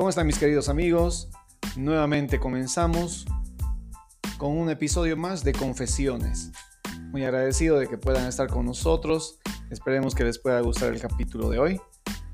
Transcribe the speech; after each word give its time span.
¿Cómo 0.00 0.08
están 0.08 0.26
mis 0.26 0.38
queridos 0.38 0.70
amigos? 0.70 1.28
Nuevamente 1.76 2.40
comenzamos 2.40 3.26
con 4.38 4.56
un 4.56 4.70
episodio 4.70 5.14
más 5.14 5.44
de 5.44 5.52
Confesiones. 5.52 6.52
Muy 7.10 7.22
agradecido 7.22 7.78
de 7.78 7.86
que 7.86 7.98
puedan 7.98 8.26
estar 8.26 8.48
con 8.48 8.64
nosotros. 8.64 9.40
Esperemos 9.68 10.14
que 10.14 10.24
les 10.24 10.38
pueda 10.38 10.58
gustar 10.62 10.90
el 10.94 11.02
capítulo 11.02 11.50
de 11.50 11.58
hoy. 11.58 11.80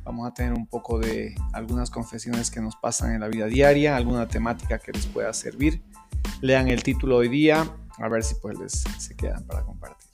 Vamos 0.05 0.29
a 0.29 0.33
tener 0.33 0.53
un 0.53 0.69
poco 0.69 1.01
de 1.01 1.35
algunas 1.55 1.91
confesiones 1.91 2.53
que 2.53 2.61
nos 2.61 2.77
pasan 2.77 3.11
en 3.11 3.21
la 3.23 3.27
vida 3.27 3.47
diaria, 3.47 3.97
alguna 3.97 4.29
temática 4.29 4.79
que 4.79 4.93
les 4.93 5.07
pueda 5.07 5.33
servir. 5.33 5.83
Lean 6.43 6.69
el 6.69 6.85
título 6.85 7.17
hoy 7.17 7.29
día, 7.29 7.69
a 7.99 8.09
ver 8.09 8.23
si 8.23 8.37
pues 8.37 8.57
les 8.61 8.85
se 9.01 9.17
quedan 9.17 9.45
para 9.45 9.65
compartir. 9.65 10.06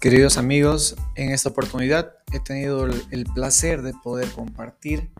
Queridos 0.00 0.38
amigos, 0.38 0.96
en 1.14 1.30
esta 1.30 1.50
oportunidad 1.50 2.14
he 2.32 2.40
tenido 2.40 2.86
el 2.86 3.24
placer 3.34 3.82
de 3.82 3.92
poder 3.92 4.30
compartir 4.30 5.10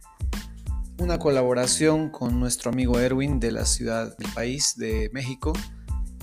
una 0.97 1.19
colaboración 1.19 2.09
con 2.09 2.41
nuestro 2.41 2.71
amigo 2.71 2.99
Erwin 2.99 3.41
de 3.41 3.53
la 3.53 3.67
ciudad 3.67 4.17
del 4.17 4.33
país 4.33 4.79
de 4.79 5.11
México. 5.13 5.53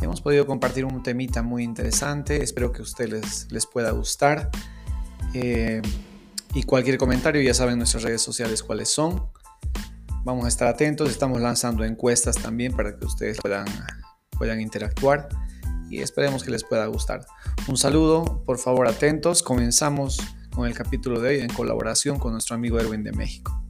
Hemos 0.02 0.22
podido 0.22 0.48
compartir 0.48 0.86
un 0.86 1.04
temita 1.04 1.44
muy 1.44 1.64
interesante, 1.64 2.42
espero 2.42 2.72
que 2.72 2.80
a 2.80 2.82
ustedes 2.82 3.46
les, 3.52 3.68
pueda 3.68 3.92
gustar. 3.92 4.50
Eh, 5.36 5.84
y 6.56 6.64
cualquier 6.64 6.98
comentario 6.98 7.44
ya 7.44 7.54
saben 7.54 7.78
nuestras 7.78 8.02
redes 8.02 8.24
sociales 8.24 8.64
cuáles 8.64 8.90
son. 8.90 9.24
Vamos 10.24 10.46
a 10.46 10.48
estar 10.48 10.68
atentos, 10.68 11.12
estamos 11.12 11.40
lanzando 11.40 11.86
encuestas 11.86 12.36
también 12.38 12.76
para 12.76 12.98
que 12.98 13.06
ustedes 13.06 13.38
puedan, 13.40 13.68
puedan 14.32 14.60
interactuar 14.62 15.30
y 15.90 16.00
esperemos 16.00 16.44
que 16.44 16.52
les 16.52 16.64
pueda 16.64 16.86
gustar. 16.88 17.26
Un 17.68 17.78
saludo, 17.78 18.44
por 18.46 18.58
favor 18.58 18.88
atentos, 18.88 19.44
comenzamos 19.44 20.20
con 20.54 20.68
el 20.68 20.74
capítulo 20.74 21.20
de 21.22 21.30
hoy 21.30 21.40
en 21.42 21.50
colaboración 21.50 22.20
con 22.20 22.32
nuestro 22.34 22.56
amigo 22.56 22.80
Erwin 22.80 23.04
de 23.04 23.12
México. 23.12 23.62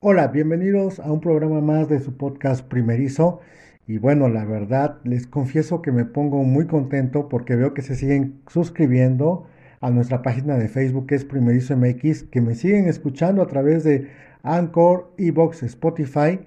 Hola, 0.00 0.26
bienvenidos 0.28 1.00
a 1.00 1.10
un 1.10 1.22
programa 1.22 1.62
más 1.62 1.88
de 1.88 1.98
su 1.98 2.18
podcast 2.18 2.62
primerizo. 2.62 3.40
Y 3.86 3.96
bueno, 3.96 4.28
la 4.28 4.44
verdad, 4.44 4.98
les 5.04 5.26
confieso 5.26 5.80
que 5.80 5.92
me 5.92 6.04
pongo 6.04 6.42
muy 6.44 6.66
contento 6.66 7.30
porque 7.30 7.56
veo 7.56 7.72
que 7.72 7.80
se 7.80 7.96
siguen 7.96 8.42
suscribiendo 8.46 9.46
a 9.84 9.90
nuestra 9.90 10.22
página 10.22 10.56
de 10.56 10.68
Facebook 10.68 11.06
que 11.06 11.14
es 11.14 11.26
Primerizo 11.26 11.76
MX, 11.76 12.22
que 12.24 12.40
me 12.40 12.54
siguen 12.54 12.88
escuchando 12.88 13.42
a 13.42 13.46
través 13.46 13.84
de 13.84 14.08
Anchor, 14.42 15.12
Evox, 15.18 15.62
Spotify 15.62 16.40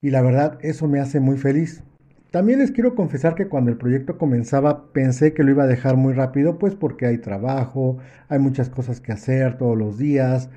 y 0.00 0.08
la 0.08 0.22
verdad 0.22 0.58
eso 0.62 0.88
me 0.88 0.98
hace 0.98 1.20
muy 1.20 1.36
feliz. 1.36 1.82
También 2.30 2.60
les 2.60 2.70
quiero 2.70 2.94
confesar 2.94 3.34
que 3.34 3.48
cuando 3.48 3.70
el 3.70 3.76
proyecto 3.76 4.16
comenzaba 4.16 4.90
pensé 4.92 5.34
que 5.34 5.42
lo 5.42 5.50
iba 5.50 5.64
a 5.64 5.66
dejar 5.66 5.96
muy 5.96 6.14
rápido, 6.14 6.58
pues 6.58 6.74
porque 6.74 7.04
hay 7.04 7.18
trabajo, 7.18 7.98
hay 8.30 8.38
muchas 8.38 8.70
cosas 8.70 9.02
que 9.02 9.12
hacer 9.12 9.58
todos 9.58 9.76
los 9.76 9.98
días. 9.98 10.48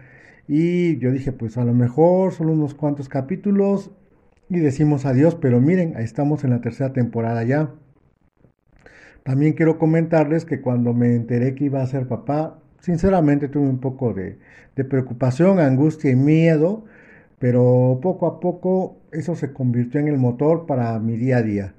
Y 0.47 0.99
yo 0.99 1.11
dije, 1.11 1.33
pues 1.33 1.57
a 1.57 1.65
lo 1.65 1.73
mejor 1.73 2.31
solo 2.31 2.53
unos 2.53 2.73
cuantos 2.75 3.09
capítulos 3.09 3.91
y 4.47 4.59
decimos 4.59 5.05
adiós, 5.05 5.35
pero 5.35 5.59
miren, 5.59 5.97
estamos 5.97 6.45
en 6.45 6.51
la 6.51 6.61
tercera 6.61 6.93
temporada 6.93 7.43
ya. 7.43 7.71
También 9.23 9.53
quiero 9.53 9.77
comentarles 9.77 10.45
que 10.45 10.61
cuando 10.61 10.93
me 10.93 11.15
enteré 11.15 11.53
que 11.55 11.65
iba 11.65 11.81
a 11.81 11.87
ser 11.87 12.07
papá, 12.07 12.59
sinceramente 12.79 13.47
tuve 13.47 13.67
un 13.67 13.79
poco 13.79 14.13
de, 14.13 14.39
de 14.75 14.83
preocupación, 14.83 15.59
angustia 15.59 16.11
y 16.11 16.15
miedo, 16.15 16.85
pero 17.39 17.99
poco 18.01 18.27
a 18.27 18.39
poco 18.39 18.97
eso 19.11 19.35
se 19.35 19.53
convirtió 19.53 19.99
en 19.99 20.07
el 20.07 20.17
motor 20.17 20.65
para 20.65 20.97
mi 20.99 21.17
día 21.17 21.37
a 21.37 21.41
día. 21.43 21.73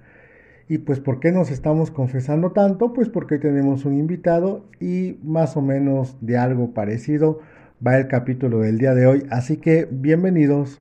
Y 0.69 0.79
pues, 0.79 1.01
¿por 1.01 1.21
qué 1.21 1.33
nos 1.33 1.51
estamos 1.51 1.91
confesando 1.91 2.53
tanto? 2.53 2.93
Pues 2.93 3.09
porque 3.09 3.39
tenemos 3.39 3.85
un 3.85 3.99
invitado 3.99 4.65
y 4.81 5.19
más 5.23 5.57
o 5.57 5.63
menos 5.63 6.17
de 6.21 6.39
algo 6.39 6.73
parecido 6.73 7.41
va 7.85 7.99
el 7.99 8.07
capítulo 8.09 8.61
del 8.61 8.79
día 8.79 8.95
de 8.95 9.07
hoy. 9.07 9.27
Así 9.31 9.57
que 9.57 9.89
bienvenidos. 9.91 10.79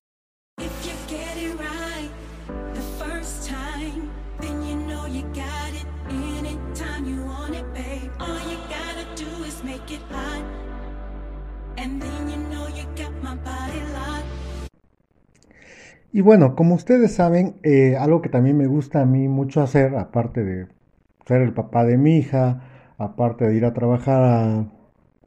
Y 16.14 16.22
bueno, 16.22 16.56
como 16.56 16.76
ustedes 16.76 17.14
saben, 17.14 17.56
eh, 17.64 17.96
algo 17.98 18.22
que 18.22 18.28
también 18.30 18.58
me 18.58 18.68
gusta 18.68 19.02
a 19.02 19.06
mí 19.06 19.30
mucho 19.30 19.62
hacer, 19.62 19.96
aparte 19.96 20.44
de 20.44 20.68
ser 21.26 21.42
el 21.42 21.54
papá 21.54 21.86
de 21.86 21.98
mi 21.98 22.18
hija, 22.18 22.62
aparte 22.98 23.48
de 23.48 23.56
ir 23.56 23.64
a 23.66 23.74
trabajar 23.74 24.22
a 24.24 24.66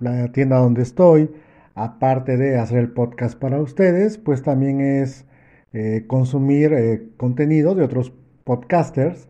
la 0.00 0.32
tienda 0.32 0.58
donde 0.58 0.82
estoy, 0.82 1.30
aparte 1.74 2.36
de 2.36 2.58
hacer 2.58 2.78
el 2.78 2.90
podcast 2.92 3.38
para 3.38 3.60
ustedes, 3.60 4.18
pues 4.18 4.42
también 4.42 4.82
es 4.82 5.26
eh, 5.72 6.04
consumir 6.06 6.74
eh, 6.74 7.08
contenido 7.16 7.74
de 7.74 7.84
otros 7.84 8.12
podcasters, 8.44 9.28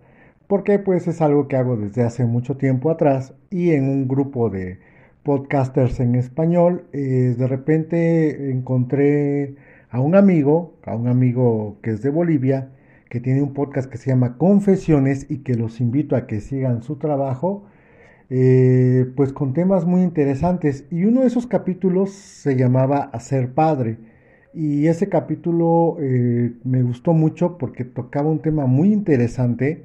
porque 0.49 0.81
pues 0.81 1.07
es 1.07 1.21
algo 1.23 1.47
que 1.47 1.57
hago 1.57 1.77
desde 1.77 2.03
hace 2.03 2.25
mucho 2.25 2.57
tiempo 2.57 2.91
atrás 2.91 3.35
y 3.51 3.71
en 3.73 3.89
un 3.89 4.09
grupo 4.09 4.51
de 4.51 4.81
podcasters 5.23 6.01
en 6.01 6.17
español, 6.17 6.87
de 6.93 7.47
repente 7.47 8.51
encontré 8.51 9.57
a 9.95 10.01
un 10.01 10.17
amigo, 10.17 10.75
a 10.85 10.97
un 10.97 11.07
amigo 11.07 11.79
que 11.81 11.91
es 11.91 12.03
de 12.03 12.11
Bolivia, 12.11 12.73
que 13.09 13.21
tiene 13.21 13.43
un 13.43 13.55
podcast 13.55 13.89
que 13.89 13.97
se 13.97 14.11
llama 14.11 14.37
Confesiones 14.39 15.31
y 15.31 15.45
que 15.45 15.55
los 15.55 15.81
invito 15.81 16.17
a 16.17 16.27
que 16.27 16.41
sigan 16.41 16.83
su 16.83 16.97
trabajo, 16.97 17.67
eh, 18.29 19.07
pues 19.15 19.33
con 19.33 19.55
temas 19.55 19.85
muy 19.85 20.03
interesantes. 20.03 20.85
Y 20.91 21.05
uno 21.05 21.21
de 21.21 21.29
esos 21.29 21.47
capítulos 21.47 22.11
se 22.11 22.57
llamaba 22.57 23.03
Hacer 23.13 23.55
Padre. 23.55 23.99
Y 24.53 24.89
ese 24.89 25.09
capítulo 25.09 25.97
eh, 26.01 26.55
me 26.65 26.83
gustó 26.83 27.13
mucho 27.13 27.57
porque 27.57 27.85
tocaba 27.85 28.29
un 28.29 28.41
tema 28.41 28.67
muy 28.67 28.93
interesante. 28.93 29.85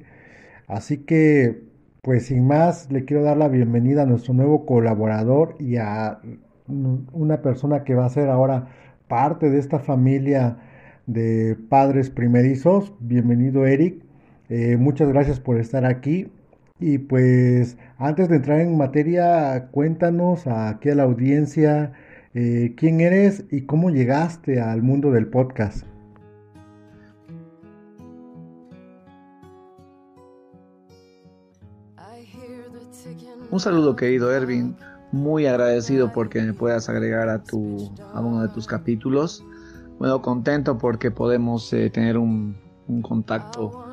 Así 0.66 1.04
que, 1.04 1.62
pues 2.02 2.26
sin 2.26 2.48
más, 2.48 2.90
le 2.90 3.04
quiero 3.04 3.22
dar 3.22 3.36
la 3.36 3.46
bienvenida 3.46 4.02
a 4.02 4.06
nuestro 4.06 4.34
nuevo 4.34 4.66
colaborador 4.66 5.54
y 5.60 5.76
a 5.76 6.18
una 6.66 7.42
persona 7.42 7.84
que 7.84 7.94
va 7.94 8.06
a 8.06 8.10
ser 8.10 8.28
ahora 8.28 8.89
parte 9.10 9.50
de 9.50 9.58
esta 9.58 9.80
familia 9.80 10.56
de 11.06 11.56
padres 11.68 12.08
primerizos. 12.10 12.94
Bienvenido 13.00 13.66
Eric. 13.66 14.02
Eh, 14.48 14.76
muchas 14.78 15.08
gracias 15.08 15.40
por 15.40 15.58
estar 15.58 15.84
aquí. 15.84 16.28
Y 16.78 16.98
pues 16.98 17.76
antes 17.98 18.28
de 18.28 18.36
entrar 18.36 18.60
en 18.60 18.78
materia, 18.78 19.68
cuéntanos 19.72 20.46
aquí 20.46 20.90
a 20.90 20.94
la 20.94 21.02
audiencia 21.02 21.92
eh, 22.34 22.74
quién 22.76 23.00
eres 23.00 23.44
y 23.50 23.62
cómo 23.62 23.90
llegaste 23.90 24.60
al 24.60 24.80
mundo 24.80 25.10
del 25.10 25.26
podcast. 25.26 25.84
Un 33.50 33.58
saludo 33.58 33.96
querido 33.96 34.32
Ervin 34.32 34.76
muy 35.12 35.46
agradecido 35.46 36.12
porque 36.12 36.40
me 36.42 36.52
puedas 36.52 36.88
agregar 36.88 37.28
a, 37.28 37.42
tu, 37.42 37.92
a 38.14 38.20
uno 38.20 38.42
de 38.42 38.48
tus 38.48 38.66
capítulos. 38.66 39.44
Bueno, 39.98 40.22
contento 40.22 40.78
porque 40.78 41.10
podemos 41.10 41.72
eh, 41.72 41.90
tener 41.90 42.16
un, 42.16 42.56
contacto 43.02 43.84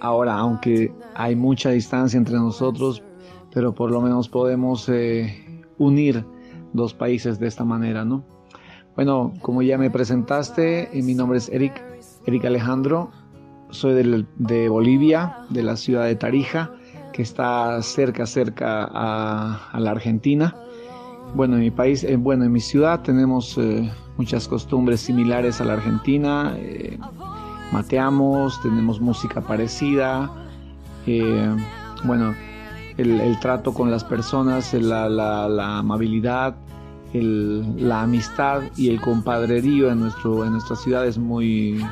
ahora, 0.00 0.34
aunque 0.34 0.94
hay 1.14 1.36
mucha 1.36 1.70
distancia 1.70 2.16
entre 2.16 2.36
nosotros, 2.36 3.02
pero 3.52 3.74
por 3.74 3.90
lo 3.90 4.00
menos 4.00 4.28
podemos 4.28 4.88
eh, 4.88 5.62
unir 5.76 6.24
dos 6.72 6.94
países 6.94 7.38
de 7.38 7.46
esta 7.46 7.64
manera, 7.64 8.04
¿no? 8.04 8.24
Bueno, 8.94 9.34
como 9.42 9.60
ya 9.60 9.76
me 9.76 9.90
presentaste, 9.90 10.98
eh, 10.98 11.02
mi 11.02 11.14
nombre 11.14 11.36
es 11.36 11.50
Eric, 11.50 11.82
Eric 12.24 12.46
Alejandro, 12.46 13.10
soy 13.68 14.24
de 14.38 14.68
Bolivia, 14.70 15.40
de 15.50 15.62
la 15.62 15.76
ciudad 15.76 16.06
de 16.06 16.16
Tarija 16.16 16.75
que 17.16 17.22
está 17.22 17.80
cerca, 17.80 18.26
cerca 18.26 18.84
a, 18.92 19.80
la 19.80 19.90
Argentina. 19.90 20.54
Bueno, 21.34 21.54
en 21.56 21.62
mi 21.62 21.70
país, 21.70 22.04
eh, 22.04 22.16
bueno, 22.16 22.44
en 22.44 22.52
mi 22.52 22.60
ciudad 22.60 23.00
tenemos 23.00 23.56
eh, 23.56 23.90
muchas 24.18 24.46
costumbres 24.46 25.00
similares 25.00 25.62
a 25.62 25.64
la 25.64 25.72
Argentina. 25.72 26.54
Eh, 26.58 26.98
mateamos, 27.72 28.60
tenemos 28.60 29.00
música 29.00 29.40
parecida. 29.40 30.30
bueno, 32.04 32.34
el, 32.98 33.40
trato 33.40 33.72
con 33.72 33.90
las 33.90 34.04
personas, 34.04 34.74
la, 34.74 35.78
amabilidad, 35.78 36.54
la 37.14 38.02
amistad 38.02 38.60
y 38.76 38.90
el 38.90 39.00
compadrerío 39.00 39.90
en, 39.90 40.00
nuestro, 40.00 40.44
en 40.44 40.52
nuestra 40.52 40.76
ciudad 40.76 41.06
es 41.06 41.16
muy, 41.16 41.82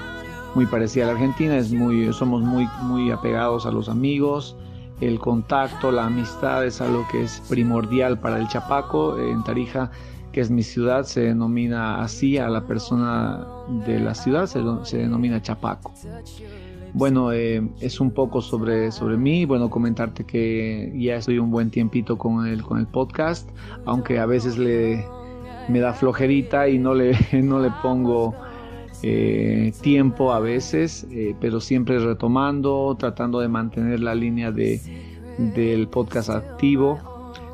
muy 0.54 0.66
parecida 0.66 1.04
a 1.04 1.06
la 1.06 1.12
Argentina. 1.14 1.56
Es 1.56 1.72
muy, 1.72 2.12
somos 2.12 2.42
muy, 2.42 2.68
muy 2.82 3.10
apegados 3.10 3.64
a 3.64 3.70
los 3.70 3.88
amigos 3.88 4.54
el 5.00 5.18
contacto, 5.18 5.90
la 5.90 6.06
amistad 6.06 6.64
es 6.64 6.80
algo 6.80 7.06
que 7.10 7.22
es 7.22 7.42
primordial 7.48 8.18
para 8.18 8.38
el 8.38 8.48
chapaco. 8.48 9.18
En 9.18 9.42
Tarija 9.44 9.90
que 10.34 10.40
es 10.40 10.50
mi 10.50 10.64
ciudad, 10.64 11.04
se 11.04 11.20
denomina 11.20 12.02
así 12.02 12.38
a 12.38 12.48
la 12.48 12.66
persona 12.66 13.46
de 13.86 14.00
la 14.00 14.16
ciudad, 14.16 14.46
se, 14.46 14.60
se 14.82 14.98
denomina 14.98 15.40
Chapaco. 15.40 15.94
Bueno, 16.92 17.32
eh, 17.32 17.62
es 17.80 18.00
un 18.00 18.10
poco 18.10 18.42
sobre, 18.42 18.90
sobre 18.90 19.16
mí, 19.16 19.44
bueno, 19.44 19.70
comentarte 19.70 20.24
que 20.24 20.92
ya 20.96 21.14
estoy 21.14 21.38
un 21.38 21.52
buen 21.52 21.70
tiempito 21.70 22.18
con 22.18 22.48
el, 22.48 22.64
con 22.64 22.80
el 22.80 22.88
podcast, 22.88 23.48
aunque 23.84 24.18
a 24.18 24.26
veces 24.26 24.58
le, 24.58 25.06
me 25.68 25.78
da 25.78 25.92
flojerita 25.92 26.68
y 26.68 26.80
no 26.80 26.94
le, 26.94 27.16
no 27.32 27.60
le 27.60 27.70
pongo 27.80 28.34
eh, 29.06 29.74
tiempo 29.82 30.32
a 30.32 30.40
veces, 30.40 31.06
eh, 31.10 31.36
pero 31.38 31.60
siempre 31.60 31.98
retomando, 31.98 32.96
tratando 32.98 33.38
de 33.38 33.48
mantener 33.48 34.00
la 34.00 34.14
línea 34.14 34.50
de, 34.50 34.80
del 35.54 35.88
podcast 35.88 36.30
activo 36.30 36.98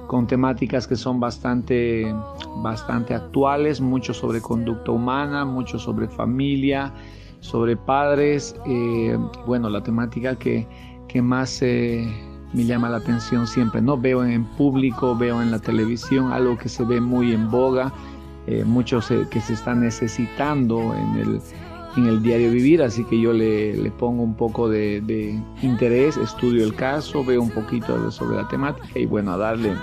con 0.07 0.29
temáticas 0.29 0.87
que 0.87 0.95
son 0.95 1.19
bastante, 1.19 2.15
bastante 2.63 3.15
actuales, 3.15 3.81
mucho 3.81 4.15
sobre 4.15 4.41
conducta 4.41 4.93
humana, 4.93 5.45
mucho 5.45 5.77
sobre 5.81 6.07
familia, 6.07 6.93
sobre 7.41 7.77
padres. 7.77 8.55
Eh, 8.69 9.19
bueno, 9.45 9.69
la 9.71 9.83
temática 9.83 10.37
que, 10.37 10.69
que 11.09 11.21
más 11.21 11.61
me 11.63 12.65
llama 12.65 12.89
la 12.91 12.99
atención 12.99 13.49
siempre, 13.49 13.83
¿no? 13.83 13.99
Veo 13.99 14.25
en 14.25 14.45
público, 14.45 15.17
veo 15.17 15.43
en 15.43 15.51
la 15.51 15.59
televisión 15.59 16.33
algo 16.33 16.57
que 16.57 16.69
se 16.69 16.85
ve 16.85 17.01
muy 17.01 17.33
en 17.33 17.51
boga, 17.51 17.93
eh, 18.47 18.65
muchos 18.65 19.13
que 19.31 19.41
se 19.41 19.53
están 19.53 19.81
necesitando 19.81 20.95
en 20.95 21.19
el, 21.19 21.41
en 21.97 22.07
el 22.07 22.23
diario 22.23 22.51
vivir, 22.51 22.83
así 22.83 23.05
que 23.05 23.21
yo 23.21 23.33
le, 23.33 23.77
le 23.77 23.91
pongo 23.91 24.23
un 24.23 24.35
poco 24.35 24.69
de, 24.69 25.01
de, 25.03 25.41
interés, 25.63 26.17
estudio 26.17 26.65
el 26.65 26.75
caso, 26.75 27.25
veo 27.25 27.43
un 27.43 27.51
poquito 27.51 28.11
sobre 28.11 28.37
la 28.37 28.49
temática 28.49 28.99
y 28.99 29.07
bueno, 29.07 29.33
a 29.33 29.37
darle 29.37 29.75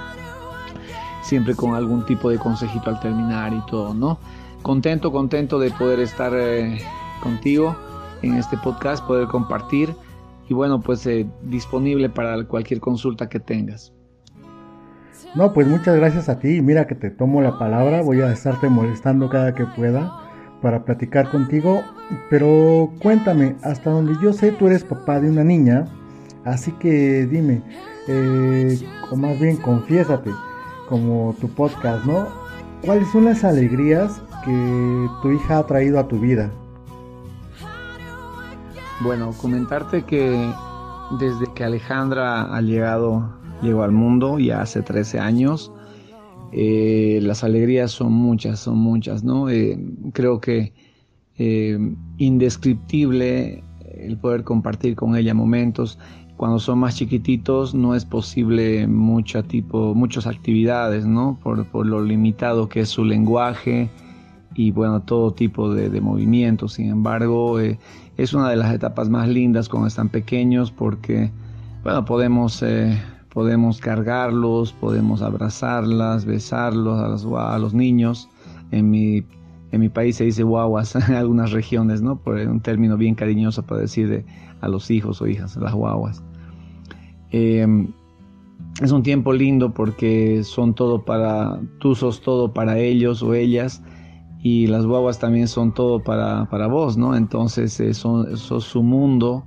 siempre 1.22 1.56
con 1.56 1.76
algún 1.76 2.06
tipo 2.06 2.30
de 2.30 2.38
consejito 2.38 2.90
al 2.90 3.00
terminar 3.00 3.54
y 3.54 3.62
todo, 3.70 3.94
¿no? 3.94 4.18
Contento, 4.62 5.12
contento 5.12 5.60
de 5.60 5.72
poder 5.72 6.00
estar 6.00 6.34
eh, 6.36 6.80
contigo 7.22 7.76
en 8.22 8.36
este 8.36 8.58
podcast, 8.58 9.06
poder 9.06 9.28
compartir 9.28 9.94
y 10.50 10.54
bueno, 10.54 10.80
pues 10.80 11.06
eh, 11.06 11.28
disponible 11.44 12.10
para 12.10 12.44
cualquier 12.46 12.80
consulta 12.80 13.28
que 13.28 13.40
tengas. 13.40 13.94
No, 15.36 15.54
pues 15.54 15.68
muchas 15.68 15.96
gracias 15.96 16.30
a 16.30 16.40
ti. 16.40 16.62
Mira 16.62 16.88
que 16.88 16.96
te 16.96 17.10
tomo 17.10 17.42
la 17.42 17.60
palabra. 17.60 18.02
Voy 18.02 18.22
a 18.22 18.32
estarte 18.32 18.70
molestando 18.70 19.30
cada 19.30 19.54
que 19.54 19.66
pueda 19.66 20.12
para 20.62 20.84
platicar 20.84 21.30
contigo. 21.30 21.84
Pero 22.30 22.92
cuéntame, 23.02 23.56
hasta 23.64 23.92
donde 23.92 24.16
yo 24.22 24.34
sé, 24.34 24.52
tú 24.52 24.68
eres 24.68 24.84
papá 24.84 25.20
de 25.20 25.30
una 25.30 25.44
niña. 25.44 25.86
Así 26.46 26.72
que 26.74 27.28
dime, 27.28 27.62
eh, 28.08 28.80
o 29.12 29.16
más 29.16 29.40
bien 29.40 29.58
confiésate, 29.58 30.32
como 30.88 31.36
tu 31.42 31.50
podcast, 31.50 32.06
¿no? 32.06 32.28
¿Cuáles 32.86 33.12
son 33.12 33.26
las 33.26 33.44
alegrías 33.44 34.22
que 34.46 35.08
tu 35.22 35.32
hija 35.32 35.60
ha 35.60 35.66
traído 35.68 36.00
a 36.00 36.08
tu 36.08 36.20
vida? 36.20 36.50
Bueno, 39.02 39.32
comentarte 39.42 40.04
que 40.04 40.52
desde 41.20 41.54
que 41.54 41.64
Alejandra 41.64 42.56
ha 42.56 42.62
llegado, 42.62 43.30
llegó 43.62 43.84
al 43.84 43.92
mundo 43.92 44.40
ya 44.40 44.62
hace 44.62 44.82
13 44.82 45.20
años, 45.20 45.72
eh, 46.52 47.20
las 47.22 47.44
alegrías 47.44 47.92
son 47.92 48.14
muchas, 48.14 48.60
son 48.60 48.78
muchas, 48.78 49.24
¿no? 49.24 49.50
Eh, 49.50 49.80
creo 50.14 50.40
que 50.40 50.74
eh, 51.38 51.78
indescriptible 52.18 53.64
el 53.96 54.18
poder 54.18 54.44
compartir 54.44 54.96
con 54.96 55.16
ella 55.16 55.34
momentos. 55.34 56.00
Cuando 56.38 56.60
son 56.60 56.80
más 56.80 56.96
chiquititos 56.96 57.74
no 57.74 57.96
es 57.96 58.06
posible 58.06 58.88
mucho 58.88 59.44
tipo, 59.44 59.96
muchas 59.96 60.28
actividades, 60.28 61.06
¿no? 61.06 61.40
Por, 61.44 61.66
por 61.66 61.86
lo 61.86 62.02
limitado 62.02 62.70
que 62.70 62.82
es 62.82 62.90
su 62.90 63.04
lenguaje, 63.04 63.90
y 64.58 64.72
bueno, 64.72 65.02
todo 65.02 65.32
tipo 65.32 65.74
de, 65.74 65.90
de 65.90 66.02
movimientos. 66.02 66.74
Sin 66.74 66.90
embargo, 66.90 67.60
eh, 67.60 67.78
es 68.18 68.34
una 68.34 68.50
de 68.50 68.56
las 68.56 68.74
etapas 68.74 69.08
más 69.08 69.30
lindas 69.30 69.70
cuando 69.70 69.88
están 69.88 70.10
pequeños 70.10 70.72
porque, 70.72 71.32
bueno, 71.84 72.04
podemos, 72.06 72.64
eh, 72.64 73.00
podemos 73.38 73.80
cargarlos, 73.80 74.74
podemos 74.74 75.22
abrazarlas, 75.22 76.26
besarlos 76.26 77.24
a 77.38 77.60
los, 77.60 77.72
niños. 77.76 78.28
En 78.72 78.90
mi, 78.90 79.24
en 79.72 79.80
mi 79.80 79.90
país 79.90 80.16
se 80.16 80.24
dice 80.24 80.42
guaguas 80.42 80.96
en 81.08 81.14
algunas 81.14 81.52
regiones, 81.52 82.02
¿no? 82.02 82.18
Por 82.18 82.38
un 82.38 82.62
término 82.62 82.98
bien 82.98 83.14
cariñoso 83.14 83.64
para 83.64 83.82
decir 83.82 84.10
de, 84.10 84.26
a 84.62 84.68
los 84.68 84.90
hijos 84.90 85.22
o 85.22 85.28
hijas, 85.28 85.56
las 85.56 85.76
guaguas. 85.76 86.24
Em, 87.30 87.94
es 88.82 88.92
un 88.92 89.04
tiempo 89.04 89.34
lindo 89.34 89.72
porque 89.72 90.44
son 90.44 90.74
todo 90.74 91.06
para, 91.06 91.60
tú 91.80 91.94
sos 91.94 92.22
todo 92.22 92.52
para 92.52 92.80
ellos 92.80 93.22
o 93.22 93.36
ellas 93.36 93.84
y 94.42 94.66
las 94.66 94.88
guaguas 94.88 95.20
también 95.20 95.48
son 95.48 95.76
todo 95.76 96.00
para, 96.00 96.50
para 96.50 96.66
vos, 96.66 96.98
¿no? 96.98 97.16
Entonces 97.16 97.80
eh, 97.82 97.94
son, 97.94 98.36
su 98.36 98.82
mundo 98.82 99.46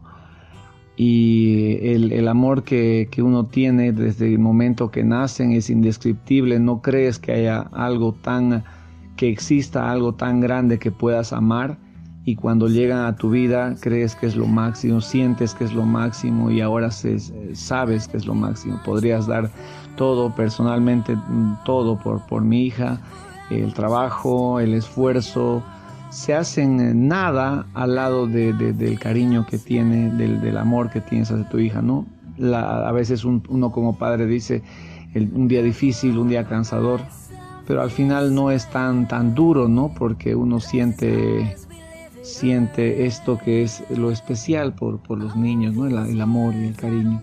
y 1.02 1.78
el, 1.80 2.12
el 2.12 2.28
amor 2.28 2.62
que, 2.62 3.08
que, 3.10 3.22
uno 3.22 3.46
tiene 3.46 3.90
desde 3.90 4.34
el 4.34 4.38
momento 4.38 4.90
que 4.90 5.02
nacen 5.02 5.52
es 5.52 5.70
indescriptible, 5.70 6.60
no 6.60 6.82
crees 6.82 7.18
que 7.18 7.32
haya 7.32 7.60
algo 7.72 8.12
tan, 8.12 8.64
que 9.16 9.30
exista 9.30 9.90
algo 9.90 10.12
tan 10.12 10.40
grande 10.40 10.78
que 10.78 10.90
puedas 10.90 11.32
amar 11.32 11.78
y 12.26 12.36
cuando 12.36 12.68
llegan 12.68 13.06
a 13.06 13.16
tu 13.16 13.30
vida 13.30 13.76
crees 13.80 14.14
que 14.14 14.26
es 14.26 14.36
lo 14.36 14.46
máximo, 14.46 15.00
sientes 15.00 15.54
que 15.54 15.64
es 15.64 15.72
lo 15.72 15.86
máximo 15.86 16.50
y 16.50 16.60
ahora 16.60 16.90
se, 16.90 17.18
sabes 17.54 18.06
que 18.06 18.18
es 18.18 18.26
lo 18.26 18.34
máximo, 18.34 18.78
podrías 18.84 19.26
dar 19.26 19.50
todo 19.96 20.34
personalmente, 20.34 21.16
todo 21.64 21.98
por, 21.98 22.26
por 22.26 22.44
mi 22.44 22.66
hija 22.66 23.00
el 23.48 23.72
trabajo, 23.72 24.60
el 24.60 24.74
esfuerzo, 24.74 25.62
se 26.10 26.34
hacen 26.34 27.08
nada 27.08 27.66
al 27.74 27.94
lado 27.94 28.26
del 28.26 28.98
cariño 28.98 29.46
que 29.46 29.58
tiene, 29.58 30.10
del, 30.10 30.56
amor 30.56 30.90
que 30.90 31.00
tienes 31.00 31.30
hacia 31.30 31.48
tu 31.48 31.58
hija, 31.58 31.80
¿no? 31.82 32.06
a 32.54 32.90
veces 32.92 33.24
uno 33.24 33.70
como 33.70 33.98
padre 33.98 34.26
dice 34.26 34.62
un 35.14 35.48
día 35.48 35.62
difícil, 35.62 36.18
un 36.18 36.28
día 36.28 36.44
cansador, 36.44 37.00
pero 37.66 37.82
al 37.82 37.90
final 37.90 38.34
no 38.34 38.50
es 38.50 38.68
tan, 38.70 39.08
tan 39.08 39.34
duro, 39.34 39.68
¿no? 39.68 39.92
Porque 39.94 40.34
uno 40.34 40.60
siente, 40.60 41.56
siente 42.22 43.06
esto 43.06 43.38
que 43.38 43.62
es 43.62 43.82
lo 43.90 44.10
especial 44.10 44.74
por, 44.74 45.00
por 45.00 45.18
los 45.18 45.36
niños, 45.36 45.74
¿no? 45.74 45.86
El, 45.86 46.20
amor 46.20 46.54
y 46.54 46.66
el 46.66 46.76
cariño. 46.76 47.22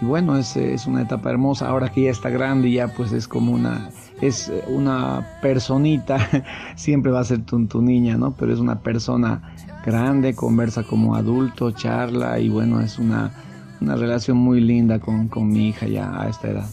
Y 0.00 0.04
bueno, 0.04 0.36
es, 0.36 0.56
es 0.56 0.86
una 0.86 1.02
etapa 1.02 1.30
hermosa, 1.30 1.68
ahora 1.68 1.90
que 1.90 2.02
ya 2.02 2.10
está 2.10 2.28
grande, 2.30 2.70
ya 2.70 2.88
pues 2.88 3.12
es 3.12 3.28
como 3.28 3.52
una 3.52 3.90
es 4.20 4.52
una 4.68 5.26
personita, 5.42 6.18
siempre 6.76 7.10
va 7.12 7.20
a 7.20 7.24
ser 7.24 7.42
tu, 7.44 7.66
tu, 7.66 7.82
niña, 7.82 8.16
¿no? 8.16 8.34
Pero 8.36 8.52
es 8.52 8.60
una 8.60 8.80
persona 8.80 9.54
grande, 9.84 10.34
conversa 10.34 10.82
como 10.82 11.14
adulto, 11.14 11.70
charla 11.72 12.38
y 12.38 12.48
bueno, 12.48 12.80
es 12.80 12.98
una, 12.98 13.32
una 13.80 13.96
relación 13.96 14.36
muy 14.36 14.60
linda 14.60 14.98
con, 14.98 15.28
con, 15.28 15.48
mi 15.48 15.68
hija 15.68 15.86
ya 15.86 16.20
a 16.20 16.28
esta 16.28 16.50
edad. 16.50 16.68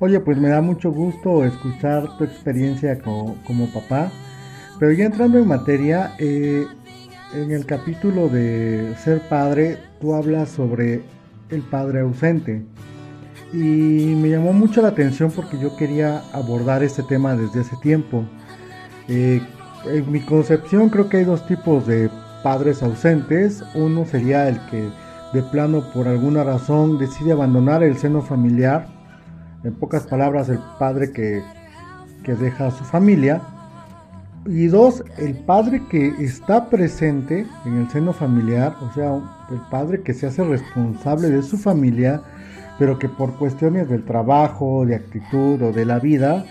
Oye, 0.00 0.20
pues 0.20 0.38
me 0.38 0.48
da 0.48 0.62
mucho 0.62 0.92
gusto 0.92 1.44
escuchar 1.44 2.16
tu 2.16 2.24
experiencia 2.24 3.00
como, 3.00 3.36
como 3.44 3.66
papá, 3.72 4.10
pero 4.78 4.92
ya 4.92 5.06
entrando 5.06 5.38
en 5.38 5.48
materia, 5.48 6.14
eh, 6.18 6.66
en 7.34 7.50
el 7.50 7.66
capítulo 7.66 8.28
de 8.28 8.94
ser 8.98 9.20
padre, 9.28 9.78
tú 10.00 10.14
hablas 10.14 10.48
sobre 10.50 11.02
el 11.50 11.62
padre 11.62 12.00
ausente 12.00 12.64
y 13.52 14.14
me 14.16 14.28
llamó 14.28 14.52
mucho 14.52 14.82
la 14.82 14.88
atención 14.88 15.30
porque 15.30 15.58
yo 15.58 15.74
quería 15.76 16.22
abordar 16.32 16.82
este 16.82 17.02
tema 17.02 17.34
desde 17.34 17.62
ese 17.62 17.76
tiempo. 17.76 18.24
Eh, 19.08 19.40
en 19.86 20.12
mi 20.12 20.20
concepción 20.20 20.90
creo 20.90 21.08
que 21.08 21.18
hay 21.18 21.24
dos 21.24 21.46
tipos 21.46 21.86
de 21.86 22.10
padres 22.42 22.82
ausentes. 22.82 23.64
Uno 23.74 24.04
sería 24.04 24.48
el 24.48 24.60
que 24.66 24.90
de 25.32 25.42
plano 25.42 25.82
por 25.94 26.08
alguna 26.08 26.44
razón 26.44 26.98
decide 26.98 27.32
abandonar 27.32 27.82
el 27.82 27.96
seno 27.96 28.20
familiar. 28.20 28.86
En 29.64 29.74
pocas 29.74 30.06
palabras, 30.06 30.48
el 30.48 30.60
padre 30.78 31.12
que, 31.12 31.42
que 32.24 32.34
deja 32.34 32.66
a 32.66 32.70
su 32.70 32.84
familia. 32.84 33.40
Y 34.46 34.66
dos, 34.66 35.04
el 35.16 35.34
padre 35.34 35.82
que 35.90 36.08
está 36.20 36.68
presente 36.70 37.46
en 37.64 37.78
el 37.78 37.90
seno 37.90 38.12
familiar, 38.12 38.76
o 38.80 38.92
sea, 38.94 39.14
el 39.50 39.60
padre 39.70 40.02
que 40.02 40.14
se 40.14 40.26
hace 40.26 40.44
responsable 40.44 41.28
de 41.28 41.42
su 41.42 41.58
familia 41.58 42.22
pero 42.78 42.98
que 42.98 43.08
por 43.08 43.34
cuestiones 43.34 43.88
del 43.88 44.04
trabajo, 44.04 44.86
de 44.86 44.94
actitud 44.94 45.60
o 45.62 45.72
de 45.72 45.84
la 45.84 45.98
vida, 45.98 46.44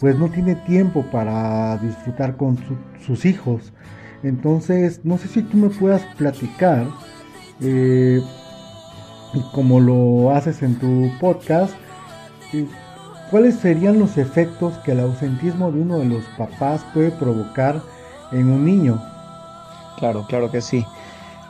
pues 0.00 0.18
no 0.18 0.28
tiene 0.28 0.54
tiempo 0.54 1.04
para 1.10 1.76
disfrutar 1.78 2.36
con 2.36 2.58
sus 3.04 3.24
hijos. 3.24 3.72
Entonces, 4.22 5.00
no 5.04 5.18
sé 5.18 5.28
si 5.28 5.42
tú 5.42 5.56
me 5.56 5.68
puedas 5.68 6.02
platicar, 6.16 6.86
eh, 7.60 8.20
como 9.52 9.80
lo 9.80 10.30
haces 10.32 10.62
en 10.62 10.78
tu 10.78 11.10
podcast, 11.20 11.74
cuáles 13.30 13.56
serían 13.56 13.98
los 13.98 14.18
efectos 14.18 14.74
que 14.84 14.92
el 14.92 15.00
ausentismo 15.00 15.72
de 15.72 15.80
uno 15.80 15.98
de 15.98 16.04
los 16.04 16.24
papás 16.36 16.84
puede 16.92 17.10
provocar 17.10 17.80
en 18.30 18.48
un 18.48 18.64
niño. 18.64 19.02
Claro, 19.98 20.26
claro 20.28 20.50
que 20.50 20.60
sí. 20.60 20.84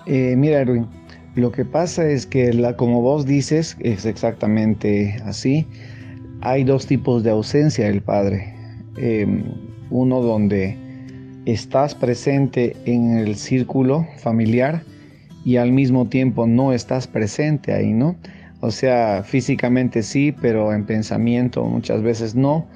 Eh, 0.07 0.35
mira, 0.37 0.61
Erwin, 0.61 0.87
lo 1.35 1.51
que 1.51 1.65
pasa 1.65 2.09
es 2.09 2.27
que, 2.27 2.53
la, 2.53 2.77
como 2.77 3.01
vos 3.01 3.25
dices, 3.25 3.77
es 3.81 4.05
exactamente 4.05 5.17
así. 5.25 5.67
hay 6.43 6.65
dos 6.65 6.87
tipos 6.87 7.23
de 7.23 7.31
ausencia 7.31 7.87
del 7.87 8.03
padre. 8.03 8.55
Em, 8.97 9.45
uno 9.91 10.21
donde 10.21 10.77
estás 11.47 11.95
presente 11.95 12.77
en 12.85 13.17
el 13.17 13.37
círculo 13.37 14.07
familiar 14.19 14.83
y 15.45 15.57
al 15.57 15.73
mismo 15.73 16.07
tiempo 16.07 16.47
no 16.47 16.73
estás 16.73 17.07
presente 17.07 17.73
ahí, 17.73 17.93
¿no? 17.93 18.17
O 18.61 18.71
sea, 18.71 19.23
físicamente 19.25 20.03
sí, 20.03 20.33
pero 20.33 20.73
en 20.73 20.85
pensamiento 20.85 21.65
muchas 21.65 22.03
veces 22.03 22.35
no. 22.35 22.67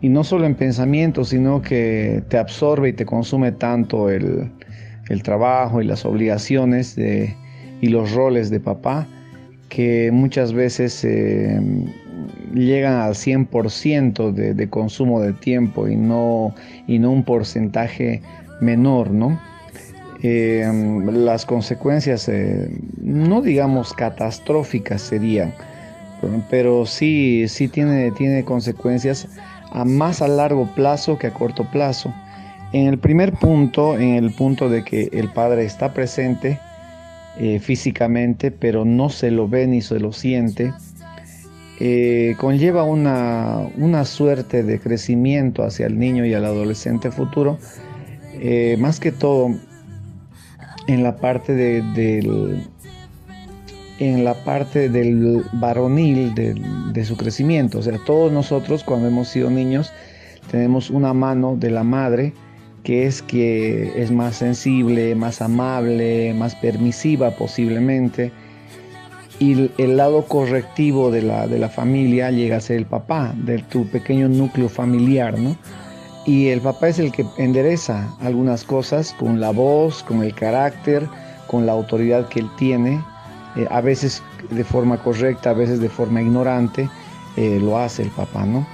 Y 0.00 0.08
no 0.08 0.24
solo 0.24 0.46
en 0.46 0.56
pensamiento, 0.56 1.24
sino 1.24 1.62
que 1.62 2.22
te 2.28 2.36
absorbe 2.36 2.90
y 2.90 2.92
te 2.92 3.06
consume 3.06 3.52
tanto 3.52 4.10
el, 4.10 4.50
trabajo 5.22 5.82
y 5.82 5.84
las 5.84 6.06
obligaciones 6.06 6.96
y 7.82 7.88
los 7.88 8.12
roles 8.12 8.48
de 8.48 8.60
papá 8.60 9.06
que 9.68 10.10
muchas 10.12 10.54
veces 10.54 11.04
em, 11.04 11.86
llegan 12.54 13.00
al 13.00 13.14
100% 13.14 14.32
de, 14.32 14.54
de, 14.54 14.68
consumo 14.70 15.20
de 15.20 15.32
tiempo 15.34 15.88
y 15.88 15.96
no, 15.96 16.54
y 16.86 16.98
no 16.98 17.10
un 17.10 17.24
porcentaje 17.24 18.22
menor, 18.60 19.10
¿no? 19.10 19.38
Eh, 20.22 20.64
las 21.10 21.44
consecuencias, 21.44 22.28
eh, 22.28 22.70
no 23.00 23.42
digamos 23.42 23.92
catastróficas 23.92 25.02
serían, 25.02 25.52
pero 26.48 26.86
sí, 26.86 27.48
sí 27.48 27.66
tiene, 27.66 28.12
tiene 28.12 28.44
consecuencias 28.44 29.26
a 29.72 29.84
más 29.84 30.22
a 30.22 30.28
largo 30.28 30.72
plazo 30.76 31.18
que 31.18 31.26
a 31.26 31.34
corto 31.34 31.68
plazo. 31.72 32.14
En 32.72 32.86
el 32.86 32.98
primer 32.98 33.32
punto, 33.32 33.98
en 33.98 34.14
el 34.14 34.32
punto 34.32 34.68
de 34.68 34.84
que 34.84 35.08
el 35.12 35.28
padre 35.28 35.64
está 35.64 35.92
presente 35.92 36.60
eh, 37.38 37.58
físicamente, 37.58 38.50
pero 38.50 38.84
no 38.84 39.08
se 39.08 39.30
lo 39.30 39.48
ve 39.48 39.66
ni 39.66 39.80
se 39.80 39.98
lo 40.00 40.12
siente, 40.12 40.72
conlleva 42.38 42.84
una, 42.84 43.68
una, 43.76 44.04
suerte 44.04 44.62
de 44.62 44.78
crecimiento 44.78 45.64
hacia 45.64 45.86
el 45.86 45.98
niño 45.98 46.24
y 46.24 46.32
al 46.32 46.44
adolescente 46.44 47.10
futuro, 47.10 47.58
más 48.78 49.00
que 49.00 49.10
todo 49.10 49.56
en 50.86 51.02
la 51.02 51.16
parte 51.16 51.54
de, 51.54 51.82
del 51.94 52.62
en 53.98 54.24
la 54.24 54.34
parte 54.34 54.88
del 54.88 55.44
varonil 55.52 56.34
de, 56.34 57.04
su 57.04 57.16
crecimiento. 57.16 57.78
O 57.78 57.82
sea, 57.82 57.98
todos 58.04 58.32
nosotros 58.32 58.82
cuando 58.84 59.08
hemos 59.08 59.28
sido 59.28 59.50
niños 59.50 59.92
tenemos 60.50 60.90
una 60.90 61.14
mano 61.14 61.56
de 61.56 61.70
la 61.70 61.84
madre 61.84 62.32
que 62.82 63.06
es 63.06 63.22
que 63.22 63.92
es 64.00 64.10
más 64.10 64.36
sensible, 64.36 65.14
más 65.14 65.40
amable, 65.40 66.34
más 66.34 66.54
permisiva 66.56 67.30
posiblemente. 67.32 68.32
Y 69.38 69.70
el 69.78 69.96
lado 69.96 70.24
correctivo 70.26 71.10
de 71.10 71.22
la, 71.22 71.46
de 71.46 71.58
la 71.58 71.68
familia 71.68 72.30
llega 72.30 72.58
a 72.58 72.60
ser 72.60 72.76
el 72.76 72.86
papá, 72.86 73.34
de 73.36 73.58
tu 73.58 73.86
pequeño 73.88 74.28
núcleo 74.28 74.68
familiar, 74.68 75.38
¿no? 75.38 75.56
y 76.24 76.48
el 76.48 76.60
papá 76.60 76.88
es 76.88 76.98
el 76.98 77.10
que 77.10 77.26
endereza 77.36 78.08
algunas 78.20 78.64
cosas 78.64 79.14
con 79.18 79.40
la 79.40 79.50
voz, 79.50 80.02
con 80.02 80.22
el 80.22 80.34
carácter, 80.34 81.08
con 81.48 81.66
la 81.66 81.72
autoridad 81.72 82.28
que 82.28 82.40
él 82.40 82.50
tiene, 82.56 83.02
eh, 83.56 83.66
a 83.70 83.80
veces 83.80 84.22
de 84.50 84.64
forma 84.64 85.02
correcta, 85.02 85.50
a 85.50 85.54
veces 85.54 85.80
de 85.80 85.88
forma 85.88 86.22
ignorante, 86.22 86.88
eh, 87.36 87.58
lo 87.60 87.78
hace 87.78 88.02
el 88.02 88.10
papá, 88.10 88.46
¿no? 88.46 88.66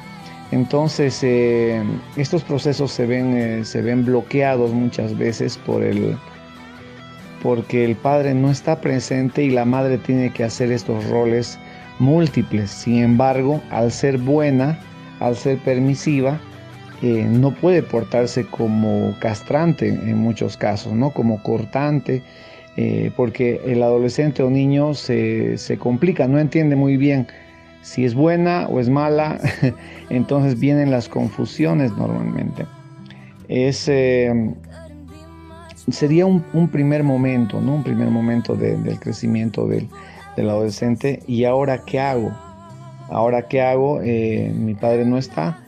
Entonces, 0.51 1.21
eh, 1.23 1.83
estos 2.17 2.43
procesos 2.43 2.91
se 2.91 3.07
ven, 3.07 3.65
se 3.65 3.83
ven 3.83 4.05
bloqueados 4.05 4.73
muchas 4.73 5.17
veces 5.17 5.59
por 5.59 5.83
el, 5.83 6.17
porque 7.43 7.85
el 7.85 7.97
padre 7.97 8.35
no 8.35 8.51
está 8.51 8.81
presente 8.81 9.43
y 9.43 9.51
la 9.51 9.65
madre 9.65 9.99
tiene 9.99 10.33
que 10.33 10.45
hacer 10.45 10.73
estos 10.73 11.07
roles 11.09 11.59
múltiples. 11.99 12.71
Sin 12.71 13.03
embargo, 13.03 13.61
al 13.71 13.93
ser 13.93 14.19
buena, 14.19 14.79
al 15.21 15.37
ser 15.37 15.59
permisiva, 15.59 16.41
no 17.03 17.55
puede 17.55 17.83
portarse 17.83 18.45
como 18.45 19.15
castrante 19.21 19.89
en 19.89 20.19
muchos 20.19 20.57
casos, 20.57 20.93
¿no? 20.95 21.11
como 21.11 21.43
cortante, 21.43 22.23
eh, 22.77 23.11
porque 23.17 23.61
el 23.67 23.83
adolescente 23.83 24.43
o 24.43 24.51
niño 24.51 24.95
se, 24.95 25.57
complica, 25.79 26.27
no 26.27 26.39
entiende 26.39 26.77
muy 26.77 26.97
bien 26.97 27.27
si 27.83 28.05
es 28.05 28.15
buena 28.15 28.67
o 28.69 28.81
es 28.81 28.89
mala, 28.89 29.39
entonces 30.11 30.59
vienen 30.59 30.91
las 30.91 31.09
confusiones 31.09 31.93
normalmente. 31.97 32.67
Es, 33.49 33.89
eh, 33.89 34.55
sería 35.91 36.27
un, 36.27 36.69
primer 36.69 37.03
momento, 37.03 37.61
¿no? 37.61 37.77
un 37.77 37.85
primer 37.85 38.11
momento 38.11 38.55
del 38.55 38.99
crecimiento 39.01 39.67
del, 39.67 39.89
adolescente. 40.37 41.23
¿Y 41.27 41.45
ahora 41.45 41.85
qué 41.85 41.99
hago? 41.99 42.33
Ahora 43.09 43.49
qué 43.49 43.61
hago? 43.61 44.01
Eh, 44.03 44.53
mi 44.55 44.75
padre 44.75 45.05
no 45.05 45.19
está 45.19 45.59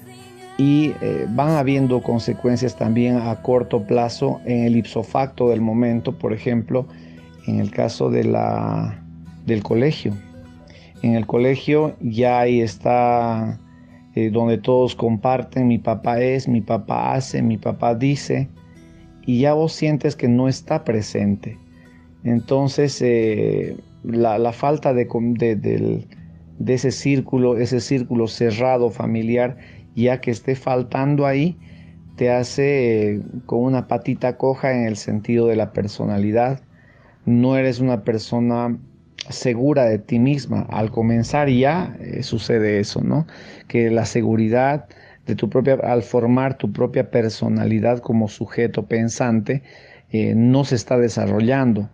y 0.60 0.92
eh, 1.00 1.26
van 1.30 1.52
habiendo 1.52 2.02
consecuencias 2.02 2.76
también 2.76 3.16
a 3.16 3.34
corto 3.40 3.82
plazo 3.82 4.42
en 4.44 4.66
el 4.66 4.76
ipso 4.76 5.02
facto 5.02 5.48
del 5.48 5.62
momento, 5.62 6.18
por 6.18 6.34
ejemplo, 6.34 6.86
en 7.46 7.60
el 7.60 7.70
caso 7.70 8.10
de 8.10 8.24
la, 8.24 9.02
del 9.46 9.62
colegio. 9.62 10.12
En 11.02 11.14
el 11.14 11.26
colegio 11.26 11.96
ya 12.00 12.40
ahí 12.40 12.60
está 12.60 13.58
eh, 14.14 14.30
donde 14.30 14.58
todos 14.58 14.94
comparten, 14.94 15.68
mi 15.68 15.78
papá 15.78 16.20
es, 16.20 16.48
mi 16.48 16.60
papá 16.60 17.14
hace, 17.14 17.42
mi 17.42 17.56
papá 17.56 17.94
dice, 17.94 18.48
y 19.24 19.40
ya 19.40 19.54
vos 19.54 19.72
sientes 19.72 20.16
que 20.16 20.28
no 20.28 20.48
está 20.48 20.84
presente. 20.84 21.56
Entonces, 22.24 23.00
eh, 23.02 23.76
la, 24.02 24.52
falta 24.52 24.92
de, 24.92 25.06
ese 26.66 26.90
círculo, 26.90 27.56
ese 27.56 27.80
círculo 27.80 28.26
cerrado 28.26 28.90
familiar, 28.90 29.56
ya 29.94 30.20
que 30.20 30.30
esté 30.32 30.54
faltando 30.54 31.26
ahí, 31.26 31.56
te 32.16 32.30
hace 32.30 33.14
eh, 33.14 33.22
con 33.46 33.60
una 33.60 33.86
patita 33.86 34.36
coja 34.36 34.72
en 34.74 34.86
el 34.86 34.96
sentido 34.96 35.46
de 35.46 35.56
la 35.56 35.72
personalidad. 35.72 36.60
No 37.24 37.56
eres 37.56 37.80
una 37.80 38.02
persona 38.02 38.76
segura 39.28 39.84
de 39.84 39.98
ti 39.98 40.18
misma. 40.18 40.66
Al 40.70 40.90
comenzar 40.90 41.48
ya 41.48 41.96
eh, 42.00 42.22
sucede 42.22 42.80
eso, 42.80 43.02
¿no? 43.02 43.26
Que 43.68 43.90
la 43.90 44.04
seguridad 44.04 44.86
de 45.26 45.34
tu 45.34 45.48
propia, 45.48 45.74
al 45.74 46.02
formar 46.02 46.56
tu 46.56 46.72
propia 46.72 47.10
personalidad 47.10 48.00
como 48.00 48.28
sujeto 48.28 48.86
pensante, 48.86 49.62
eh, 50.10 50.34
no 50.34 50.64
se 50.64 50.74
está 50.74 50.98
desarrollando. 50.98 51.90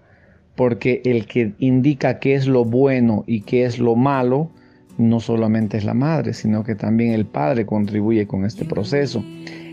Porque 0.54 1.02
el 1.04 1.26
que 1.26 1.52
indica 1.58 2.18
qué 2.18 2.34
es 2.34 2.46
lo 2.46 2.64
bueno 2.64 3.24
y 3.26 3.42
qué 3.42 3.66
es 3.66 3.78
lo 3.78 3.94
malo, 3.94 4.50
no 4.96 5.20
solamente 5.20 5.76
es 5.76 5.84
la 5.84 5.92
madre, 5.92 6.32
sino 6.32 6.64
que 6.64 6.74
también 6.74 7.12
el 7.12 7.26
padre 7.26 7.66
contribuye 7.66 8.26
con 8.26 8.46
este 8.46 8.64
proceso. 8.64 9.22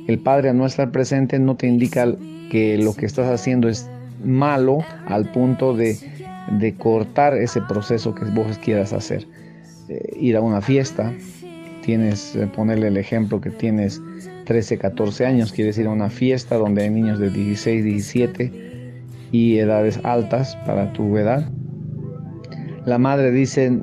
El 0.08 0.20
padre 0.20 0.50
al 0.50 0.58
no 0.58 0.66
estar 0.66 0.92
presente 0.92 1.40
no 1.40 1.56
te 1.56 1.68
indica 1.68 2.14
que 2.52 2.78
lo 2.78 2.94
que 2.94 3.06
estás 3.06 3.30
haciendo 3.30 3.70
es 3.70 3.90
malo 4.24 4.80
al 5.08 5.32
punto 5.32 5.74
de, 5.74 5.98
cortar 6.78 7.36
ese 7.36 7.62
proceso 7.62 8.14
que 8.14 8.26
vos 8.26 8.58
quieras 8.58 8.94
hacer. 8.94 9.28
Eh, 9.90 10.18
ir 10.20 10.36
a 10.38 10.42
una 10.42 10.62
fiesta, 10.62 11.14
tienes, 11.84 12.36
eh, 12.36 12.48
ponerle 12.48 12.88
el 12.88 12.98
ejemplo 12.98 13.42
que 13.42 13.50
tienes 13.50 14.02
13, 14.46 14.78
14 14.78 15.26
años, 15.26 15.52
quieres 15.52 15.78
ir 15.78 15.88
a 15.88 15.90
una 15.90 16.10
fiesta 16.10 16.56
donde 16.56 16.84
hay 16.84 16.90
niños 16.90 17.20
de 17.20 17.30
16, 17.30 17.84
17 17.84 18.52
y 19.32 19.58
edades 19.58 20.00
altas 20.04 20.56
para 20.66 20.92
tu 20.94 21.18
edad. 21.18 21.50
La 22.86 22.98
madre 22.98 23.32
dice, 23.32 23.80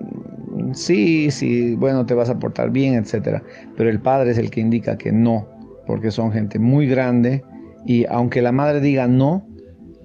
sí, 0.73 1.31
sí, 1.31 1.75
bueno, 1.75 2.07
te 2.07 2.15
vas 2.15 2.31
a 2.31 2.39
portar 2.39 2.71
bien, 2.71 2.95
etcétera. 2.95 3.43
Pero 3.77 3.91
el 3.91 4.01
padre 4.01 4.31
es 4.33 4.39
el 4.39 4.51
que 4.51 4.61
indica 4.61 4.97
que 4.97 5.13
no, 5.13 5.49
porque 5.87 6.11
son 6.11 6.33
gente 6.33 6.59
muy 6.59 6.87
grande 6.87 7.43
y 7.87 8.05
aunque 8.07 8.43
la 8.43 8.53
madre 8.53 8.81
diga 8.81 9.07
no, 9.07 9.47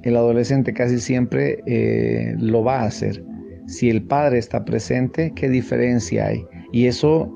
el 0.05 0.15
adolescente 0.15 0.71
casi 0.71 0.99
siempre 0.99 1.59
eh, 1.65 2.35
lo 2.37 2.63
va 2.63 2.81
a 2.81 2.85
hacer. 2.85 3.23
Si 3.67 3.89
el 3.89 4.03
padre 4.03 4.37
está 4.37 4.63
presente, 4.63 5.33
¿qué 5.35 5.49
diferencia 5.49 6.27
hay? 6.27 6.45
Y 6.71 6.85
eso 6.85 7.31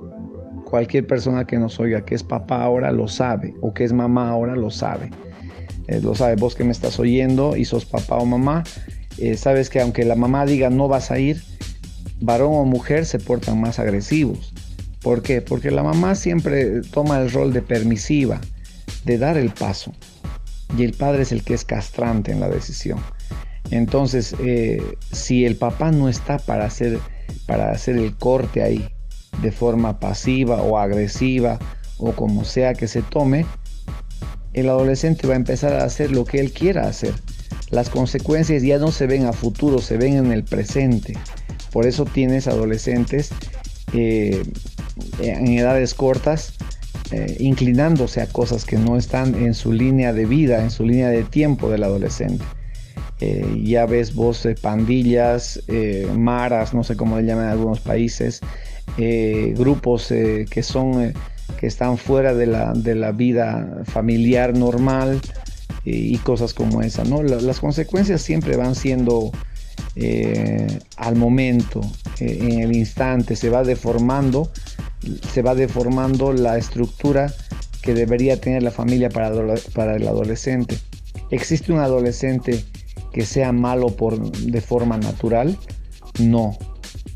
cualquier 0.66 1.08
persona 1.08 1.46
que 1.46 1.58
nos 1.58 1.80
oiga 1.80 2.06
que 2.06 2.14
es 2.14 2.24
papá 2.24 2.62
ahora 2.64 2.92
lo 2.92 3.08
sabe 3.08 3.56
o 3.62 3.74
que 3.74 3.84
es 3.84 3.92
mamá 3.92 4.30
ahora 4.30 4.56
lo 4.56 4.70
sabe. 4.70 5.10
Eh, 5.88 6.00
lo 6.00 6.14
sabe 6.14 6.36
vos 6.36 6.54
que 6.54 6.64
me 6.64 6.72
estás 6.72 7.00
oyendo 7.00 7.58
y 7.58 7.66
sos 7.66 7.86
papá 7.86 8.18
o 8.18 8.26
mamá, 8.26 8.64
eh, 9.18 9.36
sabes 9.36 9.72
que 9.72 9.82
aunque 9.82 10.06
la 10.06 10.16
mamá 10.16 10.46
diga 10.46 10.70
no 10.70 10.88
vas 10.88 11.10
a 11.10 11.18
ir, 11.18 11.42
varón 12.22 12.54
o 12.54 12.66
mujer 12.66 13.08
se 13.08 13.18
portan 13.18 13.60
más 13.60 13.80
agresivos. 13.80 14.54
¿Por 15.02 15.24
qué? 15.24 15.42
Porque 15.42 15.72
la 15.72 15.82
mamá 15.82 16.14
siempre 16.14 16.82
toma 16.92 17.20
el 17.20 17.32
rol 17.32 17.52
de 17.52 17.64
permisiva, 17.64 18.40
de 19.06 19.18
dar 19.18 19.38
el 19.38 19.50
paso. 19.50 19.92
Y 20.78 20.84
el 20.84 20.94
padre 20.94 21.24
es 21.24 21.32
el 21.32 21.44
que 21.44 21.54
es 21.54 21.66
castrante 21.66 22.32
en 22.32 22.40
la 22.40 22.50
decisión. 22.50 23.00
Entonces, 23.72 24.36
eh, 24.40 24.82
si 25.12 25.46
el 25.46 25.56
papá 25.56 25.92
no 25.92 26.10
está 26.10 26.38
para 26.38 26.66
hacer, 26.66 27.00
para 27.46 27.72
hacer 27.72 27.98
el 27.98 28.16
corte 28.16 28.64
ahí 28.64 28.90
de 29.42 29.52
forma 29.52 30.00
pasiva 30.00 30.62
o 30.62 30.78
agresiva 30.78 31.60
o 31.98 32.14
como 32.14 32.44
sea 32.46 32.74
que 32.74 32.88
se 32.88 33.02
tome, 33.02 33.46
el 34.54 34.70
adolescente 34.70 35.28
va 35.28 35.34
a 35.34 35.38
empezar 35.38 35.74
a 35.74 35.84
hacer 35.84 36.12
lo 36.12 36.26
que 36.26 36.40
él 36.40 36.52
quiera 36.52 36.88
hacer. 36.88 37.14
Las 37.70 37.90
consecuencias 37.90 38.64
ya 38.64 38.80
no 38.80 38.92
se 38.92 39.06
ven 39.06 39.26
a 39.26 39.34
futuro, 39.34 39.80
se 39.80 39.98
ven 39.98 40.16
en 40.16 40.32
el 40.32 40.44
presente. 40.44 41.14
Por 41.72 41.86
eso 41.86 42.06
tienes 42.06 42.48
adolescentes 42.48 43.30
eh, 43.94 44.44
en 45.20 45.48
edades 45.48 45.94
cortas, 45.94 46.54
eh, 47.12 47.38
inclinándose 47.40 48.22
a 48.22 48.28
cosas 48.28 48.66
que 48.66 48.78
no 48.78 48.96
están 48.96 49.34
en 49.34 49.56
su 49.56 49.74
línea 49.74 50.14
de 50.14 50.26
vida, 50.26 50.62
en 50.62 50.70
su 50.70 50.86
línea 50.86 51.10
de 51.10 51.24
tiempo 51.24 51.70
del 51.70 51.84
adolescente. 51.84 52.46
Eh, 53.20 53.64
ya 53.64 53.88
ves 53.88 54.14
vos 54.14 54.48
pandillas, 54.62 55.64
maras, 56.16 56.74
no 56.74 56.84
sé 56.84 56.96
cómo 56.96 57.18
le 57.18 57.26
llaman 57.26 57.46
en 57.46 57.52
algunos 57.52 57.80
países, 57.80 58.42
grupos 59.56 60.08
que 60.08 60.64
son 60.64 61.14
que 61.60 61.68
están 61.68 61.98
fuera 61.98 62.34
de 62.34 62.46
la, 62.46 62.74
de 62.74 62.96
la 62.96 63.12
vida 63.12 63.82
familiar 63.86 64.56
normal 64.56 65.20
y 65.84 66.16
cosas 66.20 66.54
como 66.54 66.82
esa. 66.82 67.04
¿no? 67.04 67.24
las 67.24 67.60
consecuencias 67.60 68.22
siempre 68.22 68.56
van 68.56 68.76
siendo 68.76 69.32
al 70.96 71.16
momento, 71.16 71.82
en 72.20 72.60
el 72.60 72.76
instante, 72.76 73.36
se 73.36 73.50
va 73.50 73.64
deformando 73.64 74.52
se 75.32 75.42
va 75.42 75.56
deformando 75.56 76.34
la 76.34 76.58
estructura 76.58 77.34
que 77.82 77.94
debería 77.94 78.40
tener 78.40 78.64
la 78.64 78.72
familia 78.72 79.10
para, 79.10 79.96
el 79.96 80.08
adolescente. 80.08 80.78
¿Existe 81.32 81.72
un 81.72 81.80
adolescente 81.80 82.64
que 83.14 83.26
sea 83.26 83.52
malo 83.52 83.96
por, 83.96 84.20
de 84.20 84.62
forma 84.62 84.98
natural? 84.98 85.58
No, 86.20 86.58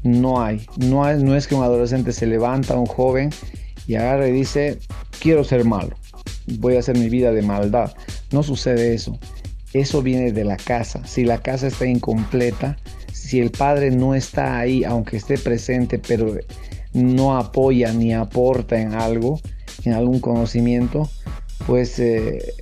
no 0.04 0.42
hay. 0.42 0.66
no 0.78 1.04
hay. 1.04 1.22
No 1.22 1.36
es 1.36 1.48
que 1.48 1.56
un 1.56 1.64
adolescente 1.64 2.14
se 2.14 2.28
levanta, 2.28 2.76
un 2.76 2.86
joven, 2.86 3.30
y 3.88 3.96
agarra 3.96 4.28
y 4.28 4.32
dice, 4.32 4.80
quiero 5.20 5.44
ser 5.44 5.66
malo, 5.66 5.96
voy 6.60 6.76
a 6.76 6.80
hacer 6.80 6.98
mi 6.98 7.10
vida 7.10 7.32
de 7.32 7.42
maldad. 7.42 7.94
No 8.32 8.44
sucede 8.44 8.94
eso. 8.94 9.18
Eso 9.74 10.02
viene 10.02 10.32
de 10.32 10.44
la 10.44 10.58
casa. 10.58 11.06
Si 11.06 11.24
la 11.24 11.40
casa 11.40 11.68
está 11.68 11.86
incompleta, 11.86 12.78
si 13.12 13.40
el 13.40 13.52
padre 13.52 13.90
no 13.90 14.14
está 14.14 14.60
ahí, 14.60 14.84
aunque 14.84 15.18
esté 15.18 15.38
presente, 15.38 15.98
pero 15.98 16.36
no 16.94 17.38
apoya 17.38 17.92
ni 17.94 18.14
aporta 18.14 18.80
en 18.80 18.94
algo, 18.94 19.40
en 19.84 19.94
algún 19.94 20.20
conocimiento, 20.20 21.10
pues 21.66 21.98
eh, 22.00 22.54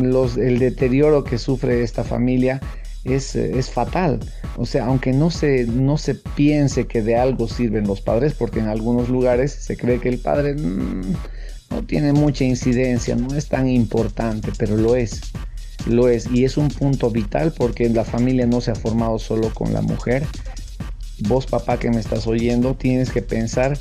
los, 0.00 0.36
el 0.36 0.58
deterioro 0.58 1.24
que 1.24 1.38
sufre 1.38 1.82
esta 1.82 2.04
familia 2.04 2.60
es, 3.04 3.36
eh, 3.36 3.58
es, 3.58 3.70
fatal. 3.70 4.20
O 4.56 4.66
sea, 4.66 4.86
aunque 4.86 5.12
no 5.12 5.30
se, 5.30 5.64
no 5.66 5.98
se 5.98 6.14
piense 6.14 6.86
que 6.86 7.02
de 7.02 7.16
algo 7.16 7.48
sirven 7.48 7.86
los 7.86 8.00
padres, 8.00 8.34
porque 8.34 8.60
en 8.60 8.68
algunos 8.68 9.08
lugares 9.08 9.52
se 9.52 9.76
cree 9.76 10.00
que 10.00 10.08
el 10.08 10.18
padre 10.18 10.54
mm, 10.54 11.12
no 11.70 11.82
tiene 11.84 12.12
mucha 12.12 12.44
incidencia, 12.44 13.16
no 13.16 13.34
es 13.34 13.48
tan 13.48 13.68
importante, 13.68 14.52
pero 14.58 14.76
lo 14.76 14.96
es. 14.96 15.20
Lo 15.86 16.08
es 16.08 16.30
y 16.30 16.44
es 16.44 16.56
un 16.56 16.68
punto 16.68 17.10
vital 17.10 17.52
porque 17.56 17.88
la 17.90 18.04
familia 18.04 18.46
no 18.46 18.60
se 18.60 18.70
ha 18.70 18.74
formado 18.74 19.18
solo 19.18 19.52
con 19.52 19.74
la 19.74 19.82
mujer, 19.82 20.24
vos 21.20 21.46
papá 21.46 21.78
que 21.78 21.90
me 21.90 22.00
estás 22.00 22.26
oyendo, 22.26 22.74
tienes 22.74 23.10
que 23.10 23.22
pensar 23.22 23.78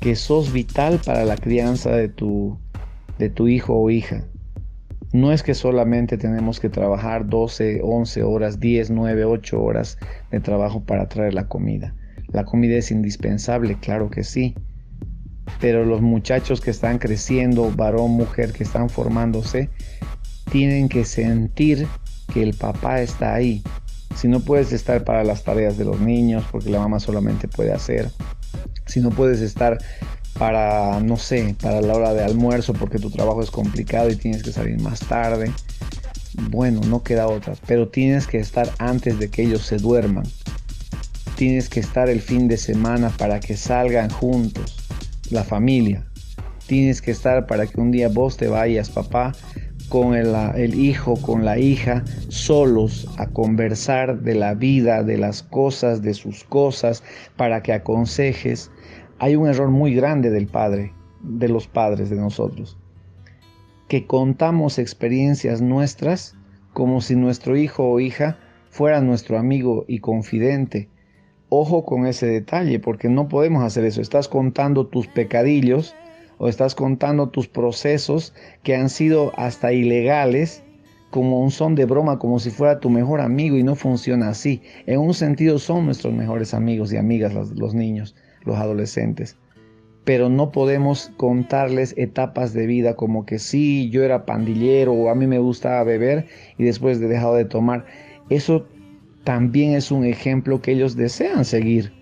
que 0.00 0.16
sos 0.16 0.52
vital 0.52 1.00
para 1.04 1.24
la 1.24 1.36
crianza 1.36 1.90
de 1.90 2.08
tu, 2.08 2.58
de 3.18 3.30
tu 3.30 3.48
hijo 3.48 3.74
o 3.74 3.90
hija. 3.90 4.24
No 5.12 5.30
es 5.30 5.42
que 5.42 5.54
solamente 5.54 6.16
tenemos 6.16 6.58
que 6.58 6.70
trabajar 6.70 7.28
12, 7.28 7.80
11 7.84 8.22
horas, 8.22 8.58
10, 8.58 8.90
9, 8.90 9.24
8 9.24 9.62
horas 9.62 9.98
de 10.30 10.40
trabajo 10.40 10.82
para 10.82 11.08
traer 11.08 11.34
la 11.34 11.48
comida. 11.48 11.94
La 12.32 12.44
comida 12.44 12.76
es 12.76 12.90
indispensable, 12.90 13.78
claro 13.78 14.08
que 14.08 14.24
sí. 14.24 14.54
Pero 15.60 15.84
los 15.84 16.00
muchachos 16.00 16.62
que 16.62 16.70
están 16.70 16.98
creciendo, 16.98 17.70
varón, 17.76 18.12
mujer, 18.12 18.52
que 18.52 18.64
están 18.64 18.88
formándose, 18.88 19.68
tienen 20.50 20.88
que 20.88 21.04
sentir 21.04 21.86
que 22.32 22.42
el 22.42 22.54
papá 22.54 23.02
está 23.02 23.34
ahí, 23.34 23.62
si 24.16 24.28
no 24.28 24.40
puedes 24.40 24.72
estar 24.72 25.04
para 25.04 25.24
las 25.24 25.44
tareas 25.44 25.76
de 25.78 25.84
los 25.84 26.00
niños, 26.00 26.44
porque 26.50 26.70
la 26.70 26.80
mamá 26.80 27.00
solamente 27.00 27.48
puede 27.48 27.72
hacer, 27.72 28.10
si 28.86 29.00
no 29.00 29.10
puedes 29.10 29.40
estar 29.40 29.78
para, 30.38 31.00
no 31.00 31.16
sé, 31.16 31.54
para 31.60 31.80
la 31.80 31.94
hora 31.94 32.14
de 32.14 32.24
almuerzo 32.24 32.72
porque 32.72 32.98
tu 32.98 33.10
trabajo 33.10 33.42
es 33.42 33.50
complicado 33.50 34.10
y 34.10 34.16
tienes 34.16 34.42
que 34.42 34.52
salir 34.52 34.80
más 34.80 35.00
tarde, 35.00 35.52
bueno, 36.50 36.80
no 36.86 37.02
queda 37.02 37.28
otra, 37.28 37.54
pero 37.66 37.88
tienes 37.88 38.26
que 38.26 38.38
estar 38.38 38.68
antes 38.78 39.18
de 39.18 39.28
que 39.28 39.42
ellos 39.42 39.62
se 39.62 39.76
duerman. 39.76 40.24
Tienes 41.36 41.68
que 41.68 41.80
estar 41.80 42.08
el 42.08 42.20
fin 42.20 42.48
de 42.48 42.56
semana 42.56 43.10
para 43.10 43.40
que 43.40 43.56
salgan 43.56 44.10
juntos, 44.10 44.76
la 45.30 45.44
familia. 45.44 46.04
Tienes 46.66 47.02
que 47.02 47.10
estar 47.10 47.46
para 47.46 47.66
que 47.66 47.80
un 47.80 47.90
día 47.90 48.08
vos 48.08 48.36
te 48.36 48.48
vayas, 48.48 48.90
papá, 48.90 49.32
con 49.92 50.14
el, 50.14 50.74
hijo, 50.74 51.20
con 51.20 51.44
la 51.44 51.58
hija, 51.58 52.02
solos 52.28 53.06
a 53.18 53.26
conversar 53.26 54.22
de 54.22 54.34
la 54.34 54.54
vida, 54.54 55.02
de 55.02 55.18
las 55.18 55.42
cosas, 55.42 56.00
de 56.00 56.14
sus 56.14 56.44
cosas, 56.44 57.04
para 57.36 57.62
que 57.62 57.74
aconsejes. 57.74 58.70
Hay 59.18 59.36
un 59.36 59.46
error 59.46 59.68
muy 59.68 59.94
grande 59.94 60.30
del 60.30 60.46
padre, 60.46 60.94
de 61.20 61.46
los 61.50 61.66
padres 61.66 62.08
de 62.08 62.16
nosotros, 62.16 62.78
que 63.86 64.06
contamos 64.06 64.78
experiencias 64.78 65.60
nuestras 65.60 66.38
como 66.72 67.02
si 67.02 67.14
nuestro 67.14 67.58
hijo 67.58 67.84
o 67.84 68.00
hija 68.00 68.38
fuera 68.70 69.02
nuestro 69.02 69.38
amigo 69.38 69.84
y 69.88 69.98
confidente. 69.98 70.88
Ojo 71.50 71.84
con 71.84 72.06
ese 72.06 72.28
detalle, 72.28 72.80
porque 72.80 73.10
no 73.10 73.28
podemos 73.28 73.62
hacer 73.62 73.84
eso. 73.84 74.00
Estás 74.00 74.26
contando 74.26 74.86
tus 74.86 75.06
pecadillos 75.06 75.94
o 76.42 76.48
estás 76.48 76.74
contando 76.74 77.28
tus 77.28 77.46
procesos 77.46 78.34
que 78.64 78.74
han 78.74 78.88
sido 78.88 79.30
hasta 79.36 79.72
ilegales 79.72 80.64
como 81.10 81.40
un 81.40 81.52
son 81.52 81.76
de 81.76 81.84
broma, 81.84 82.18
como 82.18 82.40
si 82.40 82.50
fuera 82.50 82.80
tu 82.80 82.90
mejor 82.90 83.20
amigo 83.20 83.56
y 83.56 83.62
no 83.62 83.76
funciona 83.76 84.30
así. 84.30 84.60
En 84.86 84.98
un 84.98 85.14
sentido 85.14 85.60
son 85.60 85.86
nuestros 85.86 86.12
mejores 86.12 86.52
amigos 86.52 86.92
y 86.92 86.96
amigas 86.96 87.32
los, 87.32 87.74
niños, 87.74 88.16
los 88.44 88.56
adolescentes. 88.56 89.36
Pero 90.02 90.28
no 90.28 90.50
podemos 90.50 91.12
contarles 91.16 91.94
etapas 91.96 92.52
de 92.54 92.66
vida 92.66 92.96
como 92.96 93.24
que 93.24 93.38
sí, 93.38 93.88
yo 93.90 94.02
era 94.02 94.26
pandillero 94.26 94.94
o 94.94 95.10
a 95.10 95.14
mí 95.14 95.28
me 95.28 95.38
gustaba 95.38 95.84
beber 95.84 96.26
y 96.58 96.64
después 96.64 97.00
he 97.00 97.06
dejado 97.06 97.36
de 97.36 97.44
tomar. 97.44 97.86
Eso 98.30 98.66
también 99.22 99.74
es 99.74 99.92
un 99.92 100.04
ejemplo 100.04 100.60
que 100.60 100.72
ellos 100.72 100.96
desean 100.96 101.44
seguir 101.44 102.01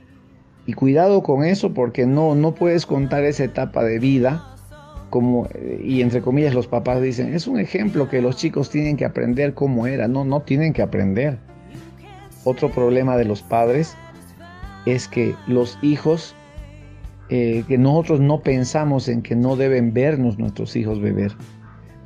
y 0.70 0.72
cuidado 0.72 1.24
con 1.24 1.42
eso 1.44 1.74
porque 1.74 2.06
no, 2.06 2.36
no 2.36 2.54
puedes 2.54 2.86
contar 2.86 3.24
esa 3.24 3.42
etapa 3.42 3.82
de 3.82 3.98
vida 3.98 4.46
como, 5.10 5.48
y 5.82 6.00
entre 6.00 6.20
comillas 6.22 6.54
los 6.54 6.68
papás 6.68 7.02
dicen, 7.02 7.34
es 7.34 7.48
un 7.48 7.58
ejemplo 7.58 8.08
que 8.08 8.22
los 8.22 8.36
chicos 8.36 8.70
tienen 8.70 8.96
que 8.96 9.04
aprender 9.04 9.52
cómo 9.52 9.88
era. 9.88 10.06
No, 10.06 10.24
no 10.24 10.42
tienen 10.42 10.72
que 10.72 10.82
aprender. 10.82 11.38
Otro 12.44 12.70
problema 12.70 13.16
de 13.16 13.24
los 13.24 13.42
padres 13.42 13.96
es 14.86 15.08
que 15.08 15.34
los 15.48 15.76
hijos, 15.82 16.36
eh, 17.30 17.64
que 17.66 17.76
nosotros 17.76 18.20
no 18.20 18.38
pensamos 18.38 19.08
en 19.08 19.20
que 19.20 19.34
no 19.34 19.56
deben 19.56 19.92
vernos 19.92 20.38
nuestros 20.38 20.76
hijos 20.76 21.00
beber. 21.00 21.32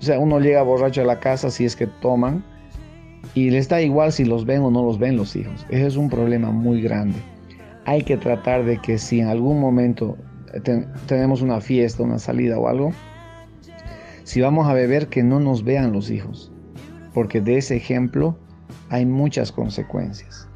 O 0.00 0.03
sea, 0.03 0.18
uno 0.18 0.40
llega 0.40 0.62
borracho 0.62 1.03
a 1.03 1.05
la 1.05 1.20
casa 1.20 1.50
si 1.50 1.66
es 1.66 1.77
que 1.77 1.87
toman 1.87 2.42
y 3.35 3.50
les 3.50 3.68
da 3.68 3.83
igual 3.83 4.11
si 4.11 4.24
los 4.24 4.46
ven 4.46 4.62
o 4.62 4.70
no 4.70 4.83
los 4.87 4.98
ven 4.98 5.18
los 5.18 5.37
hijos. 5.37 5.66
Ese 5.68 5.87
es 5.87 5.96
un 5.96 6.09
problema 6.09 6.50
muy 6.50 6.81
grande 6.81 7.18
hay 7.87 8.03
que 8.03 8.16
tratar 8.16 8.64
de 8.64 8.79
que 8.79 8.99
si 8.99 9.20
en 9.20 9.29
algún 9.29 9.61
momento 9.61 10.16
tenemos 11.07 11.42
una 11.42 11.61
fiesta, 11.61 12.03
una 12.03 12.18
salida 12.18 12.59
o 12.59 12.68
algo, 12.68 12.92
si 14.23 14.40
vamos 14.40 14.66
a 14.68 14.73
beber, 14.73 15.09
que 15.09 15.23
no 15.23 15.40
nos 15.40 15.64
vean 15.64 15.92
los 15.92 16.11
hijos, 16.11 16.51
porque 17.12 17.40
de 17.40 17.59
ese 17.59 17.77
ejemplo 17.77 18.38
hay 18.88 19.05
muchas 19.05 19.53
consecuencias. 19.53 20.49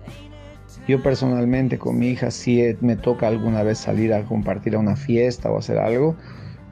Yo 0.87 1.03
personalmente 1.03 1.77
con 1.79 1.99
mi 1.99 2.09
hija, 2.09 2.31
si 2.31 2.63
me 2.81 2.97
toca 2.97 3.29
alguna 3.29 3.63
vez 3.63 3.79
salir 3.79 4.15
a 4.15 4.25
compartir 4.25 4.75
a 4.75 4.79
una 4.79 4.97
fiesta 4.97 5.51
o 5.51 5.59
hacer 5.59 5.77
algo, 5.79 6.17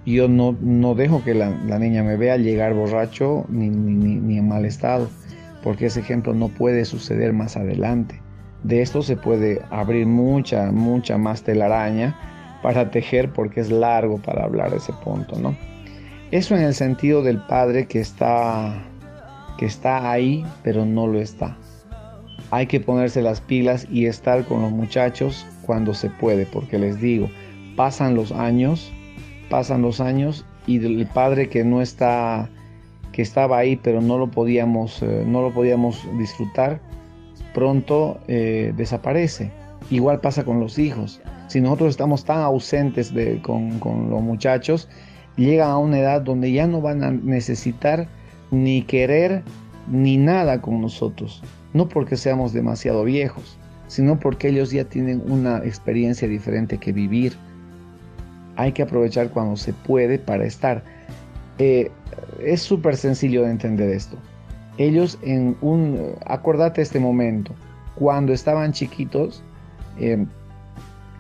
yo 0.07 0.29
no, 0.29 0.57
no 0.61 0.95
dejo 0.95 1.23
que 1.23 1.35
la, 1.35 1.51
niña 1.51 2.03
me 2.03 2.17
vea 2.17 2.39
llegar 2.39 2.73
borracho 2.73 3.45
ni, 3.51 3.69
ni 3.69 4.39
en 4.39 4.49
mal 4.49 4.65
estado, 4.65 5.11
porque 5.63 5.87
ese 5.87 6.01
ejemplo 6.01 6.33
no 6.33 6.49
puede 6.49 6.87
suceder 6.87 7.35
más 7.35 7.59
adelante. 7.59 8.23
De 8.63 8.83
esto 8.83 9.03
se 9.03 9.17
puede 9.17 9.63
abrir 9.71 10.07
mucha, 10.07 10.73
mucha 10.73 11.19
más 11.19 11.43
telaraña 11.43 12.17
para 12.63 12.91
tejer 12.91 13.33
porque 13.33 13.61
es 13.61 13.71
largo 13.71 14.19
para 14.19 14.45
hablar 14.45 14.71
de 14.71 14.79
ese 14.79 14.93
punto, 14.93 15.39
¿no? 15.39 15.55
Eso 16.33 16.57
en 16.57 16.63
el 16.63 16.75
sentido 16.75 17.23
del 17.23 17.39
padre 17.39 17.87
que 17.87 18.01
está, 18.01 18.75
que 19.59 19.67
está 19.67 20.11
ahí, 20.11 20.45
pero 20.65 20.85
no 20.85 21.07
lo 21.07 21.21
está. 21.21 21.57
Hay 22.51 22.67
que 22.67 22.81
ponerse 22.81 23.23
las 23.23 23.41
pilas 23.41 23.87
y 23.91 24.07
estar 24.07 24.45
con 24.45 24.63
los 24.63 24.73
muchachos 24.73 25.47
cuando 25.63 25.95
se 25.95 26.11
puede, 26.11 26.47
porque 26.47 26.79
les 26.79 27.01
digo, 27.01 27.29
pasan 27.77 28.17
los 28.17 28.33
años, 28.33 28.93
pasan 29.49 29.83
los 29.83 30.01
años 30.01 30.45
y 30.67 30.85
el 30.85 31.07
padre 31.07 31.49
que 31.49 31.63
no 31.65 31.81
está, 31.81 32.49
que 33.13 33.23
estaba 33.23 33.59
ahí, 33.59 33.77
pero 33.77 34.01
no 34.01 34.19
lo 34.19 34.29
podíamos, 34.29 35.03
eh, 35.03 35.25
no 35.27 35.43
lo 35.43 35.53
podíamos 35.53 36.03
disfrutar, 36.19 36.81
pronto 37.57 38.21
eh, 38.29 38.75
desaparece. 38.77 39.51
Igual 39.89 40.21
pasa 40.21 40.45
con 40.45 40.61
los 40.61 40.79
hijos. 40.79 41.23
Si 41.49 41.63
nosotros 41.63 41.89
estamos 41.89 42.27
tan 42.27 42.41
ausentes 42.41 43.15
con 43.41 44.11
los 44.11 44.21
muchachos, 44.21 44.91
llegan 45.37 45.71
a 45.71 45.79
una 45.79 45.99
edad 45.99 46.21
donde 46.21 46.53
ya 46.53 46.67
no 46.67 46.83
van 46.83 47.03
a 47.03 47.11
necesitar 47.11 48.09
ni 48.51 48.83
querer 48.83 49.43
ni 49.91 50.19
nada 50.19 50.61
con 50.61 50.83
nosotros. 50.83 51.43
No 51.73 51.89
porque 51.89 52.19
seamos 52.19 52.53
demasiado 52.53 53.05
viejos, 53.05 53.57
sino 53.87 54.21
porque 54.21 54.49
ellos 54.49 54.71
ya 54.71 54.85
tienen 54.85 55.23
una 55.27 55.57
experiencia 55.65 56.29
diferente 56.29 56.77
que 56.77 56.93
vivir. 56.93 57.39
Hay 58.57 58.73
que 58.73 58.83
aprovechar 58.83 59.31
cuando 59.31 59.57
se 59.57 59.73
puede 59.73 60.19
para 60.19 60.45
estar. 60.45 60.83
Eh, 61.59 61.91
es 62.45 62.61
súper 62.61 62.99
sencillo 62.99 63.45
de 63.45 63.51
entender 63.51 63.89
esto. 63.89 64.19
Ellos 64.79 65.19
en 65.23 65.57
un, 65.61 66.15
acordate 66.27 66.83
este 66.83 67.01
momento, 67.01 67.53
cuando 67.95 68.33
estaban 68.33 68.73
chiquitos, 68.73 69.43
eh, 69.99 70.25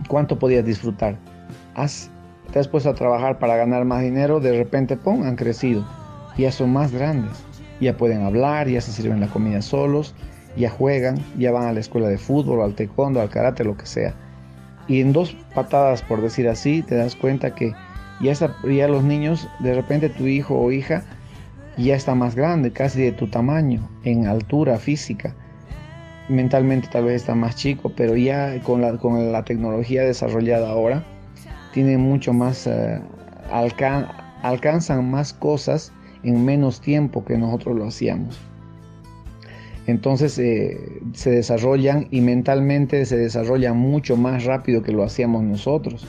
¿cuánto 0.08 0.38
podías 0.38 0.64
disfrutar? 0.64 1.16
Has, 1.74 2.10
te 2.52 2.58
has 2.58 2.68
puesto 2.68 2.90
a 2.90 2.94
trabajar 2.94 3.38
para 3.38 3.56
ganar 3.56 3.84
más 3.84 4.02
dinero, 4.02 4.40
de 4.40 4.56
repente, 4.56 4.96
¡pum!, 4.96 5.22
han 5.22 5.36
crecido. 5.36 5.84
Ya 6.36 6.52
son 6.52 6.72
más 6.72 6.92
grandes. 6.92 7.32
Ya 7.80 7.96
pueden 7.96 8.22
hablar, 8.22 8.68
ya 8.68 8.80
se 8.80 8.92
sirven 8.92 9.20
la 9.20 9.28
comida 9.28 9.62
solos, 9.62 10.14
ya 10.56 10.70
juegan, 10.70 11.18
ya 11.38 11.50
van 11.50 11.64
a 11.64 11.72
la 11.72 11.80
escuela 11.80 12.08
de 12.08 12.18
fútbol, 12.18 12.62
al 12.62 12.74
taekwondo, 12.74 13.20
al 13.20 13.30
karate, 13.30 13.64
lo 13.64 13.76
que 13.76 13.86
sea. 13.86 14.14
Y 14.88 15.00
en 15.00 15.12
dos 15.12 15.34
patadas, 15.54 16.02
por 16.02 16.20
decir 16.20 16.48
así, 16.48 16.82
te 16.82 16.94
das 16.94 17.16
cuenta 17.16 17.54
que 17.54 17.72
ya, 18.20 18.32
ya 18.32 18.88
los 18.88 19.02
niños, 19.02 19.48
de 19.60 19.74
repente 19.74 20.08
tu 20.08 20.26
hijo 20.26 20.58
o 20.58 20.70
hija 20.70 21.04
ya 21.84 21.94
está 21.94 22.14
más 22.14 22.34
grande, 22.34 22.72
casi 22.72 23.02
de 23.02 23.12
tu 23.12 23.28
tamaño, 23.28 23.88
en 24.04 24.26
altura 24.26 24.78
física. 24.78 25.34
Mentalmente 26.28 26.88
tal 26.90 27.04
vez 27.04 27.16
está 27.16 27.34
más 27.34 27.56
chico, 27.56 27.92
pero 27.96 28.16
ya 28.16 28.60
con 28.62 28.80
la, 28.80 28.96
con 28.98 29.30
la 29.32 29.44
tecnología 29.44 30.02
desarrollada 30.02 30.70
ahora, 30.70 31.04
tiene 31.72 31.98
mucho 31.98 32.32
más, 32.32 32.66
eh, 32.66 33.00
alcanzan 33.50 35.10
más 35.10 35.32
cosas 35.32 35.92
en 36.22 36.44
menos 36.44 36.80
tiempo 36.80 37.24
que 37.24 37.36
nosotros 37.36 37.76
lo 37.76 37.86
hacíamos. 37.86 38.38
Entonces 39.86 40.38
eh, 40.38 41.00
se 41.12 41.30
desarrollan 41.30 42.08
y 42.10 42.20
mentalmente 42.20 43.04
se 43.04 43.16
desarrollan 43.16 43.76
mucho 43.76 44.16
más 44.16 44.44
rápido 44.44 44.82
que 44.82 44.92
lo 44.92 45.04
hacíamos 45.04 45.44
nosotros. 45.44 46.06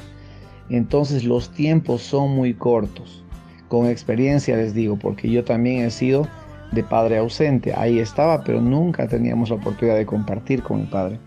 Entonces 0.70 1.24
los 1.24 1.52
tiempos 1.52 2.02
son 2.02 2.32
muy 2.32 2.54
cortos. 2.54 3.24
Con 3.68 3.88
experiencia 3.88 4.56
les 4.56 4.74
digo, 4.74 4.98
porque 4.98 5.30
yo 5.30 5.44
también 5.44 5.86
he 5.86 5.92
sido 5.92 6.28
de 6.72 6.84
padre 6.84 7.18
ausente. 7.18 7.74
Ahí 7.74 8.00
estaba, 8.00 8.44
pero 8.44 8.62
nunca 8.62 9.08
teníamos 9.08 9.50
la 9.50 9.56
oportunidad 9.56 9.98
de 9.98 10.06
compartir 10.06 10.64
con 10.64 10.82
mi 10.82 10.86
padre. 10.86 11.20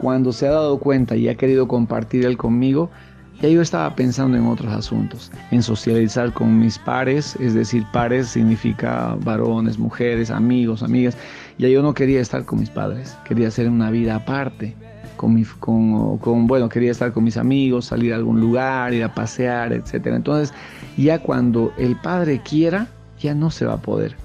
Cuando 0.00 0.32
se 0.32 0.46
ha 0.46 0.50
dado 0.50 0.78
cuenta 0.78 1.16
y 1.16 1.28
ha 1.28 1.36
querido 1.36 1.68
compartir 1.68 2.26
él 2.26 2.36
conmigo, 2.36 2.90
ya 3.40 3.48
yo 3.48 3.62
estaba 3.62 3.94
pensando 3.94 4.36
en 4.36 4.46
otros 4.46 4.72
asuntos, 4.72 5.32
en 5.50 5.62
socializar 5.62 6.32
con 6.32 6.58
mis 6.58 6.78
pares, 6.78 7.36
es 7.40 7.54
decir, 7.54 7.84
pares 7.92 8.28
significa 8.28 9.16
varones, 9.20 9.78
mujeres, 9.78 10.30
amigos, 10.30 10.82
amigas. 10.82 11.16
Ya 11.58 11.68
yo 11.68 11.82
no 11.82 11.94
quería 11.94 12.20
estar 12.20 12.44
con 12.44 12.60
mis 12.60 12.70
padres, 12.70 13.16
quería 13.26 13.48
hacer 13.48 13.68
una 13.68 13.90
vida 13.90 14.16
aparte. 14.16 14.74
Con, 15.16 15.34
mi, 15.34 15.44
con, 15.44 16.18
con, 16.18 16.46
bueno, 16.46 16.68
quería 16.68 16.90
estar 16.90 17.12
con 17.12 17.24
mis 17.24 17.36
amigos, 17.36 17.86
salir 17.86 18.12
a 18.12 18.16
algún 18.16 18.40
lugar, 18.40 18.92
ir 18.92 19.04
a 19.04 19.14
pasear, 19.14 19.72
etc. 19.72 20.06
Entonces, 20.06 20.54
ya 20.96 21.18
cuando 21.20 21.72
el 21.78 21.96
padre 21.96 22.40
quiera, 22.42 22.88
ya 23.20 23.34
no 23.34 23.50
se 23.50 23.64
va 23.64 23.74
a 23.74 23.80
poder. 23.80 24.16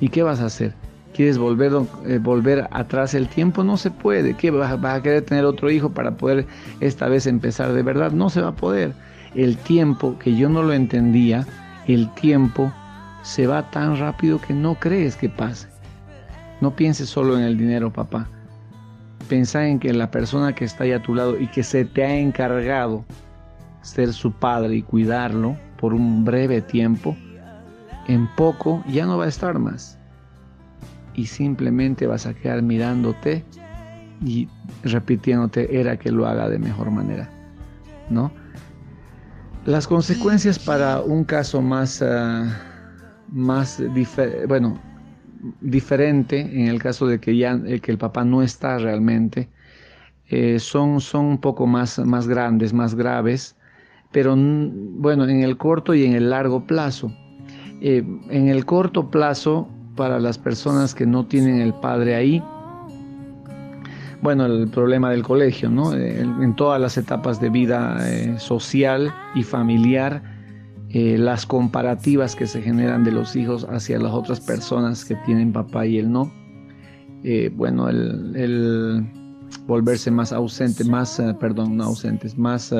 ¿Y 0.00 0.08
qué 0.08 0.22
vas 0.22 0.40
a 0.40 0.46
hacer? 0.46 0.74
¿Quieres 1.14 1.36
volver, 1.36 1.72
eh, 2.06 2.18
volver 2.18 2.68
atrás 2.70 3.14
el 3.14 3.28
tiempo? 3.28 3.62
No 3.62 3.76
se 3.76 3.90
puede. 3.90 4.34
¿Qué 4.34 4.50
vas, 4.50 4.80
vas 4.80 4.98
a 4.98 5.02
querer 5.02 5.22
tener 5.24 5.44
otro 5.44 5.70
hijo 5.70 5.90
para 5.90 6.16
poder 6.16 6.46
esta 6.80 7.08
vez 7.08 7.26
empezar 7.26 7.72
de 7.72 7.82
verdad? 7.82 8.12
No 8.12 8.30
se 8.30 8.40
va 8.40 8.48
a 8.48 8.56
poder. 8.56 8.94
El 9.34 9.56
tiempo, 9.58 10.18
que 10.18 10.34
yo 10.34 10.48
no 10.48 10.62
lo 10.62 10.72
entendía, 10.72 11.46
el 11.86 12.12
tiempo 12.14 12.72
se 13.22 13.46
va 13.46 13.70
tan 13.70 13.98
rápido 13.98 14.40
que 14.40 14.54
no 14.54 14.74
crees 14.76 15.16
que 15.16 15.28
pase. 15.28 15.68
No 16.60 16.74
pienses 16.74 17.08
solo 17.08 17.36
en 17.36 17.44
el 17.44 17.58
dinero, 17.58 17.92
papá. 17.92 18.28
Pensa 19.28 19.66
en 19.66 19.78
que 19.78 19.92
la 19.92 20.10
persona 20.10 20.54
que 20.54 20.64
está 20.64 20.84
ahí 20.84 20.92
a 20.92 21.02
tu 21.02 21.14
lado 21.14 21.38
y 21.38 21.46
que 21.48 21.62
se 21.62 21.84
te 21.84 22.04
ha 22.04 22.14
encargado 22.14 23.04
ser 23.82 24.12
su 24.12 24.32
padre 24.32 24.76
y 24.76 24.82
cuidarlo 24.82 25.56
por 25.78 25.94
un 25.94 26.24
breve 26.24 26.60
tiempo, 26.60 27.16
en 28.08 28.28
poco 28.36 28.84
ya 28.88 29.06
no 29.06 29.18
va 29.18 29.24
a 29.24 29.28
estar 29.28 29.58
más 29.58 29.98
y 31.14 31.26
simplemente 31.26 32.06
vas 32.06 32.26
a 32.26 32.34
quedar 32.34 32.62
mirándote 32.62 33.44
y 34.24 34.48
repitiéndote 34.84 35.78
era 35.80 35.96
que 35.96 36.10
lo 36.10 36.26
haga 36.26 36.48
de 36.48 36.58
mejor 36.58 36.90
manera, 36.90 37.28
¿no? 38.08 38.32
Las 39.64 39.86
consecuencias 39.86 40.58
para 40.58 41.00
un 41.00 41.24
caso 41.24 41.62
más, 41.62 42.02
ah, 42.02 42.44
más 43.28 43.82
bueno, 44.48 44.78
diferente, 45.60 46.40
en 46.40 46.68
el 46.68 46.80
caso 46.80 47.06
de 47.06 47.18
que 47.20 47.36
ya 47.36 47.60
que 47.80 47.90
el 47.90 47.98
papá 47.98 48.24
no 48.24 48.42
está 48.42 48.78
realmente, 48.78 49.48
eh, 50.28 50.58
son, 50.58 51.00
son 51.00 51.26
un 51.26 51.38
poco 51.38 51.66
más, 51.66 51.98
más 51.98 52.26
grandes, 52.26 52.72
más 52.72 52.94
graves, 52.94 53.56
pero 54.12 54.36
bueno, 54.36 55.26
en 55.26 55.42
el 55.42 55.56
corto 55.56 55.94
y 55.94 56.04
en 56.04 56.14
el 56.14 56.30
largo 56.30 56.66
plazo. 56.66 57.12
Eh, 57.80 58.04
en 58.30 58.48
el 58.48 58.64
corto 58.64 59.10
plazo 59.10 59.68
para 59.96 60.20
las 60.20 60.38
personas 60.38 60.94
que 60.94 61.06
no 61.06 61.26
tienen 61.26 61.60
el 61.60 61.74
padre 61.74 62.14
ahí. 62.14 62.42
Bueno, 64.20 64.46
el 64.46 64.68
problema 64.68 65.10
del 65.10 65.24
colegio, 65.24 65.68
¿no? 65.68 65.92
Eh, 65.94 66.20
en 66.20 66.54
todas 66.54 66.80
las 66.80 66.96
etapas 66.96 67.40
de 67.40 67.50
vida 67.50 67.98
eh, 68.08 68.38
social 68.38 69.12
y 69.34 69.42
familiar, 69.42 70.22
eh, 70.92 71.16
las 71.18 71.46
comparativas 71.46 72.36
que 72.36 72.46
se 72.46 72.62
generan 72.62 73.04
de 73.04 73.12
los 73.12 73.34
hijos 73.36 73.66
hacia 73.70 73.98
las 73.98 74.12
otras 74.12 74.40
personas 74.40 75.04
que 75.04 75.14
tienen 75.26 75.52
papá 75.52 75.86
y 75.86 75.98
él 75.98 76.10
no. 76.10 76.32
bueno, 77.56 77.88
el, 77.88 79.06
volverse 79.66 80.10
más 80.10 80.32
ausente, 80.32 80.84
más, 80.84 81.22
perdón, 81.40 81.76
no 81.76 81.84
ausentes, 81.84 82.36
más, 82.36 82.74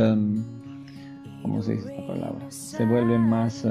¿cómo 1.43 1.63
se 1.63 1.75
dice 1.75 1.91
esta 1.91 2.07
palabra? 2.07 2.45
Se 2.51 2.85
vuelven 2.85 3.21
más 3.23 3.65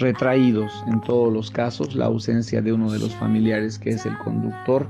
retraídos 0.00 0.72
en 0.86 1.00
todos 1.02 1.32
los 1.32 1.50
casos, 1.50 1.94
la 1.94 2.06
ausencia 2.06 2.62
de 2.62 2.72
uno 2.72 2.90
de 2.90 2.98
los 2.98 3.14
familiares 3.16 3.78
que 3.78 3.90
es 3.90 4.06
el 4.06 4.16
conductor 4.18 4.88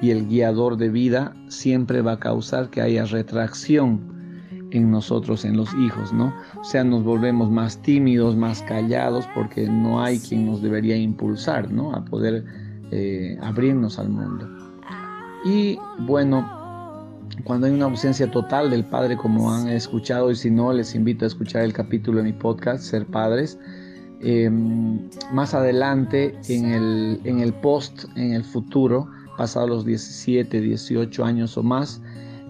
y 0.00 0.10
el 0.10 0.26
guiador 0.28 0.76
de 0.76 0.88
vida 0.88 1.34
siempre 1.48 2.02
va 2.02 2.12
a 2.12 2.18
causar 2.18 2.70
que 2.70 2.80
haya 2.80 3.04
retracción 3.04 4.13
en 4.74 4.90
nosotros, 4.90 5.44
en 5.44 5.56
los 5.56 5.72
hijos, 5.74 6.12
¿no? 6.12 6.34
O 6.60 6.64
sea, 6.64 6.84
nos 6.84 7.02
volvemos 7.02 7.50
más 7.50 7.80
tímidos, 7.80 8.36
más 8.36 8.60
callados, 8.62 9.26
porque 9.34 9.66
no 9.66 10.02
hay 10.02 10.18
quien 10.18 10.46
nos 10.46 10.60
debería 10.60 10.96
impulsar, 10.96 11.72
¿no? 11.72 11.94
A 11.94 12.04
poder 12.04 12.44
eh, 12.90 13.38
abrirnos 13.42 13.98
al 13.98 14.10
mundo. 14.10 14.46
Y 15.46 15.78
bueno, 16.00 16.46
cuando 17.44 17.66
hay 17.66 17.72
una 17.72 17.86
ausencia 17.86 18.30
total 18.30 18.70
del 18.70 18.84
padre, 18.84 19.16
como 19.16 19.52
han 19.52 19.68
escuchado, 19.68 20.30
y 20.30 20.36
si 20.36 20.50
no, 20.50 20.72
les 20.72 20.94
invito 20.94 21.24
a 21.24 21.28
escuchar 21.28 21.62
el 21.62 21.72
capítulo 21.72 22.18
de 22.18 22.24
mi 22.24 22.32
podcast, 22.32 22.84
Ser 22.84 23.06
Padres, 23.06 23.58
Em, 24.26 25.10
más 25.32 25.52
adelante 25.52 26.34
en 26.48 26.72
el, 26.72 27.20
en 27.24 27.40
el 27.40 27.52
post, 27.52 28.06
en 28.16 28.32
el 28.32 28.42
futuro, 28.42 29.06
pasados 29.36 29.68
los 29.68 29.84
17, 29.84 30.62
18 30.62 31.24
años 31.26 31.58
o 31.58 31.62
más, 31.62 32.00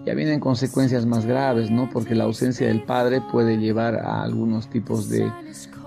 ya 0.06 0.14
vienen 0.14 0.40
consecuencias 0.40 1.06
más 1.06 1.24
graves, 1.26 1.70
¿no? 1.70 1.88
Porque 1.90 2.14
la 2.14 2.24
ausencia 2.24 2.66
del 2.68 2.82
padre 2.82 3.20
puede 3.32 3.56
llevar 3.56 3.96
a 3.96 4.22
algunos 4.22 4.68
tipos 4.68 5.08
de 5.08 5.30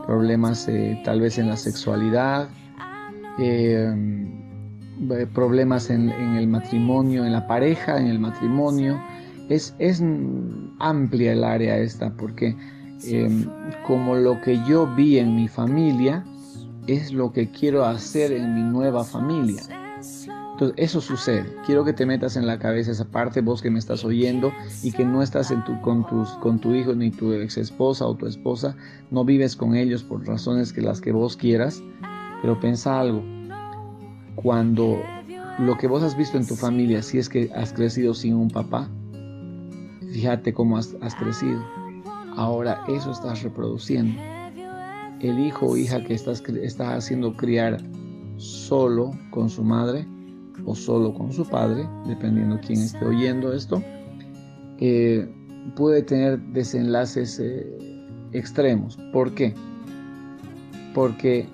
problemas, 0.05 0.67
eh, 0.67 0.99
tal 1.03 1.21
vez 1.21 1.37
en 1.37 1.49
la 1.49 1.57
sexualidad, 1.57 2.49
em, 3.37 4.41
eh, 5.11 5.27
problemas 5.33 5.89
en, 5.89 6.09
el 6.09 6.47
matrimonio, 6.47 7.25
en 7.25 7.33
la 7.33 7.45
pareja, 7.45 7.99
en 7.99 8.07
el 8.07 8.19
matrimonio. 8.19 8.99
Es, 9.49 9.75
es 9.79 10.03
amplia 10.79 11.33
el 11.33 11.43
área 11.43 11.77
esta, 11.77 12.09
porque 12.11 12.55
Em, 13.03 13.45
como 13.85 14.15
lo 14.15 14.41
que 14.41 14.59
yo 14.67 14.87
vi 14.87 15.19
en 15.19 15.35
mi 15.35 15.47
familia 15.47 16.25
es 16.87 17.11
lo 17.11 17.31
que 17.31 17.51
quiero 17.51 17.85
hacer 17.85 18.31
en 18.31 18.55
mi 18.55 18.61
nueva 18.61 19.03
familia. 19.03 19.61
Entonces, 20.57 20.75
eso 20.77 21.01
sucede. 21.01 21.45
Quiero 21.67 21.85
que 21.85 21.93
te 21.93 22.07
metas 22.07 22.35
en 22.35 22.47
la 22.47 22.57
cabeza 22.57 22.89
esa 22.89 23.05
parte, 23.05 23.41
vos 23.41 23.61
que 23.61 23.69
me 23.69 23.77
estás 23.77 24.03
oyendo 24.03 24.51
y 24.81 24.91
que 24.91 25.05
no 25.05 25.21
estás 25.21 25.51
en 25.51 25.63
tu, 25.63 25.79
con, 25.81 26.03
tus, 26.07 26.29
con 26.39 26.57
tu 26.57 26.73
hijo 26.73 26.95
ni 26.95 27.11
tu 27.11 27.31
ex 27.31 27.57
esposa 27.57 28.07
o 28.07 28.15
tu 28.15 28.25
esposa, 28.25 28.75
no 29.11 29.23
vives 29.23 29.55
con 29.55 29.75
ellos 29.75 30.01
por 30.03 30.25
razones 30.25 30.73
que 30.73 30.81
las 30.81 30.99
que 30.99 31.11
vos 31.11 31.37
quieras, 31.37 31.83
pero 32.41 32.59
piensa 32.59 32.99
algo. 32.99 33.23
Cuando 34.33 34.99
lo 35.59 35.77
que 35.77 35.85
vos 35.85 36.01
has 36.01 36.17
visto 36.17 36.37
en 36.37 36.47
tu 36.47 36.55
familia, 36.55 37.03
si 37.03 37.19
es 37.19 37.29
que 37.29 37.51
has 37.55 37.71
crecido 37.71 38.15
sin 38.15 38.33
un 38.33 38.49
papá, 38.49 38.89
fíjate 40.11 40.53
cómo 40.55 40.79
has, 40.79 40.95
has 41.01 41.13
crecido 41.13 41.61
Ahora 42.37 42.83
eso 42.87 43.09
estás 43.11 43.41
reproduciendo. 43.41 44.21
El 45.19 45.39
hijo 45.39 45.65
o 45.65 45.77
hija 45.77 46.03
que 46.03 46.13
estás, 46.13 46.43
estás 46.61 46.89
haciendo 46.89 47.35
criar 47.35 47.79
solo 48.37 49.11
con 49.31 49.49
su 49.49 49.63
madre 49.63 50.07
o 50.65 50.75
solo 50.75 51.13
con 51.13 51.31
su 51.31 51.45
padre, 51.45 51.87
dependiendo 52.07 52.59
quién 52.65 52.81
esté 52.81 53.03
oyendo 53.05 53.53
esto, 53.53 53.81
eh, 54.79 55.27
puede 55.75 56.01
tener 56.01 56.39
desenlaces 56.53 57.39
eh, 57.39 57.77
extremos. 58.31 58.97
¿Por 59.11 59.33
qué? 59.33 59.53
Porque 60.93 61.47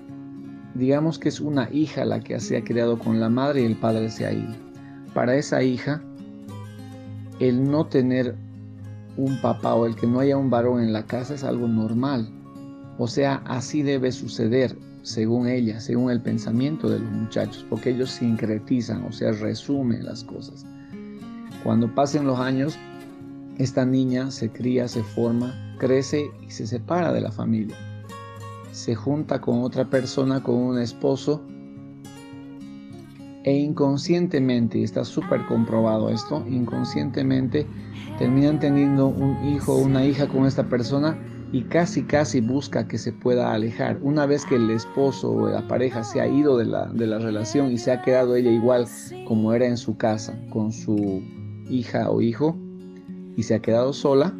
digamos 0.74 1.18
que 1.18 1.28
es 1.28 1.40
una 1.40 1.68
hija 1.72 2.04
la 2.04 2.20
que 2.20 2.38
se 2.40 2.56
ha 2.56 2.64
criado 2.64 2.98
con 2.98 3.20
la 3.20 3.28
madre 3.28 3.62
y 3.62 3.66
el 3.66 3.76
padre 3.76 4.10
se 4.10 4.26
ha 4.26 4.32
ido. 4.32 4.54
Para 5.14 5.36
esa 5.36 5.62
hija, 5.62 6.02
el 7.40 7.70
no 7.70 7.86
tener 7.86 8.36
un 9.16 9.40
papá 9.40 9.74
o 9.74 9.86
el 9.86 9.94
que 9.94 10.06
no 10.06 10.20
haya 10.20 10.36
un 10.36 10.50
varón 10.50 10.82
en 10.82 10.92
la 10.92 11.06
casa 11.06 11.34
es 11.34 11.44
algo 11.44 11.68
normal. 11.68 12.28
O 12.98 13.06
sea, 13.06 13.42
así 13.44 13.82
debe 13.82 14.12
suceder 14.12 14.76
según 15.04 15.46
ella, 15.48 15.80
según 15.80 16.10
el 16.10 16.20
pensamiento 16.22 16.88
de 16.88 16.98
los 16.98 17.10
muchachos, 17.12 17.64
porque 17.68 17.90
ellos 17.90 18.10
sincretizan, 18.10 19.04
o 19.04 19.12
sea, 19.12 19.32
resumen 19.32 20.04
las 20.04 20.24
cosas. 20.24 20.64
Cuando 21.62 21.94
pasen 21.94 22.26
los 22.26 22.40
años, 22.40 22.78
esta 23.58 23.84
niña 23.84 24.30
se 24.30 24.50
cría, 24.50 24.88
se 24.88 25.02
forma, 25.02 25.76
crece 25.78 26.24
y 26.40 26.50
se 26.50 26.66
separa 26.66 27.12
de 27.12 27.20
la 27.20 27.30
familia. 27.30 27.76
Se 28.72 28.94
junta 28.94 29.42
con 29.42 29.62
otra 29.62 29.84
persona, 29.90 30.42
con 30.42 30.56
un 30.56 30.78
esposo, 30.78 31.42
e 33.44 33.54
inconscientemente, 33.54 34.78
y 34.78 34.84
está 34.84 35.04
súper 35.04 35.44
comprobado 35.44 36.08
esto, 36.08 36.42
inconscientemente 36.48 37.66
terminan 38.18 38.58
teniendo 38.58 39.08
un 39.08 39.44
hijo 39.44 39.74
o 39.74 39.82
una 39.82 40.06
hija 40.06 40.28
con 40.28 40.46
esta 40.46 40.66
persona 40.66 41.18
y 41.54 41.62
casi 41.62 42.02
casi 42.02 42.40
busca 42.40 42.88
que 42.88 42.98
se 42.98 43.12
pueda 43.12 43.54
alejar. 43.54 44.00
Una 44.02 44.26
vez 44.26 44.44
que 44.44 44.56
el 44.56 44.68
esposo 44.70 45.30
o 45.30 45.48
la 45.48 45.64
pareja 45.68 46.02
se 46.02 46.20
ha 46.20 46.26
ido 46.26 46.58
de 46.58 46.64
la, 46.64 46.86
de 46.86 47.06
la 47.06 47.20
relación 47.20 47.70
y 47.70 47.78
se 47.78 47.92
ha 47.92 48.02
quedado 48.02 48.34
ella 48.34 48.50
igual 48.50 48.88
como 49.28 49.52
era 49.52 49.64
en 49.64 49.76
su 49.76 49.96
casa 49.96 50.36
con 50.50 50.72
su 50.72 51.22
hija 51.70 52.10
o 52.10 52.20
hijo 52.20 52.58
y 53.36 53.44
se 53.44 53.54
ha 53.54 53.60
quedado 53.60 53.92
sola, 53.92 54.34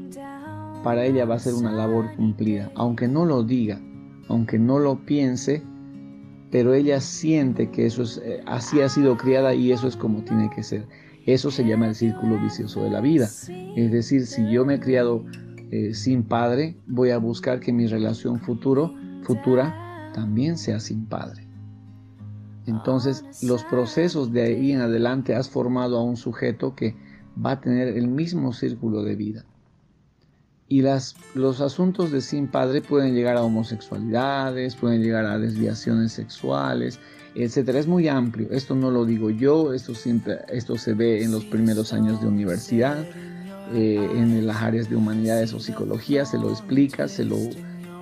para 0.83 1.05
ella 1.05 1.25
va 1.25 1.37
a 1.37 1.39
ser 1.39 1.55
una 1.55 1.71
labor 1.71 2.13
cumplida, 2.17 2.73
aunque 2.75 3.07
no 3.07 3.25
lo 3.25 3.45
diga, 3.45 3.81
aunque 4.29 4.59
no 4.59 4.81
lo 4.81 4.97
piense, 5.07 5.63
pero 6.51 6.75
ella 6.75 7.01
siente 7.01 7.71
que 7.71 7.87
eso 7.87 8.03
es 8.03 8.21
eh, 8.25 8.43
así 8.47 8.81
ha 8.81 8.89
sido 8.89 9.17
criada 9.17 9.55
y 9.55 9.71
eso 9.71 9.87
es 9.87 9.97
como 9.97 10.25
tiene 10.25 10.51
que 10.51 10.65
ser. 10.65 10.85
Eso 11.27 11.53
se 11.53 11.65
llama 11.65 11.87
el 11.87 11.95
círculo 11.95 12.39
vicioso 12.43 12.83
de 12.83 12.91
la 12.91 13.01
vida. 13.01 13.27
Es 13.77 13.93
decir, 13.93 14.27
si 14.27 14.51
yo 14.51 14.65
me 14.67 14.75
he 14.75 14.81
criado 14.81 15.25
eh, 15.75 15.93
sin 15.93 16.23
padre, 16.23 16.77
voy 16.87 17.11
a 17.11 17.19
buscar 17.19 17.59
que 17.59 17.73
mi 17.73 17.89
relación 17.89 18.39
futuro, 18.39 18.95
futura 19.25 20.13
también 20.15 20.57
sea 20.57 20.79
sin 20.79 21.05
padre. 21.07 21.49
Entonces, 22.67 23.25
los 23.43 23.65
procesos 23.65 24.33
de 24.33 24.43
ahí 24.43 24.71
en 24.71 24.83
adelante 24.83 25.35
has 25.35 25.51
formado 25.51 25.99
a 25.99 26.05
un 26.05 26.17
sujeto 26.17 26.77
que 26.77 26.95
va 27.45 27.51
a 27.53 27.61
tener 27.61 27.89
el 27.89 28.07
mismo 28.07 28.53
círculo 28.53 29.03
de 29.03 29.17
vida. 29.17 29.45
Y 30.69 30.83
las, 30.83 31.17
los 31.35 31.61
asuntos 31.61 32.13
de 32.13 32.21
sin 32.21 32.47
padre 32.47 32.81
pueden 32.81 33.13
llegar 33.13 33.37
a 33.37 33.43
homosexualidades, 33.43 34.77
pueden 34.77 35.03
llegar 35.03 35.25
a 35.27 35.41
desviaciones 35.41 36.13
sexuales, 36.13 37.01
etcétera. 37.35 37.81
Es 37.81 37.89
muy 37.89 38.07
amplio. 38.07 38.47
Esto 38.53 38.77
no 38.77 38.93
lo 38.93 39.05
digo 39.05 39.29
yo, 39.29 39.73
esto, 39.73 39.93
siempre, 39.93 40.37
esto 40.53 40.79
se 40.79 40.95
ve 40.95 41.25
en 41.25 41.33
los 41.33 41.45
primeros 41.45 41.93
años 41.93 42.21
de 42.21 42.29
universidad, 42.29 43.05
eh, 43.73 44.11
en 44.15 44.47
las 44.47 44.63
áreas 44.63 44.91
de 44.91 44.97
humanidades 44.97 45.53
o 45.55 45.61
psicología, 45.61 46.25
se 46.25 46.39
lo 46.39 46.51
explica, 46.51 47.09
se 47.09 47.25
lo, 47.25 47.37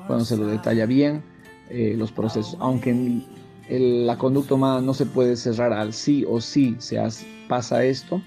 bueno, 0.08 0.24
se 0.24 0.36
lo 0.36 0.46
detalla 0.46 0.86
bien, 0.86 1.22
eh, 1.70 1.94
los 1.96 2.10
procesos. 2.12 2.56
Aunque 2.60 3.22
la 3.68 4.18
conducta 4.18 4.54
humana 4.54 4.80
no 4.80 4.92
se 4.94 5.06
puede 5.06 5.36
cerrar 5.36 5.72
al 5.72 5.92
sí 5.92 6.24
o 6.28 6.40
sí 6.40 6.76
se 6.78 7.00
pasa 7.48 7.84
esto, 7.84 8.20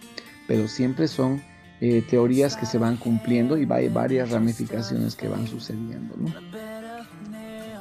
pero 0.48 0.67
siempre 0.67 1.08
son 1.08 1.41
eh, 1.82 2.04
teorías 2.10 2.56
que 2.56 2.65
se 2.65 2.78
van 2.78 2.95
cumpliendo 2.95 3.58
y 3.58 3.67
hay 3.69 3.89
varias 3.89 4.32
ramificaciones 4.32 5.15
que 5.15 5.28
van 5.28 5.45
sucediendo. 5.45 6.15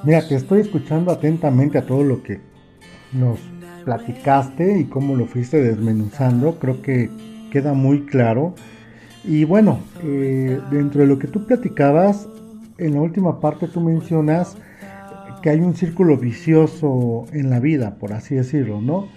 Mira, 0.02 0.26
te 0.26 0.34
estoy 0.34 0.60
escuchando 0.60 1.12
atentamente 1.12 1.78
a 1.78 1.86
todo 1.86 2.02
lo 2.02 2.22
que 2.22 2.40
nos 3.12 3.38
platicaste 3.84 4.80
y 4.80 4.84
cómo 4.84 5.14
lo 5.16 5.26
fuiste 5.26 5.62
desmenuzando. 5.62 6.58
Creo 6.58 6.82
que 6.82 7.08
queda 7.50 7.72
muy 7.72 8.04
claro. 8.04 8.54
Y 9.24 9.44
bueno, 9.44 9.80
eh, 10.02 10.60
dentro 10.70 11.00
de 11.00 11.06
lo 11.06 11.18
que 11.18 11.28
tú 11.28 11.46
platicabas, 11.46 12.28
en 12.78 12.94
la 12.94 13.00
última 13.00 13.40
parte 13.40 13.68
tú 13.68 13.80
mencionas 13.80 14.56
que 15.42 15.50
hay 15.50 15.60
un 15.60 15.74
círculo 15.74 16.16
vicioso 16.16 17.26
en 17.32 17.50
la 17.50 17.60
vida, 17.60 17.96
por 17.96 18.12
así 18.12 18.34
decirlo, 18.34 18.80
¿no? 18.80 19.08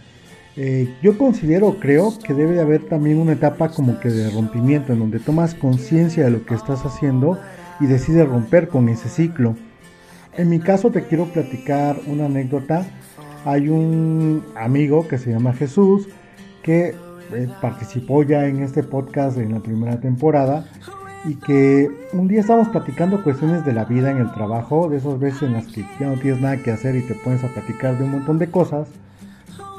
Eh, 0.56 0.94
yo 1.04 1.18
considero, 1.18 1.78
creo 1.80 2.14
que 2.26 2.34
debe 2.34 2.56
de 2.56 2.62
haber 2.62 2.84
también 2.84 3.20
una 3.20 3.34
etapa 3.34 3.70
como 3.70 4.00
que 4.00 4.10
de 4.10 4.30
rompimiento, 4.32 4.92
en 4.92 5.00
donde 5.00 5.20
tomas 5.20 5.54
conciencia 5.54 6.26
de 6.26 6.32
lo 6.32 6.46
que 6.46 6.56
estás 6.56 6.84
haciendo 6.86 7.40
y 7.80 7.86
decides 7.86 8.28
romper 8.28 8.68
con 8.68 8.90
ese 8.90 9.08
ciclo. 9.08 9.56
En 10.36 10.50
mi 10.50 10.60
caso 10.60 10.90
te 10.90 11.04
quiero 11.04 11.26
platicar 11.26 11.98
una 12.08 12.26
anécdota. 12.26 12.86
Hay 13.46 13.70
un 13.70 14.44
amigo 14.56 15.08
que 15.08 15.18
se 15.18 15.32
llama 15.32 15.54
Jesús 15.54 16.08
que 16.64 16.96
eh, 17.34 17.48
participó 17.62 18.24
ya 18.24 18.46
en 18.46 18.62
este 18.62 18.84
podcast 18.84 19.38
en 19.38 19.54
la 19.54 19.60
primera 19.60 20.00
temporada 20.00 20.66
y 21.26 21.36
que 21.36 21.90
un 22.14 22.28
día 22.28 22.42
estábamos 22.42 22.70
platicando 22.70 23.24
cuestiones 23.24 23.66
de 23.66 23.74
la 23.74 23.86
vida 23.86 24.12
en 24.12 24.18
el 24.18 24.32
trabajo, 24.32 24.88
de 24.88 24.98
esas 24.98 25.20
veces 25.20 25.44
en 25.44 25.54
las 25.54 25.68
que 25.68 25.86
ya 26.00 26.08
no 26.08 26.16
tienes 26.16 26.42
nada 26.42 26.58
que 26.58 26.72
hacer 26.72 26.96
y 26.96 27.02
te 27.02 27.16
pones 27.16 27.44
a 27.44 27.50
platicar 27.50 27.98
de 27.98 28.06
un 28.06 28.12
montón 28.12 28.40
de 28.40 28.50
cosas. 28.50 28.88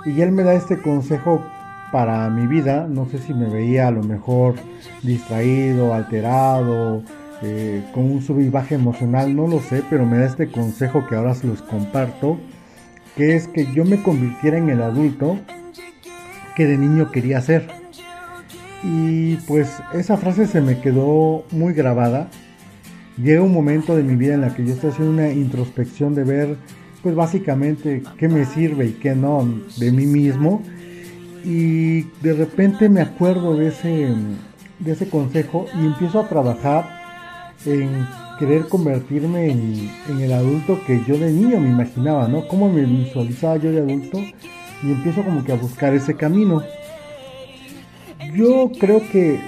Y 0.05 0.21
él 0.21 0.33
me 0.33 0.43
da 0.43 0.55
este 0.55 0.79
consejo 0.81 1.43
para 1.91 2.29
mi 2.31 2.47
vida. 2.47 2.87
No 2.89 3.07
sé 3.07 3.19
si 3.19 3.35
me 3.35 3.49
veía 3.49 3.89
a 3.89 3.91
lo 3.91 4.03
mejor 4.03 4.55
distraído, 5.03 5.95
alterado, 5.95 7.03
eh, 7.43 7.85
con 7.95 8.11
un 8.11 8.21
sub 8.21 8.41
y 8.41 8.49
baja 8.49 8.75
emocional, 8.75 9.35
no 9.35 9.47
lo 9.47 9.61
sé, 9.61 9.83
pero 9.89 10.05
me 10.05 10.19
da 10.19 10.27
este 10.27 10.51
consejo 10.51 11.07
que 11.07 11.15
ahora 11.15 11.35
se 11.35 11.47
los 11.47 11.63
comparto, 11.63 12.39
que 13.17 13.37
es 13.37 13.47
que 13.49 13.73
yo 13.73 13.85
me 13.85 14.03
convirtiera 14.03 14.59
en 14.59 14.69
el 14.71 14.83
adulto 14.83 15.39
que 16.59 16.67
de 16.67 16.77
niño 16.77 17.13
quería 17.13 17.41
ser. 17.41 17.69
Y 18.83 19.37
pues 19.47 19.81
esa 19.95 20.17
frase 20.17 20.49
se 20.49 20.61
me 20.61 20.81
quedó 20.81 21.45
muy 21.53 21.73
grabada. 21.73 22.29
Llega 23.17 23.43
un 23.43 23.53
momento 23.53 23.97
de 23.97 24.03
mi 24.03 24.17
vida 24.17 24.35
en 24.35 24.41
la 24.41 24.55
que 24.55 24.67
yo 24.67 24.75
estoy 24.75 24.91
haciendo 24.91 25.13
una 25.13 25.31
introspección 25.31 26.17
de 26.17 26.25
ver 26.25 26.57
pues 27.01 27.15
básicamente 27.15 28.03
qué 28.19 28.29
me 28.29 28.45
sirve 28.45 28.87
y 28.87 28.93
qué 28.95 29.15
no 29.15 29.49
de 29.77 29.93
mí 29.93 30.05
mismo. 30.07 30.63
Y 31.45 32.03
de 32.23 32.33
repente 32.33 32.89
me 32.89 33.03
acuerdo 33.03 33.57
de 33.57 33.69
ese, 33.69 34.13
de 34.81 34.93
ese 34.93 35.09
consejo 35.09 35.67
y 35.81 35.87
empiezo 35.87 36.19
a 36.19 36.29
trabajar 36.29 37.55
en 37.67 38.05
querer 38.41 38.67
convertirme 38.67 39.51
en, 39.51 39.91
en, 40.09 40.21
el 40.21 40.33
adulto 40.33 40.81
que 40.87 41.05
yo 41.07 41.19
de 41.19 41.33
niño 41.33 41.61
me 41.61 41.71
imaginaba, 41.71 42.27
¿no? 42.27 42.49
Cómo 42.49 42.69
me 42.69 42.85
visualizaba 42.85 43.57
yo 43.59 43.71
de 43.71 43.79
adulto 43.79 44.19
y 44.83 44.91
empiezo 44.93 45.23
como 45.23 45.45
que 45.45 45.53
a 45.53 45.57
buscar 45.57 45.95
ese 45.95 46.15
camino. 46.15 46.63
Yo 48.35 48.71
creo 48.79 49.01
que 49.11 49.41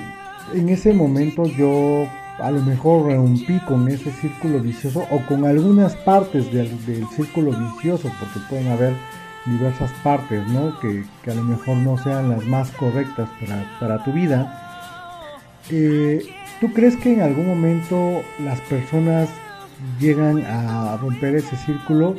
en 0.54 0.68
ese 0.68 0.92
momento 0.92 1.44
yo 1.46 2.08
a 2.40 2.50
lo 2.50 2.62
mejor 2.62 3.12
rompí 3.12 3.58
con 3.60 3.88
ese 3.88 4.10
círculo 4.12 4.60
vicioso 4.60 5.06
o 5.10 5.20
con 5.26 5.44
algunas 5.44 5.94
partes 5.96 6.50
del, 6.52 6.70
círculo 7.14 7.52
vicioso, 7.52 8.10
porque 8.18 8.40
pueden 8.48 8.68
haber 8.68 8.94
diversas 9.46 9.90
partes, 10.02 10.46
¿no? 10.48 10.78
Que, 10.80 11.04
a 11.30 11.34
lo 11.34 11.42
mejor 11.42 11.76
no 11.78 11.98
sean 11.98 12.30
las 12.30 12.44
más 12.46 12.70
correctas 12.72 13.28
para, 13.78 14.02
tu 14.04 14.12
vida. 14.12 15.58
Eh, 15.70 16.22
¿Tú 16.60 16.72
crees 16.72 16.96
que 16.96 17.14
en 17.14 17.22
algún 17.22 17.46
momento 17.46 18.22
las 18.42 18.60
personas 18.62 19.28
llegan 19.98 20.44
a 20.44 20.96
romper 20.96 21.36
ese 21.36 21.56
círculo? 21.56 22.16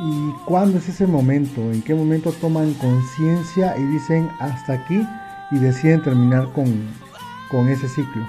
¿Y 0.00 0.32
cuándo 0.44 0.78
es 0.78 0.88
ese 0.88 1.06
momento? 1.06 1.60
¿En 1.60 1.82
qué 1.82 1.94
momento 1.94 2.32
toman 2.32 2.72
conciencia 2.74 3.76
y 3.76 3.82
dicen 3.82 4.30
hasta 4.38 4.74
aquí 4.74 5.06
y 5.50 5.58
deciden 5.58 6.02
terminar 6.02 6.52
con, 6.52 6.88
con 7.50 7.68
ese 7.68 7.88
ciclo? 7.88 8.24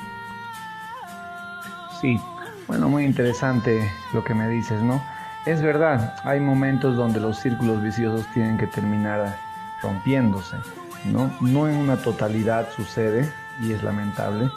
Sí, 2.01 2.19
bueno, 2.67 2.89
muy 2.89 3.05
interesante 3.05 3.91
lo 4.13 4.23
que 4.23 4.33
me 4.33 4.47
dices, 4.49 4.81
¿no? 4.81 5.03
Es 5.45 5.61
verdad, 5.61 6.15
hay 6.23 6.39
momentos 6.39 6.97
donde 6.97 7.19
los 7.19 7.37
círculos 7.39 7.81
viciosos 7.83 8.25
tienen 8.33 8.57
que 8.57 8.67
terminar 8.67 9.37
rompiéndose, 9.81 10.57
¿no? 11.05 11.31
No 11.39 11.67
en 11.67 11.75
una 11.75 11.97
totalidad 11.97 12.67
sucede 12.75 13.31
y 13.61 13.73
es 13.73 13.83
lamentable, 13.83 14.49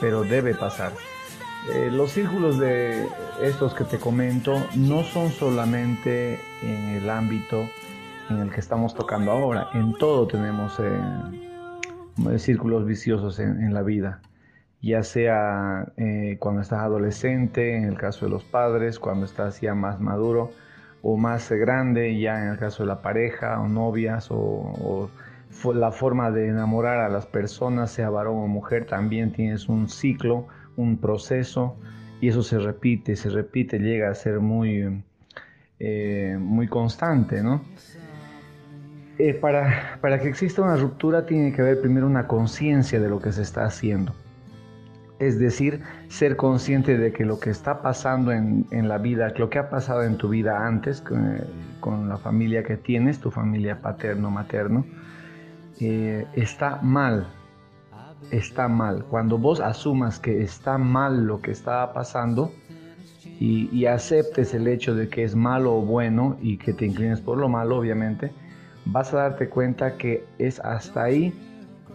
pero 0.00 0.22
debe 0.22 0.54
pasar. 0.54 0.92
Eh, 1.70 1.90
los 1.92 2.10
círculos 2.10 2.58
de 2.58 3.06
estos 3.40 3.74
que 3.74 3.84
te 3.84 3.98
comento 3.98 4.54
no 4.74 5.04
son 5.04 5.30
solamente 5.30 6.40
en 6.62 6.88
el 6.96 7.08
ámbito 7.08 7.68
en 8.30 8.38
el 8.38 8.50
que 8.50 8.60
estamos 8.60 8.94
tocando 8.94 9.30
ahora, 9.30 9.68
en 9.74 9.94
todo 9.94 10.26
tenemos 10.26 10.80
eh, 10.80 12.38
círculos 12.38 12.84
viciosos 12.86 13.38
en 13.38 13.72
la 13.74 13.82
vida. 13.82 14.20
Ya 14.82 15.04
sea 15.04 15.92
eh, 15.96 16.38
cuando 16.40 16.60
estás 16.60 16.80
adolescente, 16.80 17.76
en 17.76 17.84
el 17.84 17.96
caso 17.96 18.26
de 18.26 18.32
los 18.32 18.42
padres, 18.42 18.98
cuando 18.98 19.26
estás 19.26 19.60
ya 19.60 19.76
más 19.76 20.00
maduro 20.00 20.50
o 21.02 21.16
más 21.16 21.52
grande, 21.52 22.18
ya 22.18 22.42
en 22.42 22.48
el 22.48 22.58
caso 22.58 22.82
de 22.82 22.88
la 22.88 23.00
pareja 23.00 23.60
o 23.60 23.68
novias 23.68 24.26
o, 24.30 25.08
la 25.72 25.92
forma 25.92 26.32
de 26.32 26.48
enamorar 26.48 26.98
a 26.98 27.08
las 27.08 27.26
personas, 27.26 27.92
sea 27.92 28.10
varón 28.10 28.38
o 28.38 28.48
mujer, 28.48 28.86
también 28.86 29.32
tienes 29.32 29.68
un 29.68 29.88
ciclo, 29.88 30.48
un 30.76 30.98
proceso 30.98 31.76
y 32.20 32.28
eso 32.28 32.42
se 32.42 32.58
repite, 32.58 33.16
se 33.16 33.30
repite, 33.30 33.78
llega 33.78 34.10
a 34.10 34.14
ser 34.14 34.40
muy, 34.40 35.02
eh, 35.78 36.36
muy 36.38 36.68
constante, 36.68 37.42
¿no? 37.42 37.62
Eh, 39.18 39.34
para, 39.34 39.98
para 40.00 40.20
que 40.20 40.28
exista 40.28 40.62
una 40.62 40.76
ruptura 40.76 41.26
tiene 41.26 41.52
que 41.52 41.60
haber 41.60 41.80
primero 41.80 42.06
una 42.06 42.26
conciencia 42.26 42.98
de 42.98 43.08
lo 43.08 43.20
que 43.20 43.30
se 43.30 43.42
está 43.42 43.64
haciendo 43.66 44.14
Es 45.18 45.38
decir, 45.38 45.82
ser 46.08 46.36
consciente 46.36 46.96
de 46.96 47.12
que 47.12 47.24
lo 47.24 47.38
que 47.38 47.50
está 47.50 47.82
pasando 47.82 48.32
en, 48.32 48.66
la 48.70 48.98
vida, 48.98 49.32
lo 49.36 49.50
que 49.50 49.58
ha 49.58 49.68
pasado 49.68 50.02
en 50.02 50.16
tu 50.16 50.30
vida 50.30 50.66
antes, 50.66 51.02
con, 51.02 52.08
la 52.08 52.16
familia 52.16 52.62
que 52.62 52.76
tienes, 52.76 53.18
tu 53.18 53.30
familia 53.30 53.80
paterno-materno, 53.80 54.86
eh, 55.80 56.26
está 56.34 56.80
mal. 56.82 57.26
Está 58.30 58.68
mal. 58.68 59.04
Cuando 59.04 59.38
vos 59.38 59.60
asumas 59.60 60.18
que 60.18 60.42
está 60.42 60.78
mal 60.78 61.26
lo 61.26 61.40
que 61.40 61.50
estaba 61.50 61.92
pasando 61.92 62.52
y, 63.38 63.68
y 63.72 63.86
aceptes 63.86 64.54
el 64.54 64.68
hecho 64.68 64.94
de 64.94 65.08
que 65.08 65.24
es 65.24 65.34
malo 65.34 65.76
o 65.76 65.82
bueno 65.82 66.36
y 66.40 66.56
que 66.56 66.72
te 66.72 66.86
inclines 66.86 67.20
por 67.20 67.38
lo 67.38 67.48
malo, 67.48 67.78
obviamente, 67.78 68.30
vas 68.84 69.12
a 69.12 69.18
darte 69.18 69.48
cuenta 69.48 69.96
que 69.96 70.24
es 70.38 70.60
hasta 70.60 71.04
ahí 71.04 71.32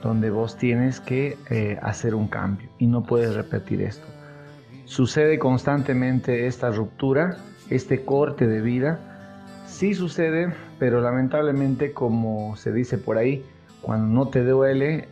donde 0.04 0.30
vos 0.30 0.58
tienes 0.58 1.00
que 1.00 1.38
eh, 1.50 1.78
hacer 1.82 2.16
un 2.16 2.28
cambio 2.28 2.70
y 2.78 2.88
no 2.88 3.04
puedes 3.04 3.36
repetir 3.36 3.82
esto. 3.82 4.08
Sucede 4.86 5.40
constantemente 5.40 6.48
esta 6.48 6.72
ruptura, 6.72 7.38
este 7.70 8.06
corte 8.06 8.48
de 8.48 8.62
vida. 8.62 9.00
Sí 9.66 9.94
sucede, 9.94 10.54
pero 10.80 11.02
lamentablemente 11.02 11.92
como 11.92 12.56
se 12.56 12.72
dice 12.72 12.98
por 12.98 13.18
ahí, 13.18 13.46
cuando 13.82 14.08
no 14.08 14.30
te 14.30 14.44
duele 14.44 15.08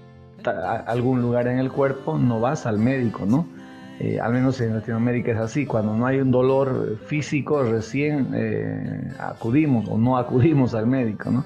algún 0.47 1.21
lugar 1.21 1.47
en 1.47 1.60
el 1.60 1.71
cuerpo, 1.71 2.17
no 2.17 2.39
vas 2.39 2.65
al 2.65 2.79
médico, 2.79 3.25
¿no? 3.25 3.47
Eh, 3.99 4.19
al 4.19 4.34
menos 4.34 4.60
en 4.60 4.73
Latinoamérica 4.75 5.31
es 5.31 5.38
así, 5.38 5.65
cuando 5.65 5.95
no 5.95 6.05
hay 6.05 6.19
un 6.19 6.29
dolor 6.29 6.97
físico 7.05 7.63
recién 7.63 8.27
eh, 8.34 9.13
acudimos 9.19 9.88
o 9.88 9.97
no 9.97 10.17
acudimos 10.17 10.75
al 10.75 10.86
médico, 10.86 11.31
¿no? 11.31 11.45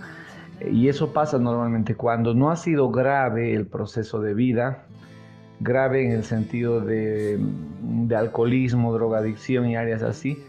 Y 0.68 0.90
eso 0.90 1.14
pasa 1.14 1.38
normalmente 1.38 1.96
cuando 1.96 2.34
no 2.34 2.52
ha 2.52 2.56
sido 2.56 2.90
grave 2.90 3.54
el 3.56 3.66
proceso 3.68 4.20
de 4.20 4.34
vida, 4.34 4.84
grave 5.60 6.06
en 6.06 6.12
el 6.12 6.24
sentido 6.24 6.82
de, 6.82 7.40
alcoholismo, 8.16 8.94
drogadicción 8.94 9.70
y 9.70 9.76
áreas 9.76 10.02
así, 10.02 10.44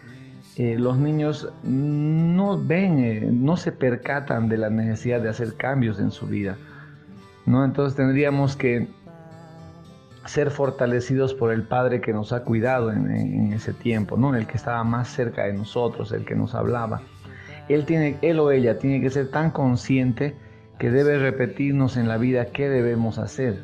eh, 0.56 0.76
los 0.78 0.98
niños 0.98 1.52
no 1.62 2.62
ven, 2.62 2.98
eh, 2.98 3.28
no 3.32 3.56
se 3.56 3.72
percatan 3.72 4.48
de 4.48 4.58
la 4.58 4.70
necesidad 4.70 5.20
de 5.20 5.28
hacer 5.28 5.54
cambios 5.54 6.00
en 6.00 6.10
su 6.10 6.26
vida. 6.26 6.56
¿No? 7.50 7.64
Entonces 7.64 7.96
tendríamos 7.96 8.56
que 8.56 8.88
ser 10.26 10.50
fortalecidos 10.50 11.34
por 11.34 11.52
el 11.52 11.64
Padre 11.64 12.00
que 12.00 12.12
nos 12.12 12.32
ha 12.32 12.44
cuidado 12.44 12.92
en, 12.92 13.52
ese 13.52 13.72
tiempo, 13.72 14.16
¿no? 14.16 14.34
el 14.34 14.46
que 14.46 14.56
estaba 14.56 14.84
más 14.84 15.08
cerca 15.08 15.44
de 15.44 15.52
nosotros, 15.52 16.12
el 16.12 16.24
que 16.24 16.34
nos 16.34 16.54
hablaba 16.54 17.02
él, 17.74 17.84
tiene, 17.84 18.18
él 18.22 18.40
o 18.40 18.50
ella 18.50 18.78
tiene 18.78 19.00
que 19.00 19.10
ser 19.10 19.30
tan 19.30 19.50
consciente 19.50 20.34
que 20.78 20.90
debe 20.90 21.18
repetirnos 21.18 21.96
en 21.96 22.08
la 22.08 22.16
vida 22.16 22.46
qué 22.46 22.68
debemos 22.68 23.18
hacer, 23.18 23.62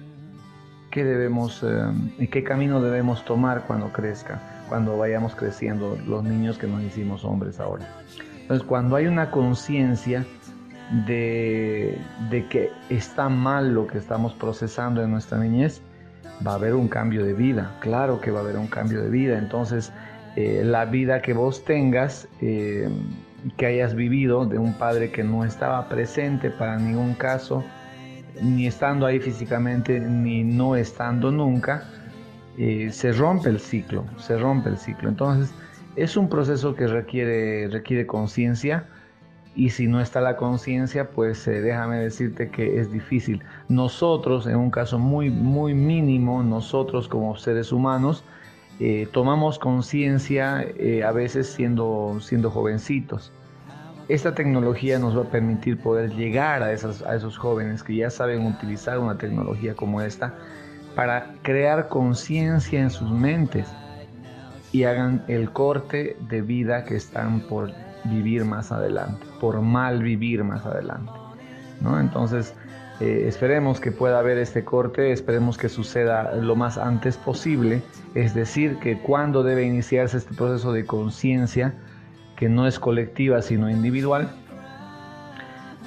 qué 0.90 1.04
debemos 1.04 1.64
eh, 1.64 2.28
qué 2.30 2.44
camino 2.44 2.80
debemos 2.80 3.24
tomar 3.24 3.64
cuando 3.66 3.92
crezca, 3.92 4.40
cuando 4.68 4.96
vayamos 4.96 5.34
creciendo 5.34 5.98
los 6.06 6.22
niños 6.22 6.58
que 6.58 6.66
nos 6.66 6.82
hicimos 6.82 7.24
hombres 7.24 7.58
ahora. 7.58 7.88
Entonces, 8.42 8.66
cuando 8.66 8.94
hay 8.96 9.06
una 9.06 9.30
conciencia 9.30 10.24
de, 10.90 11.98
que 12.50 12.70
está 12.90 13.28
mal 13.28 13.74
lo 13.74 13.86
que 13.86 13.98
estamos 13.98 14.34
procesando 14.34 15.02
en 15.02 15.10
nuestra 15.10 15.38
niñez, 15.38 15.82
va 16.46 16.52
a 16.52 16.54
haber 16.56 16.74
un 16.74 16.88
cambio 16.88 17.24
de 17.24 17.32
vida, 17.32 17.74
claro 17.80 18.20
que 18.20 18.30
va 18.30 18.40
a 18.40 18.42
haber 18.42 18.56
un 18.56 18.66
cambio 18.66 19.02
de 19.02 19.10
vida. 19.10 19.38
Entonces, 19.38 19.92
eh, 20.36 20.62
la 20.64 20.84
vida 20.84 21.22
que 21.22 21.32
vos 21.32 21.64
tengas, 21.64 22.28
eh, 22.40 22.88
que 23.56 23.66
hayas 23.66 23.94
vivido 23.94 24.44
de 24.46 24.58
un 24.58 24.74
padre 24.74 25.10
que 25.10 25.24
no 25.24 25.44
estaba 25.44 25.88
presente 25.88 26.50
para 26.50 26.76
ningún 26.76 27.14
caso, 27.14 27.64
ni 28.42 28.66
estando 28.66 29.06
ahí 29.06 29.18
físicamente, 29.18 29.98
ni 29.98 30.44
no 30.44 30.76
estando 30.76 31.30
nunca, 31.30 31.84
eh, 32.58 32.90
se 32.90 33.12
rompe 33.12 33.48
el 33.48 33.60
ciclo, 33.60 34.04
se 34.18 34.36
rompe 34.36 34.68
el 34.68 34.76
ciclo. 34.76 35.08
Entonces, 35.08 35.54
es 35.96 36.16
un 36.16 36.28
proceso 36.28 36.74
que 36.74 36.86
requiere, 36.86 37.68
requiere 37.68 38.06
conciencia 38.06 38.86
y 39.56 39.70
si 39.70 39.86
no 39.88 40.00
está 40.00 40.20
la 40.20 40.36
conciencia, 40.36 41.10
pues 41.10 41.46
eh, 41.48 41.60
déjame 41.60 41.98
decirte 41.98 42.50
que 42.50 42.78
es 42.78 42.92
difícil. 42.92 43.42
Nosotros, 43.68 44.46
en 44.46 44.56
un 44.56 44.70
caso 44.70 44.98
muy, 44.98 45.30
muy 45.30 45.74
mínimo, 45.74 46.42
nosotros 46.42 47.08
como 47.08 47.36
seres 47.36 47.72
humanos, 47.72 48.22
eh, 48.78 49.08
tomamos 49.12 49.58
conciencia 49.58 50.66
a 51.04 51.12
veces 51.12 51.46
siendo, 51.48 52.18
siendo 52.20 52.50
jovencitos. 52.50 53.32
Esta 54.08 54.34
tecnología 54.34 54.98
nos 54.98 55.16
va 55.16 55.22
a 55.22 55.30
permitir 55.30 55.78
poder 55.78 56.14
llegar 56.14 56.62
a, 56.62 56.66
a 56.66 56.72
esos 56.72 57.38
jóvenes 57.38 57.82
que 57.82 57.96
ya 57.96 58.10
saben 58.10 58.46
utilizar 58.46 58.98
una 58.98 59.18
tecnología 59.18 59.74
como 59.74 60.00
esta 60.02 60.34
para 60.96 61.34
crear 61.42 61.88
conciencia 61.88 62.80
en 62.80 62.90
sus 62.90 63.10
mentes 63.10 63.68
y 64.72 64.84
hagan 64.84 65.22
el 65.28 65.52
corte 65.52 66.16
de 66.28 66.42
vida 66.42 66.84
que 66.84 66.96
están 66.96 67.40
por 67.40 67.72
vivir 68.10 68.44
más 68.44 68.72
adelante, 68.72 69.26
por 69.40 69.60
mal 69.60 70.02
vivir 70.02 70.44
más 70.44 70.64
adelante. 70.66 71.12
¿no? 71.80 72.00
Entonces, 72.00 72.54
eh, 73.00 73.24
esperemos 73.26 73.80
que 73.80 73.92
pueda 73.92 74.18
haber 74.18 74.38
este 74.38 74.64
corte, 74.64 75.12
esperemos 75.12 75.58
que 75.58 75.68
suceda 75.68 76.34
lo 76.34 76.56
más 76.56 76.78
antes 76.78 77.16
posible, 77.18 77.82
es 78.14 78.34
decir, 78.34 78.78
que 78.78 78.98
cuando 78.98 79.42
debe 79.42 79.64
iniciarse 79.64 80.16
este 80.16 80.34
proceso 80.34 80.72
de 80.72 80.86
conciencia, 80.86 81.74
que 82.36 82.48
no 82.48 82.66
es 82.66 82.78
colectiva 82.78 83.42
sino 83.42 83.68
individual, 83.68 84.30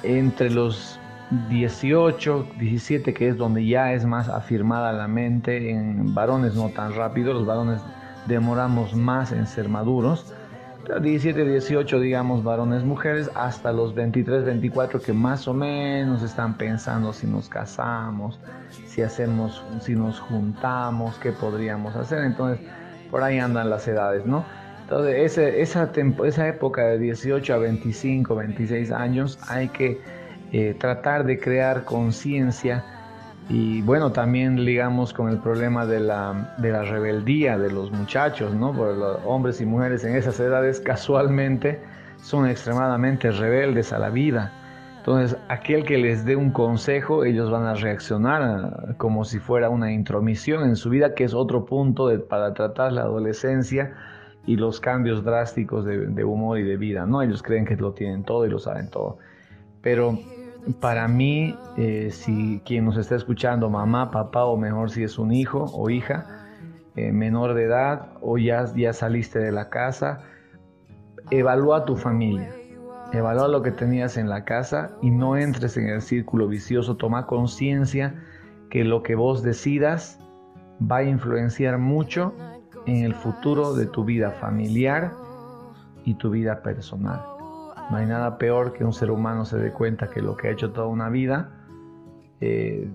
entre 0.02 0.50
los 0.50 1.00
18, 1.48 2.46
17, 2.58 3.14
que 3.14 3.28
es 3.28 3.36
donde 3.36 3.66
ya 3.66 3.92
es 3.92 4.04
más 4.04 4.28
afirmada 4.28 4.92
la 4.92 5.08
mente, 5.08 5.70
en 5.70 6.14
varones 6.14 6.54
no 6.54 6.68
tan 6.70 6.94
rápido, 6.94 7.32
los 7.32 7.46
varones 7.46 7.80
demoramos 8.26 8.94
más 8.94 9.32
en 9.32 9.46
ser 9.46 9.68
maduros, 9.68 10.32
17, 10.98 11.44
18, 11.44 12.00
digamos, 12.00 12.42
varones, 12.42 12.82
mujeres, 12.82 13.30
hasta 13.34 13.72
los 13.72 13.94
23, 13.94 14.44
24, 14.44 15.00
que 15.00 15.12
más 15.12 15.46
o 15.46 15.54
menos 15.54 16.22
están 16.22 16.56
pensando 16.56 17.12
si 17.12 17.26
nos 17.26 17.48
casamos, 17.48 18.40
si 18.86 19.02
hacemos, 19.02 19.62
si 19.80 19.94
nos 19.94 20.18
juntamos, 20.18 21.16
qué 21.18 21.32
podríamos 21.32 21.94
hacer. 21.96 22.24
Entonces, 22.24 22.66
por 23.10 23.22
ahí 23.22 23.38
andan 23.38 23.70
las 23.70 23.86
edades, 23.86 24.26
¿no? 24.26 24.44
Entonces, 24.82 25.38
esa, 25.38 25.88
esa 26.24 26.48
época 26.48 26.84
de 26.86 26.98
18 26.98 27.54
a 27.54 27.58
25, 27.58 28.34
26 28.34 28.90
años, 28.90 29.38
hay 29.48 29.68
que 29.68 30.00
eh, 30.52 30.74
tratar 30.78 31.24
de 31.24 31.38
crear 31.38 31.84
conciencia 31.84 32.84
y 33.50 33.82
bueno, 33.82 34.12
también 34.12 34.64
ligamos 34.64 35.12
con 35.12 35.28
el 35.28 35.38
problema 35.38 35.84
de 35.84 35.98
la, 35.98 36.54
de 36.58 36.70
la 36.70 36.84
rebeldía 36.84 37.58
de 37.58 37.70
los 37.70 37.90
muchachos, 37.90 38.54
¿no? 38.54 38.72
Los 38.72 39.18
hombres 39.24 39.60
y 39.60 39.66
mujeres 39.66 40.04
en 40.04 40.14
esas 40.14 40.38
edades 40.38 40.78
casualmente 40.78 41.80
son 42.22 42.48
extremadamente 42.48 43.30
rebeldes 43.32 43.92
a 43.92 43.98
la 43.98 44.08
vida. 44.08 44.52
Entonces, 44.98 45.36
aquel 45.48 45.84
que 45.84 45.98
les 45.98 46.24
dé 46.24 46.36
un 46.36 46.52
consejo, 46.52 47.24
ellos 47.24 47.50
van 47.50 47.64
a 47.64 47.74
reaccionar 47.74 48.42
ah, 48.42 48.94
como 48.98 49.24
si 49.24 49.40
fuera 49.40 49.68
una 49.68 49.90
intromisión 49.90 50.62
en 50.62 50.76
su 50.76 50.90
vida, 50.90 51.14
que 51.14 51.24
es 51.24 51.34
otro 51.34 51.64
punto 51.64 52.06
de, 52.06 52.20
para 52.20 52.54
tratar 52.54 52.92
la 52.92 53.02
adolescencia 53.02 53.94
y 54.46 54.56
los 54.56 54.78
cambios 54.78 55.24
drásticos 55.24 55.84
de, 55.84 56.24
humor 56.24 56.58
y 56.58 56.62
de 56.62 56.76
vida, 56.76 57.04
¿no? 57.04 57.20
Ellos 57.22 57.42
creen 57.42 57.64
que 57.64 57.76
lo 57.76 57.94
tienen 57.94 58.22
todo 58.22 58.46
y 58.46 58.50
lo 58.50 58.58
saben 58.58 58.90
todo. 58.90 59.18
Pero 59.82 60.18
para 60.80 61.08
mí, 61.08 61.56
eh, 61.76 62.10
si 62.10 62.60
quien 62.64 62.84
nos 62.84 62.96
está 62.96 63.16
escuchando, 63.16 63.70
mamá, 63.70 64.10
papá, 64.10 64.44
o 64.44 64.56
mejor 64.56 64.90
si 64.90 65.02
es 65.02 65.18
un 65.18 65.32
hijo 65.32 65.66
o 65.72 65.90
hija, 65.90 66.26
eh, 66.96 67.12
menor 67.12 67.54
de 67.54 67.64
edad, 67.64 68.08
o 68.20 68.38
ya, 68.38 68.66
ya 68.74 68.92
saliste 68.92 69.38
de 69.38 69.52
la 69.52 69.68
casa, 69.70 70.22
evalúa 71.30 71.84
tu 71.84 71.96
familia. 71.96 72.52
Evalúa 73.12 73.48
lo 73.48 73.62
que 73.62 73.72
tenías 73.72 74.16
en 74.16 74.28
la 74.28 74.44
casa 74.44 74.96
y 75.02 75.10
no 75.10 75.36
entres 75.36 75.76
en 75.76 75.88
el 75.88 76.00
círculo 76.00 76.46
vicioso. 76.46 76.96
Toma 76.96 77.26
conciencia 77.26 78.14
que 78.70 78.84
lo 78.84 79.02
que 79.02 79.16
vos 79.16 79.42
decidas 79.42 80.18
va 80.80 80.98
a 80.98 81.04
influenciar 81.04 81.78
mucho 81.78 82.34
en 82.86 83.04
el 83.04 83.14
futuro 83.14 83.74
de 83.74 83.86
tu 83.86 84.04
vida 84.04 84.30
familiar 84.30 85.12
y 86.04 86.14
tu 86.14 86.30
vida 86.30 86.62
personal. 86.62 87.39
No 87.90 87.96
hay 87.96 88.06
nada 88.06 88.38
peor 88.38 88.72
que 88.72 88.84
un 88.84 88.92
ser 88.92 89.10
humano 89.10 89.44
se 89.44 89.58
dé 89.58 89.72
cuenta 89.72 90.08
que 90.08 90.22
lo 90.22 90.36
que 90.36 90.48
ha 90.48 90.50
hecho 90.52 90.72
toda 90.72 90.86
una 90.86 91.08
vida 91.08 91.50
eh, 92.40 92.88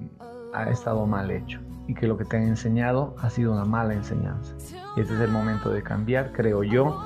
ha 0.54 0.70
estado 0.70 1.06
mal 1.06 1.32
hecho 1.32 1.60
y 1.88 1.93
que 1.93 2.08
lo 2.08 2.18
que 2.18 2.26
te 2.26 2.38
han 2.38 2.43
enseñado 2.43 3.16
ha 3.20 3.30
sido 3.30 3.52
una 3.52 3.66
mala 3.66 3.93
enseñanza. 3.93 4.56
Este 4.98 5.14
es 5.14 5.20
el 5.20 5.32
momento 5.32 5.70
de 5.70 5.84
cambiar, 5.84 6.32
creo 6.32 6.64
yo, 6.64 6.98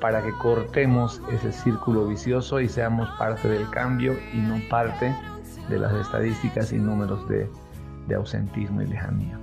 para 0.00 0.22
que 0.22 0.32
cortemos 0.32 1.22
ese 1.32 1.52
círculo 1.52 2.06
vicioso 2.06 2.60
y 2.60 2.68
seamos 2.68 3.08
parte 3.18 3.48
del 3.48 3.68
cambio 3.70 4.14
y 4.34 4.38
no 4.38 4.60
parte 4.68 5.14
de 5.68 5.78
las 5.78 5.94
estadísticas 5.94 6.72
y 6.72 6.78
números 6.78 7.26
de, 7.28 7.48
de 8.08 8.14
ausentismo 8.14 8.82
y 8.82 8.86
lejanía. 8.86 9.38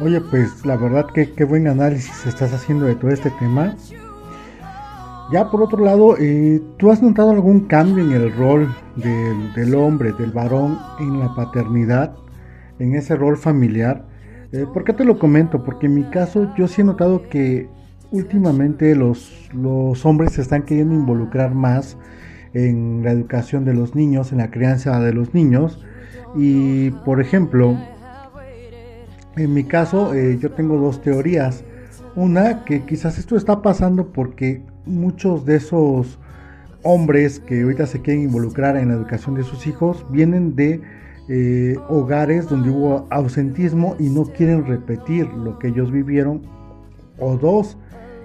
Oye, 0.00 0.20
pues 0.20 0.66
la 0.66 0.76
verdad 0.76 1.06
que 1.06 1.32
qué 1.32 1.44
buen 1.44 1.68
análisis 1.68 2.26
estás 2.26 2.52
haciendo 2.52 2.86
de 2.86 2.96
todo 2.96 3.12
este 3.12 3.30
tema. 3.30 3.74
Ya 5.32 5.50
por 5.50 5.62
otro 5.62 5.82
lado, 5.82 6.16
eh, 6.18 6.60
¿tú 6.76 6.90
has 6.90 7.02
notado 7.02 7.30
algún 7.30 7.60
cambio 7.60 8.04
en 8.04 8.12
el 8.12 8.32
rol 8.36 8.74
del, 8.96 9.74
hombre, 9.74 10.12
del 10.12 10.32
varón 10.32 10.78
en 11.00 11.18
la 11.18 11.34
paternidad, 11.34 12.14
en 12.78 12.94
ese 12.94 13.16
rol 13.16 13.38
familiar? 13.38 14.04
Eh, 14.52 14.66
¿Por 14.72 14.84
qué 14.84 14.92
te 14.92 15.04
lo 15.04 15.18
comento? 15.18 15.64
Porque 15.64 15.86
en 15.86 15.94
mi 15.94 16.04
caso 16.04 16.54
yo 16.56 16.68
sí 16.68 16.82
he 16.82 16.84
notado 16.84 17.28
que 17.30 17.68
últimamente 18.10 18.94
los, 18.94 19.48
los 19.54 20.04
hombres 20.04 20.32
se 20.32 20.42
están 20.42 20.62
queriendo 20.62 20.94
involucrar 20.94 21.54
más 21.54 21.96
en 22.52 23.02
la 23.02 23.10
educación 23.10 23.64
de 23.64 23.74
los 23.74 23.94
niños, 23.94 24.30
en 24.30 24.38
la 24.38 24.50
crianza 24.50 25.00
de 25.00 25.14
los 25.14 25.32
niños. 25.32 25.82
Y 26.36 26.90
por 26.90 27.22
ejemplo, 27.22 27.78
en 29.36 29.54
mi 29.54 29.64
caso 29.64 30.14
eh, 30.14 30.38
yo 30.38 30.52
tengo 30.52 30.76
dos 30.76 31.00
teorías. 31.00 31.64
Una, 32.14 32.64
que 32.64 32.84
quizás 32.84 33.18
esto 33.18 33.36
está 33.36 33.62
pasando 33.62 34.12
porque 34.12 34.62
muchos 34.86 35.44
de 35.44 35.56
esos 35.56 36.18
hombres 36.82 37.40
que 37.40 37.62
ahorita 37.62 37.86
se 37.86 38.00
quieren 38.00 38.24
involucrar 38.24 38.76
en 38.76 38.88
la 38.88 38.94
educación 38.94 39.34
de 39.34 39.42
sus 39.42 39.66
hijos 39.66 40.04
vienen 40.10 40.54
de 40.54 40.82
eh, 41.28 41.76
hogares 41.88 42.48
donde 42.48 42.70
hubo 42.70 43.06
ausentismo 43.10 43.96
y 43.98 44.10
no 44.10 44.24
quieren 44.24 44.66
repetir 44.66 45.26
lo 45.28 45.58
que 45.58 45.68
ellos 45.68 45.90
vivieron. 45.90 46.42
O 47.18 47.36
dos, 47.36 47.78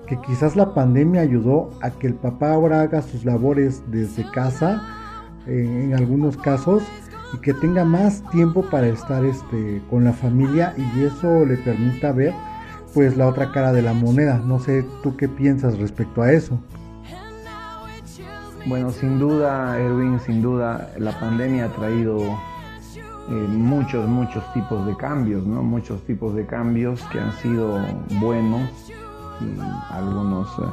que 0.08 0.20
quizás 0.22 0.56
la 0.56 0.74
pandemia 0.74 1.22
ayudó 1.22 1.70
a 1.82 1.92
que 1.92 2.08
el 2.08 2.16
papá 2.16 2.54
ahora 2.54 2.82
haga 2.82 3.02
sus 3.02 3.24
labores 3.24 3.84
desde 3.92 4.30
casa, 4.32 4.82
en 5.46 5.94
algunos 5.94 6.36
casos, 6.38 6.84
y 7.34 7.38
que 7.38 7.54
tenga 7.54 7.86
más 7.86 8.24
tiempo 8.32 8.64
para 8.70 8.88
estar 8.88 9.24
este, 9.24 9.82
con 9.90 10.04
la 10.04 10.14
familia 10.14 10.74
y 10.78 11.04
eso 11.04 11.46
le 11.46 11.58
permita 11.58 12.12
ver 12.12 12.34
pues 13.00 13.16
la 13.16 13.30
otra 13.30 13.54
cara 13.54 13.72
de 13.72 13.82
la 13.82 13.94
moneda. 13.94 14.42
No 14.46 14.60
sé 14.60 14.86
tú 15.02 15.16
qué 15.16 15.30
piensas 15.30 15.80
respecto 15.80 16.22
a 16.22 16.34
eso. 16.34 16.60
Bueno, 18.66 18.92
sin 18.92 19.18
duda, 19.18 19.80
Erwin, 19.80 20.20
sin 20.20 20.42
duda, 20.42 20.92
la 20.98 21.18
pandemia 21.18 21.68
ha 21.68 21.70
traído 21.70 22.18
eh, 22.18 23.32
muchos, 23.32 24.06
muchos 24.06 24.44
tipos 24.52 24.86
de 24.86 24.98
cambios, 24.98 25.48
¿no? 25.48 25.64
Muchos 25.64 26.06
tipos 26.08 26.36
de 26.36 26.46
cambios 26.46 27.02
que 27.10 27.22
han 27.22 27.32
sido 27.38 27.80
buenos 28.20 28.70
y 29.40 29.58
algunos, 29.94 30.50
eh, 30.60 30.64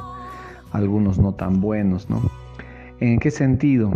algunos 0.73 1.21
no 1.21 1.33
tan 1.33 1.61
buenos, 1.61 2.11
¿no? 2.11 2.21
¿En 2.99 3.21
qué 3.21 3.31
sentido? 3.31 3.93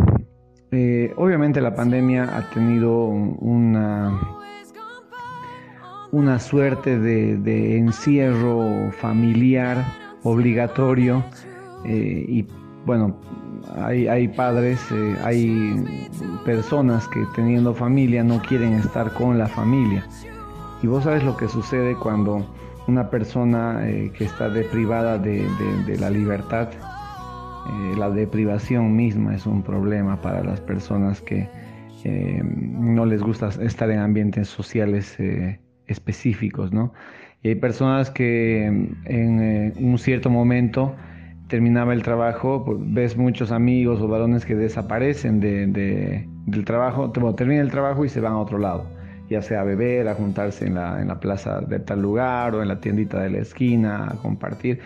Eh, 0.71 1.13
obviamente 1.17 1.59
la 1.59 1.75
pandemia 1.75 2.37
ha 2.37 2.49
tenido 2.49 3.07
una, 3.07 4.17
una 6.11 6.39
suerte 6.39 6.99
de, 6.99 7.77
encierro 7.77 8.91
familiar 8.91 9.85
obligatorio 10.23 11.23
y 11.85 12.45
bueno, 12.85 13.15
hay, 13.75 14.27
padres, 14.27 14.79
eh, 14.91 15.15
hay 15.23 16.09
personas 16.45 17.07
que 17.07 17.25
teniendo 17.35 17.73
familia 17.73 18.23
no 18.23 18.41
quieren 18.41 18.73
estar 18.73 19.13
con 19.13 19.37
la 19.37 19.47
familia. 19.47 20.05
Y 20.81 20.87
vos 20.87 21.03
sabes 21.03 21.23
lo 21.23 21.37
que 21.37 21.47
sucede 21.47 21.95
cuando 21.95 22.45
una 22.87 23.09
persona 23.09 23.87
eh, 23.87 24.11
que 24.17 24.25
está 24.25 24.49
deprivada 24.49 25.17
de, 25.17 25.47
la 25.99 26.09
libertad, 26.09 26.69
eh, 26.71 27.95
la 27.97 28.09
deprivación 28.09 28.95
misma 28.95 29.35
es 29.35 29.45
un 29.45 29.61
problema 29.61 30.19
para 30.21 30.43
las 30.43 30.59
personas 30.59 31.21
que 31.21 31.47
no 32.03 33.05
les 33.05 33.21
gusta 33.21 33.49
estar 33.61 33.91
en 33.91 33.99
ambientes 33.99 34.47
sociales 34.47 35.15
específicos, 35.91 36.71
¿no? 36.71 36.93
Y 37.43 37.49
hay 37.49 37.55
personas 37.55 38.09
que 38.09 38.65
en 38.65 39.73
un 39.79 39.97
cierto 39.97 40.29
momento 40.29 40.95
terminaba 41.51 41.91
el 41.93 42.01
trabajo, 42.01 42.63
pues, 42.63 42.77
ves 42.81 43.17
muchos 43.17 43.51
amigos 43.51 43.99
o 43.99 44.07
varones 44.07 44.45
que 44.45 44.55
desaparecen 44.55 45.41
de, 45.41 46.25
del 46.45 46.65
trabajo, 46.65 47.09
bueno, 47.09 47.35
termina 47.35 47.61
el 47.61 47.69
trabajo 47.69 48.05
y 48.05 48.09
se 48.09 48.21
van 48.21 48.31
a 48.31 48.39
otro 48.39 48.57
lado, 48.57 48.85
ya 49.29 49.41
sea 49.41 49.59
a 49.59 49.63
beber, 49.65 50.07
a 50.07 50.15
juntarse 50.15 50.65
en 50.65 50.75
la, 50.75 51.01
en 51.01 51.09
la 51.09 51.19
plaza 51.19 51.59
de 51.59 51.79
tal 51.79 52.01
lugar 52.01 52.55
o 52.55 52.61
en 52.61 52.69
la 52.69 52.79
tiendita 52.79 53.21
de 53.21 53.31
la 53.31 53.39
esquina, 53.39 54.07
a 54.07 54.15
compartir, 54.21 54.79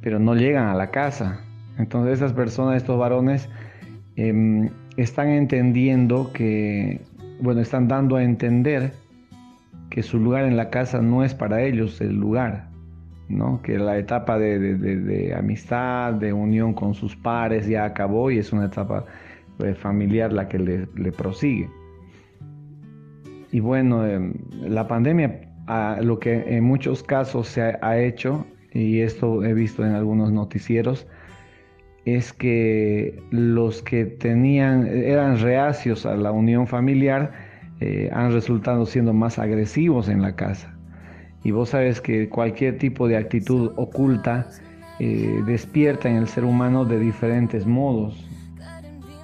pero 0.00 0.18
no 0.18 0.34
llegan 0.34 0.68
a 0.68 0.74
la 0.74 0.90
casa. 0.90 1.42
Entonces 1.76 2.14
esas 2.14 2.32
personas, 2.32 2.78
estos 2.78 2.98
varones, 2.98 3.50
em, 4.16 4.70
están 4.96 5.28
entendiendo 5.28 6.32
que, 6.32 7.02
bueno, 7.42 7.60
están 7.60 7.88
dando 7.88 8.16
a 8.16 8.22
entender 8.22 8.94
que 9.96 10.02
su 10.02 10.18
lugar 10.18 10.44
en 10.44 10.58
la 10.58 10.68
casa 10.68 11.00
no 11.00 11.24
es 11.24 11.32
para 11.32 11.62
ellos 11.62 12.02
el 12.02 12.16
lugar, 12.16 12.68
que 13.62 13.78
la 13.78 13.96
etapa 13.96 14.38
de, 14.38 15.34
amistad, 15.34 16.12
de 16.12 16.34
unión 16.34 16.74
con 16.74 16.92
sus 16.92 17.16
pares 17.16 17.66
ya 17.66 17.86
acabó 17.86 18.30
y 18.30 18.36
es 18.36 18.52
una 18.52 18.66
etapa 18.66 19.06
eh, 19.58 19.72
familiar 19.72 20.34
la 20.34 20.48
que 20.48 20.58
le, 20.58 21.12
prosigue. 21.12 21.70
Y 23.50 23.60
bueno, 23.60 24.06
em, 24.06 24.34
la 24.60 24.86
pandemia, 24.86 25.40
lo 26.02 26.18
que 26.18 26.44
en 26.46 26.64
muchos 26.64 27.02
casos 27.02 27.48
se 27.48 27.62
ha, 27.62 27.98
hecho, 27.98 28.46
y 28.74 29.00
esto 29.00 29.44
he 29.44 29.54
visto 29.54 29.82
en 29.82 29.92
algunos 29.92 30.30
noticieros, 30.30 31.06
es 32.04 32.34
que 32.34 33.18
los 33.30 33.80
que 33.80 34.04
tenían, 34.04 34.86
eran 34.88 35.38
reacios 35.38 36.04
a 36.04 36.16
la 36.16 36.32
unión 36.32 36.66
familiar, 36.66 37.45
eh, 37.80 38.10
han 38.12 38.32
resultado 38.32 38.86
siendo 38.86 39.12
más 39.12 39.38
agresivos 39.38 40.08
en 40.08 40.22
la 40.22 40.34
casa 40.34 40.76
y 41.46 41.52
vos 41.52 41.68
sabes 41.68 42.00
que 42.00 42.28
cualquier 42.28 42.76
tipo 42.76 43.06
de 43.06 43.16
actitud 43.16 43.70
oculta 43.76 44.48
eh, 44.98 45.42
despierta 45.46 46.08
en 46.08 46.16
el 46.16 46.26
ser 46.26 46.44
humano 46.44 46.84
de 46.84 46.98
diferentes 46.98 47.66
modos. 47.66 48.26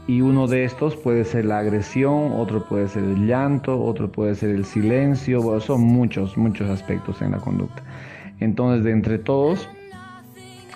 Y 0.06 0.20
uno 0.20 0.46
de 0.46 0.64
estos 0.64 0.94
puede 0.94 1.24
ser 1.24 1.46
la 1.46 1.58
agresión, 1.58 2.30
otro 2.30 2.68
puede 2.68 2.86
ser 2.86 3.02
el 3.02 3.26
llanto, 3.26 3.82
otro 3.82 4.12
puede 4.12 4.36
ser 4.36 4.50
el 4.50 4.64
silencio, 4.64 5.60
son 5.60 5.80
muchos, 5.80 6.36
muchos 6.36 6.70
aspectos 6.70 7.20
en 7.22 7.32
la 7.32 7.38
conducta. 7.38 7.82
Entonces, 8.38 8.84
de 8.84 8.92
entre 8.92 9.18
todos, 9.18 9.68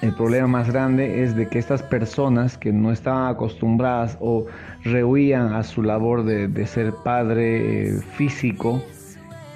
el 0.02 0.12
problema 0.14 0.46
más 0.46 0.70
grande 0.70 1.22
es 1.22 1.34
de 1.34 1.48
que 1.48 1.58
estas 1.58 1.82
personas 1.82 2.58
que 2.58 2.72
no 2.72 2.92
estaban 2.92 3.28
acostumbradas 3.28 4.18
o 4.20 4.46
rehuían 4.84 5.54
a 5.54 5.62
su 5.62 5.82
labor 5.82 6.24
de, 6.24 6.66
ser 6.66 6.92
padre 7.02 7.88
eh, 7.88 8.00
físico, 8.16 8.82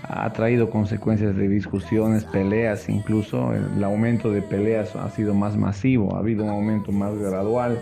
ha 0.02 0.32
traído 0.32 0.70
consecuencias 0.70 1.36
de 1.36 1.46
discusiones, 1.46 2.24
peleas, 2.24 2.88
incluso 2.88 3.52
el, 3.52 3.84
aumento 3.84 4.32
de 4.32 4.42
peleas 4.42 4.96
ha 4.96 5.08
sido 5.10 5.34
más 5.34 5.56
masivo, 5.56 6.16
ha 6.16 6.18
habido 6.18 6.44
un 6.44 6.50
aumento 6.50 6.90
más 6.90 7.16
gradual. 7.16 7.78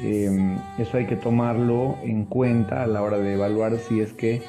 Em, 0.00 0.56
eso 0.78 0.98
hay 0.98 1.06
que 1.06 1.16
tomarlo 1.16 1.96
en 2.02 2.26
cuenta 2.26 2.84
a 2.84 2.86
la 2.86 3.02
hora 3.02 3.18
de 3.18 3.34
evaluar 3.34 3.76
si 3.78 4.00
es 4.00 4.12
que 4.12 4.42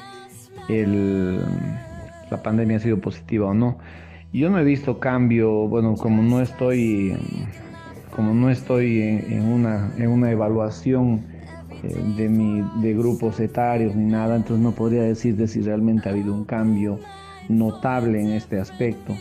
la 2.30 2.42
pandemia 2.42 2.76
ha 2.76 2.80
sido 2.80 2.98
positiva 2.98 3.48
o 3.48 3.54
no. 3.54 3.78
Yo 4.34 4.50
no 4.50 4.58
he 4.58 4.64
visto 4.64 4.98
cambio, 4.98 5.68
bueno, 5.68 5.94
como 5.94 6.20
no 6.20 6.40
estoy, 6.40 7.16
como 8.16 8.34
no 8.34 8.50
estoy 8.50 9.00
en, 9.00 9.44
una, 9.44 9.92
en 9.96 10.08
una 10.08 10.32
evaluación 10.32 11.24
eh, 11.84 11.94
de, 12.16 12.28
mi, 12.28 12.68
de 12.82 12.94
grupos 12.94 13.38
etarios 13.38 13.94
ni 13.94 14.10
nada, 14.10 14.34
entonces 14.34 14.58
no 14.58 14.72
podría 14.72 15.04
decirte 15.04 15.46
si 15.46 15.60
realmente 15.60 16.08
ha 16.08 16.12
habido 16.12 16.34
un 16.34 16.44
cambio 16.44 16.98
notable 17.48 18.20
en 18.20 18.32
este 18.32 18.58
aspecto. 18.58 19.14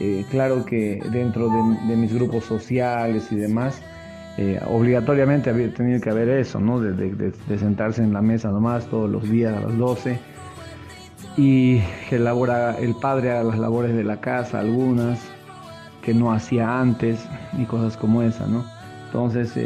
Eh, 0.00 0.24
claro 0.28 0.64
que 0.64 1.04
dentro 1.12 1.48
de, 1.86 1.94
mis 1.94 2.12
grupos 2.12 2.42
sociales 2.42 3.30
y 3.30 3.36
demás, 3.36 3.80
eh, 4.38 4.58
obligatoriamente 4.66 5.50
había 5.50 5.72
tenido 5.72 6.00
que 6.00 6.10
haber 6.10 6.30
eso, 6.30 6.58
¿no? 6.58 6.80
De, 6.80 7.12
de, 7.12 7.58
sentarse 7.58 8.02
en 8.02 8.12
la 8.12 8.22
mesa 8.22 8.50
nomás 8.50 8.86
todos 8.86 9.08
los 9.08 9.30
días 9.30 9.56
a 9.56 9.68
las 9.68 9.78
12 9.78 10.18
y 11.38 11.78
que 12.08 12.16
elabora, 12.16 12.76
el 12.78 12.96
padre 12.96 13.30
haga 13.30 13.44
las 13.44 13.58
labores 13.60 13.94
de 13.94 14.02
la 14.02 14.20
casa, 14.20 14.58
algunas 14.58 15.20
que 16.02 16.12
no 16.12 16.32
hacía 16.32 16.80
antes 16.80 17.28
y 17.56 17.64
cosas 17.64 17.96
como 17.96 18.22
esa, 18.22 18.46
¿no? 18.48 18.64
Entonces, 19.06 19.56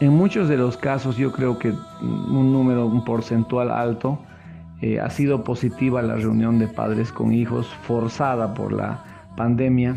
en 0.00 0.12
muchos 0.12 0.46
de 0.48 0.58
los 0.58 0.76
casos 0.76 1.16
yo 1.16 1.32
creo 1.32 1.58
que 1.58 1.70
un 1.70 2.52
número, 2.52 2.86
un 2.86 3.02
porcentual 3.02 3.70
alto, 3.70 4.18
eh, 4.82 5.00
ha 5.00 5.08
sido 5.08 5.42
positiva 5.42 6.02
la 6.02 6.16
reunión 6.16 6.58
de 6.58 6.68
padres 6.68 7.12
con 7.12 7.32
hijos 7.32 7.66
forzada 7.82 8.52
por 8.52 8.72
la 8.72 9.02
pandemia. 9.36 9.96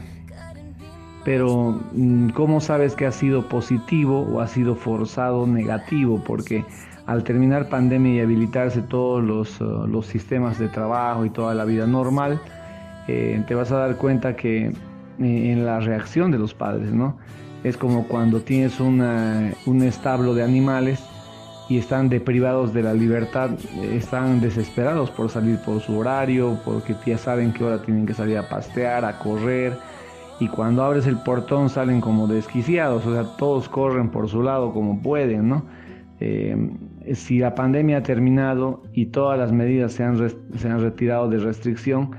Pero 1.25 1.81
mm, 1.91 2.29
¿cómo 2.29 2.61
sabes 2.61 2.95
que 2.95 3.05
ha 3.05 3.11
sido 3.11 3.49
positivo 3.49 4.21
o 4.21 4.39
ha 4.39 4.47
sido 4.47 4.75
forzado 4.75 5.45
negativo? 5.45 6.23
Porque 6.25 6.63
al 7.11 7.25
terminar 7.25 7.67
pandemia 7.67 8.13
y 8.13 8.19
habilitarse 8.21 8.81
todos 8.81 9.21
los, 9.21 9.59
uh, 9.59 9.85
los 9.85 10.05
sistemas 10.05 10.57
de 10.57 10.69
trabajo 10.69 11.25
y 11.25 11.29
toda 11.29 11.53
la 11.53 11.65
vida 11.65 11.85
normal, 11.85 12.39
eh, 13.09 13.43
te 13.47 13.53
vas 13.53 13.69
a 13.73 13.77
dar 13.79 13.97
cuenta 13.97 14.37
que 14.37 14.67
eh, 14.67 14.71
en 15.19 15.65
la 15.65 15.81
reacción 15.81 16.31
de 16.31 16.39
los 16.39 16.53
padres, 16.53 16.93
¿no? 16.93 17.17
Es 17.65 17.75
como 17.75 18.07
cuando 18.07 18.39
tienes 18.39 18.79
un 18.79 19.83
establo 19.83 20.33
de 20.33 20.41
animales 20.41 21.03
y 21.69 21.77
están 21.77 22.07
deprivados 22.07 22.73
de 22.73 22.81
la 22.81 22.93
libertad, 22.93 23.51
están 23.83 24.39
desesperados 24.39 25.11
por 25.11 25.29
salir 25.29 25.59
por 25.59 25.79
su 25.81 25.97
horario, 25.97 26.57
porque 26.65 26.95
ya 27.05 27.19
saben 27.19 27.53
qué 27.53 27.63
hora 27.63 27.81
tienen 27.81 28.05
que 28.07 28.13
salir 28.15 28.37
a 28.37 28.49
pastear, 28.49 29.05
a 29.05 29.19
correr, 29.19 29.77
y 30.39 30.47
cuando 30.47 30.83
abres 30.83 31.05
el 31.05 31.17
portón 31.17 31.69
salen 31.69 32.01
como 32.01 32.25
desquiciados, 32.25 33.05
o 33.05 33.13
sea, 33.13 33.37
todos 33.37 33.69
corren 33.69 34.09
por 34.09 34.27
su 34.27 34.41
lado 34.41 34.73
como 34.73 34.99
pueden, 34.99 35.49
¿no? 35.49 35.65
Eh, 36.19 36.55
si 37.13 37.39
la 37.39 37.55
pandemia 37.55 37.97
ha 37.97 38.03
terminado 38.03 38.83
y 38.93 39.07
todas 39.07 39.37
las 39.37 39.51
medidas 39.51 39.93
se 39.93 40.03
han, 40.03 40.17
se 40.29 40.69
han 40.69 40.81
retirado 40.81 41.29
de 41.29 41.37
restricción, 41.37 42.11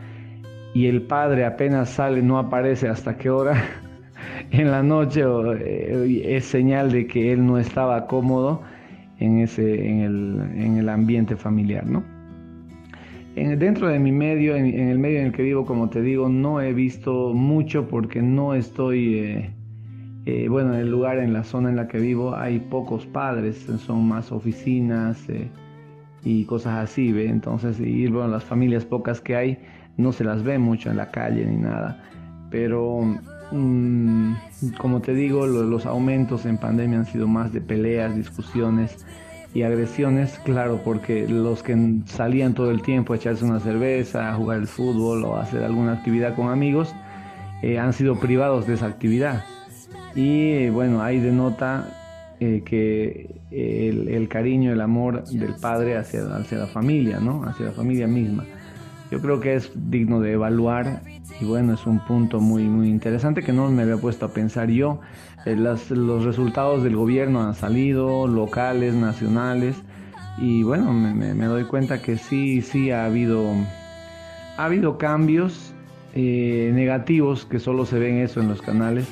y 0.75 0.87
el 0.87 1.03
padre 1.03 1.45
apenas 1.45 1.91
sale, 1.91 2.23
no 2.23 2.39
aparece 2.39 2.89
hasta 2.89 3.17
qué 3.17 3.31
hora 3.31 3.63
en 4.51 4.71
la 4.71 4.83
noche, 4.83 5.23
eh, 5.61 6.37
es 6.37 6.45
señal 6.45 6.91
de 6.91 7.07
que 7.07 7.33
él 7.33 7.45
no 7.45 7.59
estaba 7.59 8.07
cómodo 8.07 8.63
en, 9.19 9.39
ese, 9.39 9.87
en, 9.87 10.01
el, 10.01 10.41
en 10.57 10.79
el 10.79 10.89
ambiente 10.89 11.37
familiar, 11.37 11.87
¿no? 11.87 12.03
En, 13.37 13.59
dentro 13.59 13.89
de 13.89 13.99
mi 13.99 14.13
medio, 14.13 14.57
en, 14.57 14.67
el 14.67 14.99
medio 14.99 15.21
en 15.21 15.27
el 15.27 15.33
que 15.33 15.43
vivo, 15.43 15.65
como 15.65 15.89
te 15.89 16.03
digo, 16.03 16.29
no 16.29 16.61
he 16.61 16.73
visto 16.73 17.33
mucho 17.33 17.89
porque 17.89 18.21
no 18.21 18.55
estoy, 18.55 19.19
eh, 19.19 19.51
eh, 20.25 20.47
bueno, 20.49 20.75
en 20.75 20.81
el 20.81 20.91
lugar, 20.91 21.19
en 21.19 21.33
la 21.33 21.43
zona 21.43 21.71
en 21.71 21.77
la 21.77 21.89
que 21.89 21.99
vivo, 21.99 22.37
hay 22.37 22.61
pocos 22.61 23.07
padres, 23.07 23.67
son 23.85 24.07
más 24.07 24.31
oficinas 24.31 25.29
eh, 25.29 25.49
y 26.23 26.45
cosas 26.45 26.79
así, 26.79 27.13
¿ve? 27.13 27.29
Entonces, 27.29 27.81
y 27.81 28.07
bueno, 28.07 28.29
las 28.29 28.45
familias 28.45 28.85
pocas 28.85 29.21
que 29.21 29.35
hay, 29.35 29.59
no 29.97 30.13
se 30.13 30.23
las 30.23 30.45
ve 30.45 30.59
mucho 30.59 30.91
en 30.91 30.97
la 30.97 31.11
calle 31.11 31.45
ni 31.45 31.57
nada. 31.57 32.05
Pero, 32.51 33.01
mm, 33.51 34.35
como 34.79 35.01
te 35.01 35.13
digo, 35.13 35.47
los 35.47 35.87
aumentos 35.87 36.47
en 36.47 36.57
pandemia 36.57 37.01
han 37.01 37.07
sido 37.07 37.27
más 37.27 37.53
de 37.53 37.61
peleas, 37.61 38.15
discusiones 38.15 39.05
y 39.55 39.63
agresiones, 39.63 40.39
claro, 40.45 40.81
porque 40.85 41.29
los 41.29 41.65
que 41.65 41.77
salían 42.07 42.55
todo 42.55 42.71
el 42.71 42.81
tiempo 42.83 43.13
a 43.13 43.17
echarse 43.17 43.45
una 43.45 43.59
cerveza, 43.59 44.31
a 44.31 44.35
jugar 44.35 44.59
el 44.59 44.69
fútbol 44.69 45.25
o 45.25 45.37
a 45.37 45.43
hacer 45.43 45.65
alguna 45.65 45.95
actividad 45.95 46.37
con 46.37 46.49
amigos, 46.49 46.95
eh, 47.63 47.79
han 47.79 47.93
sido 47.93 48.21
privados 48.21 48.69
de 48.69 48.75
esa 48.75 48.87
actividad. 48.87 49.45
Y 50.15 50.69
bueno, 50.69 51.03
ahí 51.03 51.21
denota 51.21 51.89
eh, 52.41 52.63
que 52.65 53.41
el, 53.51 54.29
cariño, 54.29 54.73
el 54.73 54.81
amor 54.81 55.25
del 55.25 55.55
padre 55.55 55.97
hacia, 55.97 56.25
hacia 56.37 56.59
la 56.59 56.67
familia, 56.67 57.21
¿no? 57.21 57.45
Hacia 57.45 57.67
la 57.67 57.73
familia 57.73 58.07
misma. 58.07 58.45
Yo 59.11 59.21
creo 59.21 59.41
que 59.41 59.55
es 59.55 59.71
digno 59.75 60.21
de 60.21 60.33
evaluar 60.33 61.03
y 61.41 61.45
bueno, 61.45 61.75
es 61.75 61.87
un 61.87 61.99
punto 61.99 62.41
muy, 62.41 62.65
muy 62.65 62.89
interesante 62.89 63.43
que 63.43 63.53
no 63.53 63.71
me 63.71 63.83
había 63.83 63.97
puesto 63.97 64.27
a 64.27 64.29
pensar 64.33 64.71
yo. 64.71 65.01
Eh, 65.45 65.55
los 65.57 66.25
resultados 66.25 66.83
del 66.83 66.97
gobierno 66.97 67.43
han 67.43 67.55
salido, 67.55 68.27
locales, 68.27 68.95
nacionales, 68.95 69.77
y 70.39 70.63
bueno, 70.63 70.93
me, 70.93 71.45
doy 71.45 71.65
cuenta 71.65 72.01
que 72.01 72.17
sí, 72.17 72.63
sí 72.63 72.91
ha 72.91 73.05
habido, 73.05 73.51
ha 74.57 74.65
habido 74.65 74.97
cambios 74.97 75.75
eh, 76.15 76.71
negativos 76.75 77.45
que 77.45 77.59
solo 77.59 77.85
se 77.85 77.99
ven 77.99 78.19
eso 78.19 78.41
en 78.41 78.49
los 78.49 78.63
canales 78.63 79.07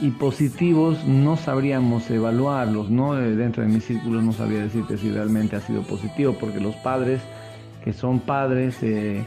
y 0.00 0.10
positivos 0.10 1.04
no 1.04 1.36
sabríamos 1.36 2.10
evaluarlos, 2.10 2.90
¿no? 2.90 3.18
Eh, 3.18 3.36
dentro 3.36 3.62
de 3.62 3.68
mis 3.68 3.84
círculos 3.84 4.22
no 4.22 4.32
sabría 4.32 4.60
decirte 4.60 4.98
si 4.98 5.10
realmente 5.10 5.56
ha 5.56 5.60
sido 5.60 5.82
positivo, 5.82 6.36
porque 6.38 6.60
los 6.60 6.74
padres 6.76 7.20
que 7.84 7.92
son 7.92 8.20
padres 8.20 8.82
en, 8.82 9.26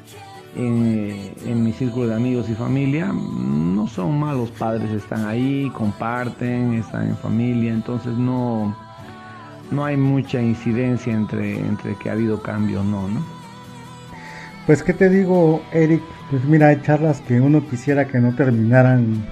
en, 0.56 1.64
mi 1.64 1.72
círculo 1.74 2.08
de 2.08 2.16
amigos 2.16 2.50
y 2.50 2.56
familia 2.56 3.14
no 3.14 3.88
son 3.88 4.20
malos 4.20 4.50
padres, 4.50 4.90
están 4.92 5.28
ahí, 5.28 5.70
comparten, 5.76 6.74
están 6.74 7.10
en 7.10 7.18
familia, 7.18 7.72
entonces 7.72 8.18
no, 8.18 8.76
no 9.70 9.86
hay 9.86 9.96
mucha 9.96 10.42
incidencia 10.42 11.14
entre, 11.14 11.60
entre 11.60 11.96
que 11.96 12.10
ha 12.10 12.14
habido 12.14 12.42
cambio 12.42 12.82
o 12.82 12.84
no, 12.84 13.08
¿no? 13.08 13.38
Pues 14.66 14.84
qué 14.84 14.94
te 14.94 15.10
digo, 15.10 15.62
Eric, 15.72 16.02
pues 16.30 16.44
mira, 16.44 16.68
hay 16.68 16.82
charlas 16.82 17.22
que 17.22 17.40
uno 17.40 17.66
quisiera 17.70 18.08
que 18.08 18.20
no 18.20 18.36
terminaran, 18.36 19.24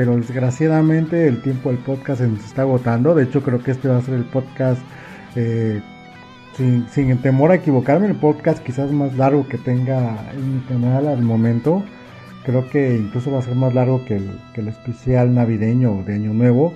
pero 0.00 0.16
desgraciadamente 0.16 1.28
el 1.28 1.42
tiempo 1.42 1.68
del 1.68 1.76
podcast 1.76 2.22
se 2.22 2.26
nos 2.26 2.42
está 2.42 2.62
agotando, 2.62 3.14
de 3.14 3.24
hecho 3.24 3.42
creo 3.42 3.62
que 3.62 3.72
este 3.72 3.86
va 3.86 3.98
a 3.98 4.00
ser 4.00 4.14
el 4.14 4.24
podcast 4.24 4.80
eh, 5.36 5.82
sin, 6.56 7.18
temor 7.18 7.50
a 7.50 7.56
equivocarme, 7.56 8.06
el 8.06 8.14
podcast 8.14 8.64
quizás 8.64 8.90
más 8.92 9.14
largo 9.18 9.46
que 9.46 9.58
tenga 9.58 10.16
en 10.32 10.54
mi 10.54 10.60
canal 10.62 11.06
al 11.06 11.20
momento. 11.20 11.84
Creo 12.46 12.70
que 12.70 12.96
incluso 12.96 13.30
va 13.30 13.40
a 13.40 13.42
ser 13.42 13.56
más 13.56 13.74
largo 13.74 14.02
que 14.06 14.16
el, 14.16 14.30
que 14.54 14.62
el 14.62 14.68
especial 14.68 15.34
navideño 15.34 16.02
de 16.06 16.14
Año 16.14 16.32
Nuevo. 16.32 16.72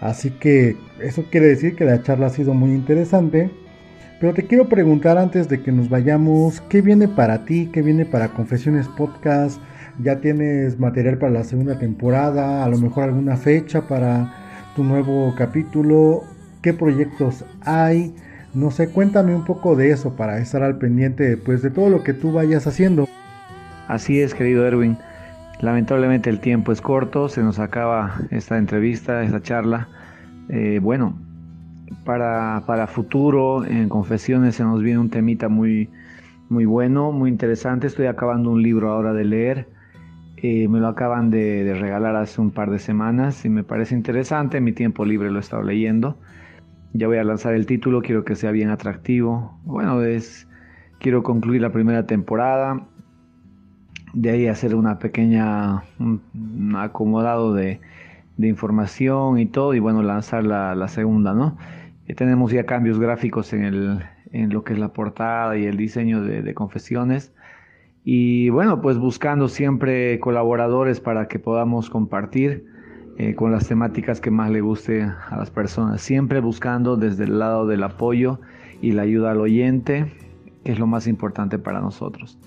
Así 0.00 0.30
que 0.30 0.76
eso 1.00 1.22
quiere 1.30 1.46
decir 1.46 1.76
que 1.76 1.84
la 1.84 2.02
charla 2.02 2.26
ha 2.26 2.30
sido 2.30 2.52
muy 2.52 2.70
interesante. 2.72 3.48
Pero 4.18 4.34
te 4.34 4.44
quiero 4.44 4.68
preguntar 4.68 5.18
antes 5.18 5.48
de 5.48 5.62
que 5.62 5.70
nos 5.70 5.88
vayamos, 5.88 6.60
¿qué 6.62 6.82
viene 6.82 7.06
para 7.06 7.44
ti? 7.44 7.70
¿Qué 7.72 7.80
viene 7.80 8.06
para 8.06 8.30
Confesiones 8.30 8.88
Podcast? 8.88 9.60
¿Ya 9.98 10.20
tienes 10.20 10.78
material 10.78 11.16
para 11.16 11.32
la 11.32 11.44
segunda 11.44 11.78
temporada? 11.78 12.64
¿A 12.64 12.68
lo 12.68 12.76
mejor 12.76 13.04
alguna 13.04 13.36
fecha 13.36 13.88
para 13.88 14.30
tu 14.74 14.84
nuevo 14.84 15.34
capítulo? 15.36 16.22
¿Qué 16.60 16.74
proyectos 16.74 17.46
hay? 17.62 18.14
No 18.52 18.70
sé, 18.70 18.90
cuéntame 18.90 19.34
un 19.34 19.44
poco 19.44 19.74
de 19.74 19.90
eso 19.90 20.14
para 20.14 20.38
estar 20.38 20.62
al 20.62 20.76
pendiente 20.76 21.38
pues, 21.38 21.62
de 21.62 21.70
todo 21.70 21.88
lo 21.88 22.02
que 22.02 22.12
tú 22.12 22.32
vayas 22.32 22.66
haciendo. 22.66 23.08
Así 23.88 24.20
es, 24.20 24.34
querido 24.34 24.66
Erwin. 24.66 24.98
Lamentablemente 25.60 26.28
el 26.28 26.40
tiempo 26.40 26.72
es 26.72 26.82
corto, 26.82 27.30
se 27.30 27.42
nos 27.42 27.58
acaba 27.58 28.16
esta 28.30 28.58
entrevista, 28.58 29.22
esta 29.22 29.40
charla. 29.40 29.88
Eh, 30.50 30.78
bueno, 30.82 31.18
para, 32.04 32.64
para 32.66 32.86
futuro, 32.86 33.64
en 33.64 33.88
Confesiones 33.88 34.56
se 34.56 34.64
nos 34.64 34.82
viene 34.82 34.98
un 34.98 35.08
temita 35.08 35.48
muy, 35.48 35.88
muy 36.50 36.66
bueno, 36.66 37.12
muy 37.12 37.30
interesante. 37.30 37.86
Estoy 37.86 38.06
acabando 38.06 38.50
un 38.50 38.62
libro 38.62 38.90
ahora 38.90 39.14
de 39.14 39.24
leer. 39.24 39.75
Eh, 40.38 40.68
me 40.68 40.80
lo 40.80 40.88
acaban 40.88 41.30
de, 41.30 41.74
regalar 41.78 42.14
hace 42.16 42.40
un 42.40 42.50
par 42.50 42.70
de 42.70 42.78
semanas 42.78 43.44
y 43.44 43.48
me 43.48 43.64
parece 43.64 43.94
interesante. 43.94 44.58
En 44.58 44.64
mi 44.64 44.72
tiempo 44.72 45.04
libre 45.04 45.30
lo 45.30 45.38
he 45.38 45.40
estado 45.40 45.62
leyendo. 45.62 46.18
Ya 46.92 47.06
voy 47.06 47.18
a 47.18 47.24
lanzar 47.24 47.54
el 47.54 47.66
título, 47.66 48.02
quiero 48.02 48.24
que 48.24 48.36
sea 48.36 48.50
bien 48.50 48.70
atractivo. 48.70 49.58
Bueno, 49.64 50.02
es 50.02 50.46
quiero 50.98 51.22
concluir 51.22 51.62
la 51.62 51.72
primera 51.72 52.06
temporada. 52.06 52.86
De 54.12 54.30
ahí 54.30 54.46
hacer 54.46 54.74
una 54.74 54.98
pequeña 54.98 55.84
un, 55.98 56.74
acomodado 56.76 57.54
de, 57.54 57.80
información 58.38 59.38
y 59.38 59.46
todo 59.46 59.74
y 59.74 59.78
bueno, 59.78 60.02
lanzar 60.02 60.44
la, 60.44 60.88
segunda, 60.88 61.32
¿no? 61.34 61.56
Y 62.06 62.14
tenemos 62.14 62.52
ya 62.52 62.64
cambios 62.66 62.98
gráficos 62.98 63.52
en, 63.52 63.64
el, 63.64 64.04
en 64.32 64.52
lo 64.52 64.64
que 64.64 64.74
es 64.74 64.78
la 64.78 64.92
portada 64.92 65.56
y 65.56 65.64
el 65.64 65.76
diseño 65.76 66.22
de 66.22 66.54
confesiones. 66.54 67.32
Y 68.08 68.50
bueno, 68.50 68.80
pues 68.80 68.98
buscando 68.98 69.48
siempre 69.48 70.20
colaboradores 70.20 71.00
para 71.00 71.26
que 71.26 71.40
podamos 71.40 71.90
compartir 71.90 72.64
eh, 73.18 73.34
con 73.34 73.50
las 73.50 73.66
temáticas 73.66 74.20
que 74.20 74.30
más 74.30 74.48
le 74.48 74.60
guste 74.60 75.02
a 75.02 75.36
las 75.36 75.50
personas, 75.50 76.02
siempre 76.02 76.38
buscando 76.38 76.96
desde 76.96 77.24
el 77.24 77.40
lado 77.40 77.66
del 77.66 77.82
apoyo 77.82 78.38
y 78.80 78.92
la 78.92 79.02
ayuda 79.02 79.32
al 79.32 79.40
oyente, 79.40 80.12
que 80.62 80.70
es 80.70 80.78
lo 80.78 80.86
más 80.86 81.08
importante 81.08 81.58
para 81.58 81.80
nosotros. 81.80 82.38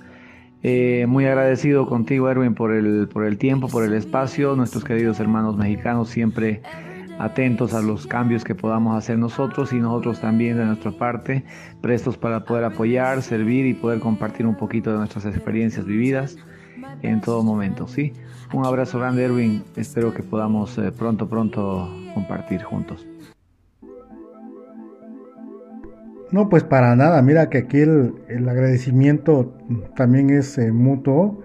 Eh, 0.64 1.06
muy 1.10 1.26
agradecido 1.26 1.88
contigo, 1.88 2.30
Erwin, 2.30 2.56
por 2.56 2.72
el, 2.72 3.10
por 3.10 3.26
el 3.26 3.38
tiempo, 3.38 3.68
por 3.68 3.84
el 3.84 3.94
espacio. 3.94 4.56
Nuestros 4.56 4.86
queridos 4.86 5.20
hermanos 5.20 5.58
mexicanos 5.58 6.08
siempre 6.08 6.62
atentos 7.20 7.74
a 7.74 7.82
los 7.82 8.08
cambios 8.08 8.44
que 8.44 8.56
podamos 8.56 8.98
hacer 8.98 9.20
nosotros 9.20 9.74
y 9.74 9.76
nosotros 9.76 10.22
también 10.22 10.58
de 10.58 10.66
nuestra 10.66 10.92
parte, 10.92 11.44
prestos 11.82 12.18
para 12.18 12.46
poder 12.46 12.64
apoyar, 12.64 13.22
servir 13.22 13.68
y 13.68 13.74
poder 13.76 14.00
compartir 14.00 14.48
un 14.48 14.56
poquito 14.56 14.92
de 14.92 14.98
nuestras 14.98 15.26
experiencias 15.26 15.86
vividas 15.86 16.38
en 17.02 17.22
todo 17.22 17.44
momento, 17.44 17.88
¿sí? 17.88 18.14
Un 18.54 18.66
abrazo 18.66 18.98
grande, 19.00 19.26
Erwin. 19.26 19.64
Espero 19.76 20.14
que 20.14 20.24
podamos 20.24 20.78
eh, 20.78 20.92
pronto, 20.92 21.30
pronto 21.30 21.94
compartir 22.16 22.64
juntos. 22.64 23.06
No, 26.32 26.48
pues 26.48 26.64
para 26.64 26.96
nada. 26.96 27.22
Mira 27.22 27.50
que 27.50 27.60
aquí 27.60 27.80
el, 27.80 28.48
agradecimiento 28.48 29.54
también 29.96 30.30
es 30.30 30.58
eh, 30.58 30.72
mutuo. 30.72 31.42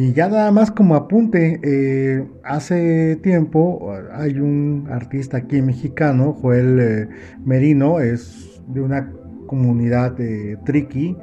Y 0.00 0.12
ya 0.12 0.28
nada 0.28 0.52
más 0.52 0.70
como 0.70 0.94
apunte, 0.94 1.58
eh, 1.60 2.24
hace 2.44 3.16
tiempo 3.16 3.92
hay 4.12 4.38
un 4.38 4.86
artista 4.92 5.38
aquí 5.38 5.60
mexicano, 5.60 6.34
Joel 6.40 7.08
Merino, 7.44 7.98
es 7.98 8.60
de 8.68 8.80
una 8.80 9.10
comunidad 9.48 10.12
de 10.12 10.56
Triqui, 10.64 11.16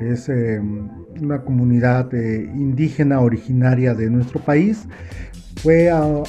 es 0.00 0.30
una 1.20 1.42
comunidad 1.42 2.14
eh, 2.14 2.50
indígena 2.54 3.20
originaria 3.20 3.92
de 3.92 4.08
nuestro 4.08 4.40
país, 4.40 4.86
fue 5.56 5.90
a, 5.90 6.22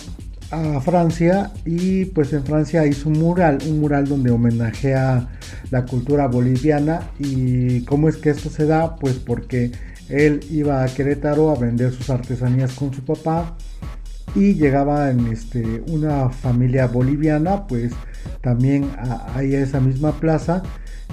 Francia 0.81 1.51
y 1.65 2.05
pues 2.05 2.31
en 2.31 2.43
Francia 2.43 2.85
hizo 2.85 3.09
un 3.09 3.17
mural, 3.17 3.57
un 3.67 3.79
mural 3.79 4.07
donde 4.07 4.29
homenajea 4.29 5.27
la 5.71 5.85
cultura 5.85 6.27
boliviana. 6.27 7.09
Y 7.17 7.81
cómo 7.85 8.07
es 8.07 8.17
que 8.17 8.29
esto 8.29 8.51
se 8.51 8.67
da, 8.67 8.95
pues 8.97 9.15
porque 9.15 9.71
él 10.13 10.41
iba 10.51 10.83
a 10.83 10.87
Querétaro 10.87 11.51
a 11.51 11.55
vender 11.55 11.91
sus 11.91 12.09
artesanías 12.09 12.73
con 12.73 12.93
su 12.93 13.03
papá 13.03 13.57
y 14.35 14.53
llegaba 14.53 15.09
en 15.09 15.27
este, 15.27 15.83
una 15.87 16.29
familia 16.29 16.87
boliviana, 16.87 17.67
pues 17.67 17.93
también 18.41 18.89
ahí 19.33 19.55
a 19.55 19.61
esa 19.61 19.79
misma 19.79 20.11
plaza. 20.19 20.63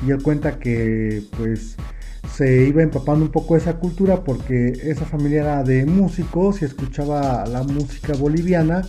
Y 0.06 0.10
él 0.10 0.22
cuenta 0.22 0.58
que 0.58 1.22
pues 1.36 1.76
se 2.34 2.68
iba 2.68 2.82
empapando 2.82 3.24
un 3.24 3.30
poco 3.30 3.56
esa 3.56 3.76
cultura 3.76 4.22
porque 4.22 4.72
esa 4.84 5.04
familia 5.04 5.40
era 5.40 5.62
de 5.62 5.84
músicos 5.84 6.62
y 6.62 6.66
escuchaba 6.66 7.44
la 7.46 7.62
música 7.62 8.14
boliviana 8.14 8.82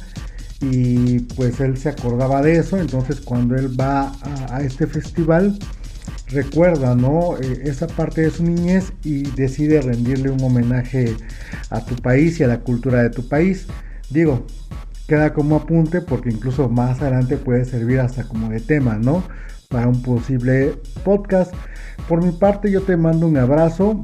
y 0.62 1.20
pues 1.36 1.60
él 1.60 1.78
se 1.78 1.90
acordaba 1.90 2.42
de 2.42 2.58
eso, 2.58 2.78
entonces 2.78 3.20
cuando 3.22 3.56
él 3.56 3.80
va 3.80 4.12
a, 4.50 4.62
este 4.62 4.86
festival 4.86 5.58
recuerda, 6.32 6.96
¿no? 6.96 7.38
Eh, 7.38 7.62
esa 7.66 7.88
parte 7.88 8.22
de 8.22 8.32
su 8.32 8.44
niñez 8.44 8.94
y 9.04 9.24
decide 9.32 9.82
rendirle 9.82 10.30
un 10.30 10.42
homenaje 10.42 11.16
a 11.70 11.84
tu 11.86 11.96
país 11.96 12.40
y 12.40 12.44
a 12.44 12.48
la 12.48 12.60
cultura 12.60 13.04
de 13.04 13.10
tu 13.10 13.28
país. 13.28 13.68
Digo, 14.10 14.46
queda 15.08 15.34
como 15.34 15.58
apunte 15.58 16.02
porque 16.02 16.30
incluso 16.30 16.70
más 16.70 17.02
adelante 17.02 17.38
puede 17.38 17.66
servir 17.66 18.00
hasta 18.00 18.24
como 18.24 18.50
de 18.50 18.60
tema, 18.60 18.98
¿no? 18.98 19.24
Para 19.70 19.88
un 19.88 20.02
posible 20.02 20.76
podcast. 21.04 21.54
Por 22.08 22.24
mi 22.24 22.32
parte 22.32 22.72
yo 22.72 22.82
te 22.82 22.98
mando 22.98 23.28
un 23.28 23.38
abrazo. 23.38 24.02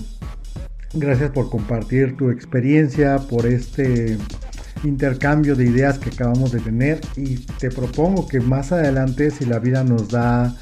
Gracias 0.93 1.31
por 1.31 1.49
compartir 1.49 2.15
tu 2.15 2.29
experiencia, 2.29 3.17
por 3.17 3.45
este 3.45 4.17
intercambio 4.83 5.55
de 5.55 5.65
ideas 5.65 5.97
que 5.99 6.09
acabamos 6.09 6.51
de 6.51 6.59
tener 6.59 7.01
y 7.15 7.37
te 7.59 7.69
propongo 7.69 8.27
que 8.27 8.39
más 8.39 8.71
adelante 8.71 9.31
si 9.31 9.45
la 9.45 9.59
vida 9.59 9.83
nos 9.83 10.09
da 10.09 10.55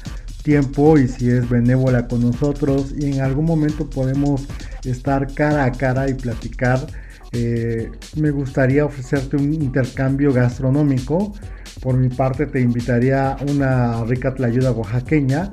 tiempo 0.46 0.96
y 0.96 1.08
si 1.08 1.28
es 1.28 1.48
benévola 1.48 2.06
con 2.06 2.20
nosotros 2.20 2.94
y 2.96 3.06
en 3.06 3.20
algún 3.20 3.46
momento 3.46 3.90
podemos 3.90 4.46
estar 4.84 5.34
cara 5.34 5.64
a 5.64 5.72
cara 5.72 6.08
y 6.08 6.14
platicar, 6.14 6.86
eh, 7.32 7.90
me 8.14 8.30
gustaría 8.30 8.84
ofrecerte 8.84 9.36
un 9.36 9.52
intercambio 9.52 10.32
gastronómico. 10.32 11.34
Por 11.80 11.96
mi 11.96 12.08
parte 12.08 12.46
te 12.46 12.60
invitaría 12.60 13.36
una 13.50 14.04
rica 14.04 14.34
tlayuda 14.34 14.70
oaxaqueña 14.70 15.50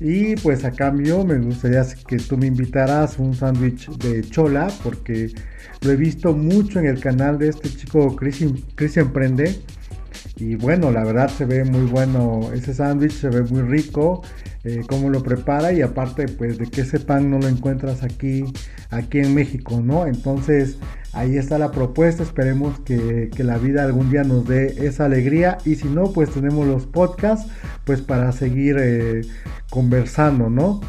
y 0.00 0.36
pues 0.36 0.64
a 0.64 0.70
cambio 0.70 1.22
me 1.22 1.36
gustaría 1.36 1.84
que 2.08 2.16
tú 2.16 2.38
me 2.38 2.46
invitaras 2.46 3.18
un 3.18 3.34
sándwich 3.34 3.90
de 3.98 4.22
chola 4.22 4.68
porque 4.82 5.34
lo 5.82 5.90
he 5.90 5.96
visto 5.96 6.32
mucho 6.32 6.78
en 6.78 6.86
el 6.86 6.98
canal 6.98 7.38
de 7.38 7.50
este 7.50 7.68
chico 7.68 8.16
Chris, 8.16 8.96
Emprende. 8.96 9.60
Y 10.40 10.54
bueno, 10.56 10.90
la 10.90 11.04
verdad 11.04 11.28
se 11.28 11.44
ve 11.44 11.64
muy 11.64 11.84
bueno 11.84 12.50
ese 12.54 12.72
sándwich, 12.72 13.12
se 13.12 13.28
ve 13.28 13.42
muy 13.42 13.60
rico, 13.60 14.22
eh, 14.64 14.80
cómo 14.88 15.10
lo 15.10 15.22
prepara 15.22 15.70
y 15.70 15.82
aparte 15.82 16.28
pues 16.28 16.56
de 16.56 16.66
que 16.66 16.80
ese 16.80 16.98
pan 16.98 17.30
no 17.30 17.38
lo 17.38 17.46
encuentras 17.46 18.02
aquí, 18.02 18.44
aquí 18.88 19.18
en 19.18 19.34
México, 19.34 19.82
¿no? 19.84 20.06
Entonces 20.06 20.78
ahí 21.12 21.36
está 21.36 21.58
la 21.58 21.70
propuesta, 21.72 22.22
esperemos 22.22 22.80
que, 22.80 23.28
la 23.36 23.58
vida 23.58 23.84
algún 23.84 24.10
día 24.10 24.24
nos 24.24 24.48
dé 24.48 24.86
esa 24.86 25.04
alegría 25.04 25.58
y 25.66 25.74
si 25.74 25.88
no 25.88 26.10
pues 26.10 26.30
tenemos 26.30 26.66
los 26.66 26.86
podcasts 26.86 27.50
pues 27.84 28.00
para 28.00 28.32
seguir 28.32 28.76
eh, 28.78 29.20
conversando, 29.68 30.48
¿no? 30.48 30.80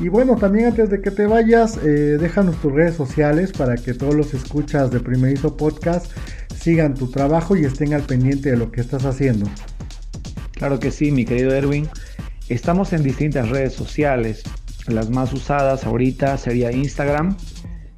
Y 0.00 0.08
bueno, 0.08 0.36
también 0.36 0.66
antes 0.66 0.90
de 0.90 1.00
que 1.00 1.10
te 1.10 1.26
vayas, 1.26 1.78
eh, 1.84 2.18
déjanos 2.18 2.56
tus 2.56 2.72
redes 2.72 2.94
sociales 2.94 3.52
para 3.52 3.76
que 3.76 3.94
todos 3.94 4.14
los 4.14 4.34
escuchas 4.34 4.90
de 4.90 4.98
Primerizo 4.98 5.56
Podcast 5.56 6.10
sigan 6.64 6.94
tu 6.94 7.10
trabajo 7.10 7.56
y 7.58 7.66
estén 7.66 7.92
al 7.92 8.04
pendiente 8.04 8.50
de 8.50 8.56
lo 8.56 8.72
que 8.72 8.80
estás 8.80 9.04
haciendo. 9.04 9.44
Claro 10.52 10.80
que 10.80 10.90
sí, 10.90 11.12
mi 11.12 11.26
querido 11.26 11.52
Erwin. 11.52 11.86
Estamos 12.48 12.94
en 12.94 13.02
distintas 13.02 13.50
redes 13.50 13.74
sociales. 13.74 14.44
Las 14.88 15.10
más 15.10 15.34
usadas 15.34 15.84
ahorita 15.84 16.38
sería 16.38 16.72
Instagram, 16.72 17.36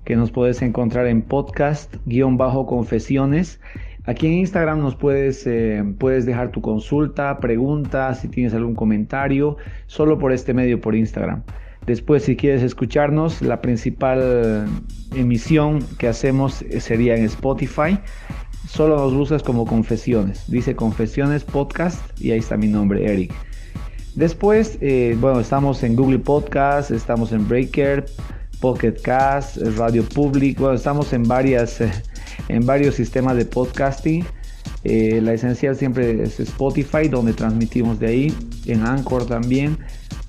que 0.05 0.17
nos 0.17 0.33
puedes 0.33 0.63
encontrar 0.63 1.07
en 1.07 1.23
podcast-confesiones. 1.23 3.61
Aquí 4.05 4.27
en 4.27 4.33
Instagram 4.33 4.81
nos 4.81 4.97
puedes, 4.97 5.47
eh, 5.47 5.85
puedes 5.97 6.27
dejar 6.27 6.51
tu 6.51 6.61
consulta, 6.61 7.39
pregunta, 7.39 8.13
si 8.15 8.27
tienes 8.27 8.53
algún 8.53 8.75
comentario, 8.75 9.59
solo 9.87 10.19
por 10.19 10.33
este 10.33 10.55
medio, 10.55 10.81
por 10.81 10.97
Instagram. 10.97 11.45
Después, 11.87 12.25
si 12.25 12.35
quieres 12.35 12.65
escucharnos, 12.65 13.43
la 13.43 13.61
principal 13.61 14.67
emisión 15.15 15.85
que 15.99 16.09
hacemos 16.09 16.65
sería 16.81 17.15
en 17.15 17.27
Spotify. 17.27 18.01
Solo 18.69 18.97
nos 18.97 19.15
buscas 19.15 19.43
como 19.43 19.65
Confesiones. 19.65 20.45
Dice 20.49 20.75
Confesiones 20.75 21.45
Podcast 21.45 21.99
y 22.21 22.33
ahí 22.33 22.39
está 22.39 22.57
mi 22.57 22.67
nombre, 22.67 23.11
Eric. 23.11 23.33
Después, 24.15 24.79
eh, 24.81 25.17
bueno, 25.21 25.41
estamos 25.41 25.83
en 25.83 25.95
Google 25.95 26.19
Podcast, 26.19 26.91
estamos 26.91 27.33
en 27.33 27.47
Breaker, 27.49 28.07
Pocket 28.61 28.95
Cast, 29.03 29.59
Radio 29.77 30.03
Public. 30.05 30.59
Bueno, 30.59 30.75
estamos 30.75 31.13
en, 31.13 31.23
varias, 31.23 31.81
eh, 31.81 31.91
en 32.49 32.65
varios 32.67 32.95
sistemas 32.95 33.37
de 33.37 33.45
podcasting. 33.45 34.25
Eh, 34.85 35.21
la 35.23 35.33
esencial 35.33 35.77
siempre 35.77 36.23
es 36.23 36.41
Spotify, 36.41 37.09
donde 37.09 37.33
transmitimos 37.33 37.99
de 37.99 38.07
ahí. 38.07 38.35
En 38.67 38.85
Anchor 38.85 39.27
también 39.27 39.79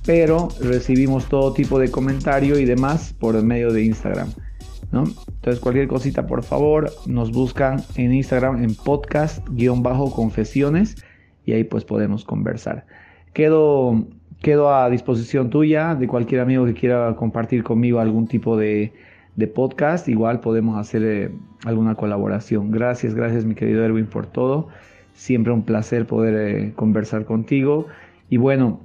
pero 0.07 0.47
recibimos 0.61 1.27
todo 1.27 1.51
tipo 1.51 1.77
de 1.77 1.91
comentario 1.91 2.57
y 2.57 2.63
demás 2.63 3.13
por 3.19 3.39
medio 3.43 3.73
de 3.73 3.83
Instagram. 3.83 4.31
¿No? 4.91 5.05
Entonces 5.05 5.59
cualquier 5.59 5.87
cosita 5.87 6.27
por 6.27 6.43
favor 6.43 6.91
nos 7.05 7.31
buscan 7.31 7.81
en 7.95 8.13
Instagram 8.13 8.63
en 8.63 8.75
podcast-confesiones 8.75 11.03
y 11.45 11.53
ahí 11.53 11.63
pues 11.63 11.85
podemos 11.85 12.25
conversar. 12.25 12.85
Quedo, 13.33 14.05
quedo 14.41 14.73
a 14.73 14.89
disposición 14.89 15.49
tuya 15.49 15.95
de 15.95 16.07
cualquier 16.07 16.41
amigo 16.41 16.65
que 16.65 16.73
quiera 16.73 17.15
compartir 17.15 17.63
conmigo 17.63 17.99
algún 17.99 18.27
tipo 18.27 18.57
de, 18.57 18.93
podcast. 19.53 20.07
Igual 20.07 20.39
podemos 20.39 20.79
hacer 20.79 21.03
eh, 21.03 21.29
alguna 21.63 21.93
colaboración. 21.95 22.71
Gracias, 22.71 23.13
gracias 23.13 23.45
mi 23.45 23.53
querido 23.53 23.85
Erwin 23.85 24.07
por 24.07 24.25
todo. 24.25 24.69
Siempre 25.13 25.53
un 25.53 25.61
placer 25.61 26.07
poder 26.07 26.33
eh, 26.35 26.73
conversar 26.75 27.25
contigo. 27.25 27.85
Y 28.29 28.37
bueno, 28.37 28.81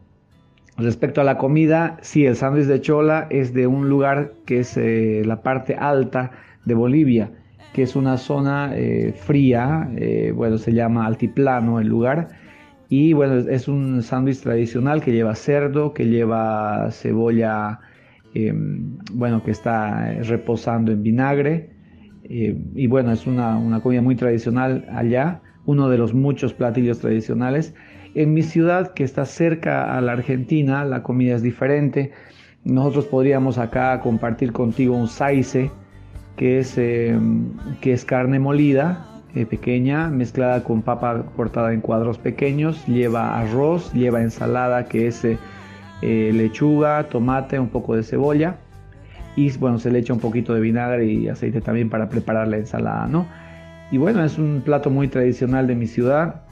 Respecto 0.78 1.20
a 1.20 1.24
la 1.24 1.36
comida, 1.36 1.98
sí, 2.00 2.24
el 2.24 2.34
sándwich 2.34 2.64
de 2.64 2.80
chola 2.80 3.26
es 3.28 3.52
de 3.52 3.66
un 3.66 3.90
lugar 3.90 4.32
que 4.46 4.60
es 4.60 4.76
eh, 4.78 5.22
la 5.24 5.42
parte 5.42 5.74
alta 5.74 6.30
de 6.64 6.74
Bolivia, 6.74 7.30
que 7.74 7.82
es 7.82 7.94
una 7.94 8.16
zona 8.16 8.72
eh, 8.74 9.12
fría, 9.14 9.90
eh, 9.96 10.32
bueno, 10.34 10.56
se 10.56 10.72
llama 10.72 11.06
altiplano 11.06 11.78
el 11.78 11.88
lugar, 11.88 12.28
y 12.88 13.12
bueno, 13.12 13.34
es 13.50 13.68
un 13.68 14.02
sándwich 14.02 14.40
tradicional 14.40 15.02
que 15.02 15.12
lleva 15.12 15.34
cerdo, 15.34 15.92
que 15.92 16.06
lleva 16.06 16.90
cebolla, 16.90 17.80
em, 18.34 18.98
bueno, 19.12 19.42
que 19.42 19.50
está 19.50 20.12
reposando 20.22 20.90
en 20.92 21.02
vinagre, 21.02 21.70
y 22.24 22.86
bueno, 22.86 23.12
es 23.12 23.26
una, 23.26 23.58
una 23.58 23.80
comida 23.80 24.00
muy 24.00 24.16
tradicional 24.16 24.86
allá, 24.90 25.42
uno 25.66 25.90
de 25.90 25.98
los 25.98 26.14
muchos 26.14 26.54
platillos 26.54 27.00
tradicionales. 27.00 27.74
En 28.14 28.34
mi 28.34 28.42
ciudad, 28.42 28.92
que 28.92 29.04
está 29.04 29.24
cerca 29.24 29.96
a 29.96 30.00
la 30.02 30.12
Argentina, 30.12 30.84
la 30.84 31.02
comida 31.02 31.34
es 31.34 31.42
diferente. 31.42 32.12
Nosotros 32.62 33.06
podríamos 33.06 33.56
acá 33.56 33.98
compartir 34.00 34.52
contigo 34.52 34.94
un 34.94 35.08
saice, 35.08 35.70
que 36.36 36.58
es, 36.58 36.76
eh, 36.76 37.18
que 37.80 37.94
es 37.94 38.04
carne 38.04 38.38
molida, 38.38 39.06
eh, 39.34 39.46
pequeña, 39.46 40.08
mezclada 40.08 40.62
con 40.62 40.82
papa 40.82 41.24
cortada 41.36 41.72
en 41.72 41.80
cuadros 41.80 42.18
pequeños. 42.18 42.86
Lleva 42.86 43.40
arroz, 43.40 43.90
lleva 43.94 44.20
ensalada, 44.20 44.84
que 44.84 45.06
es 45.06 45.24
eh, 45.24 45.38
lechuga, 46.02 47.04
tomate, 47.04 47.58
un 47.58 47.68
poco 47.70 47.96
de 47.96 48.02
cebolla. 48.02 48.56
Y 49.36 49.56
bueno, 49.56 49.78
se 49.78 49.90
le 49.90 50.00
echa 50.00 50.12
un 50.12 50.20
poquito 50.20 50.52
de 50.52 50.60
vinagre 50.60 51.06
y 51.06 51.28
aceite 51.28 51.62
también 51.62 51.88
para 51.88 52.10
preparar 52.10 52.46
la 52.48 52.58
ensalada, 52.58 53.06
¿no? 53.06 53.26
Y 53.90 53.96
bueno, 53.96 54.22
es 54.22 54.36
un 54.36 54.60
plato 54.62 54.90
muy 54.90 55.08
tradicional 55.08 55.66
de 55.66 55.74
mi 55.74 55.86
ciudad. 55.86 56.42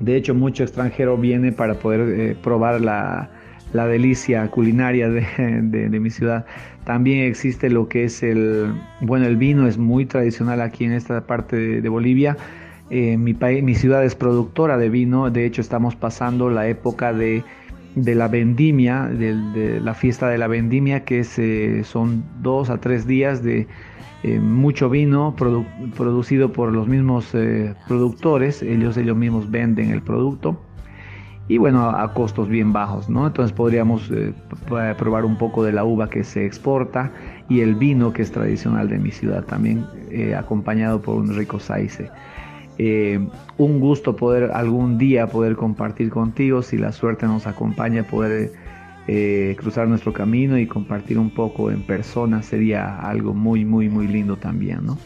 De 0.00 0.16
hecho, 0.16 0.34
mucho 0.34 0.62
extranjero 0.62 1.16
viene 1.16 1.52
para 1.52 1.74
poder 1.74 2.00
eh, 2.00 2.36
probar 2.42 2.80
la, 2.80 3.30
delicia 3.72 4.48
culinaria 4.50 5.08
de, 5.10 6.00
mi 6.00 6.10
ciudad. 6.10 6.46
También 6.84 7.24
existe 7.24 7.68
lo 7.70 7.88
que 7.88 8.04
es 8.04 8.22
el, 8.22 8.72
bueno, 9.00 9.26
el 9.26 9.36
vino 9.36 9.66
es 9.66 9.76
muy 9.76 10.06
tradicional 10.06 10.60
aquí 10.60 10.84
en 10.84 10.92
esta 10.92 11.26
parte 11.26 11.80
de, 11.80 11.88
Bolivia. 11.88 12.36
Eh, 12.90 13.16
mi, 13.16 13.34
mi 13.34 13.74
ciudad 13.74 14.04
es 14.04 14.14
productora 14.14 14.78
de 14.78 14.88
vino, 14.88 15.30
de 15.30 15.44
hecho 15.44 15.60
estamos 15.60 15.96
pasando 15.96 16.50
la 16.50 16.68
época 16.68 17.12
de, 17.12 17.42
la 17.96 18.28
vendimia, 18.28 19.06
de, 19.06 19.80
la 19.80 19.94
fiesta 19.94 20.28
de 20.28 20.38
la 20.38 20.46
vendimia, 20.46 21.04
que 21.04 21.26
eh, 21.36 21.82
son 21.84 22.24
dos 22.42 22.70
a 22.70 22.78
tres 22.78 23.06
días 23.06 23.42
de 23.42 23.66
eh, 24.26 24.40
mucho 24.40 24.90
vino 24.90 25.36
producido 25.96 26.52
por 26.52 26.72
los 26.72 26.88
mismos 26.88 27.32
eh, 27.32 27.76
productores, 27.86 28.60
ellos, 28.60 28.96
ellos 28.96 29.16
mismos 29.16 29.48
venden 29.48 29.92
el 29.92 30.02
producto 30.02 30.60
y 31.46 31.58
bueno, 31.58 31.88
a, 31.90 32.12
costos 32.12 32.48
bien 32.48 32.72
bajos, 32.72 33.08
¿no? 33.08 33.24
Entonces 33.28 33.52
podríamos 33.52 34.10
eh, 34.10 34.34
probar 34.98 35.24
un 35.24 35.38
poco 35.38 35.62
de 35.62 35.70
la 35.70 35.84
uva 35.84 36.10
que 36.10 36.24
se 36.24 36.44
exporta 36.44 37.12
y 37.48 37.60
el 37.60 37.76
vino 37.76 38.12
que 38.12 38.22
es 38.22 38.32
tradicional 38.32 38.88
de 38.88 38.98
mi 38.98 39.12
ciudad 39.12 39.44
también, 39.44 39.86
acompañado 40.36 41.00
por 41.00 41.14
un 41.18 41.32
rico 41.36 41.60
saice. 41.60 42.10
un 43.58 43.78
gusto 43.78 44.16
poder 44.16 44.50
algún 44.50 44.98
día 44.98 45.28
poder 45.28 45.54
compartir 45.54 46.10
contigo, 46.10 46.62
si 46.62 46.78
la 46.78 46.90
suerte 46.90 47.26
nos 47.26 47.46
acompaña, 47.46 48.02
poder 48.02 48.50
eh, 49.08 49.56
cruzar 49.58 49.88
nuestro 49.88 50.12
camino 50.12 50.58
y 50.58 50.66
compartir 50.66 51.18
un 51.18 51.30
poco 51.30 51.70
en 51.70 51.82
persona 51.82 52.42
sería 52.42 52.98
algo 52.98 53.34
muy, 53.34 53.64
muy, 53.64 53.88
muy 53.88 54.08
lindo 54.08 54.36
también, 54.36 54.84
¿no? 54.84 54.98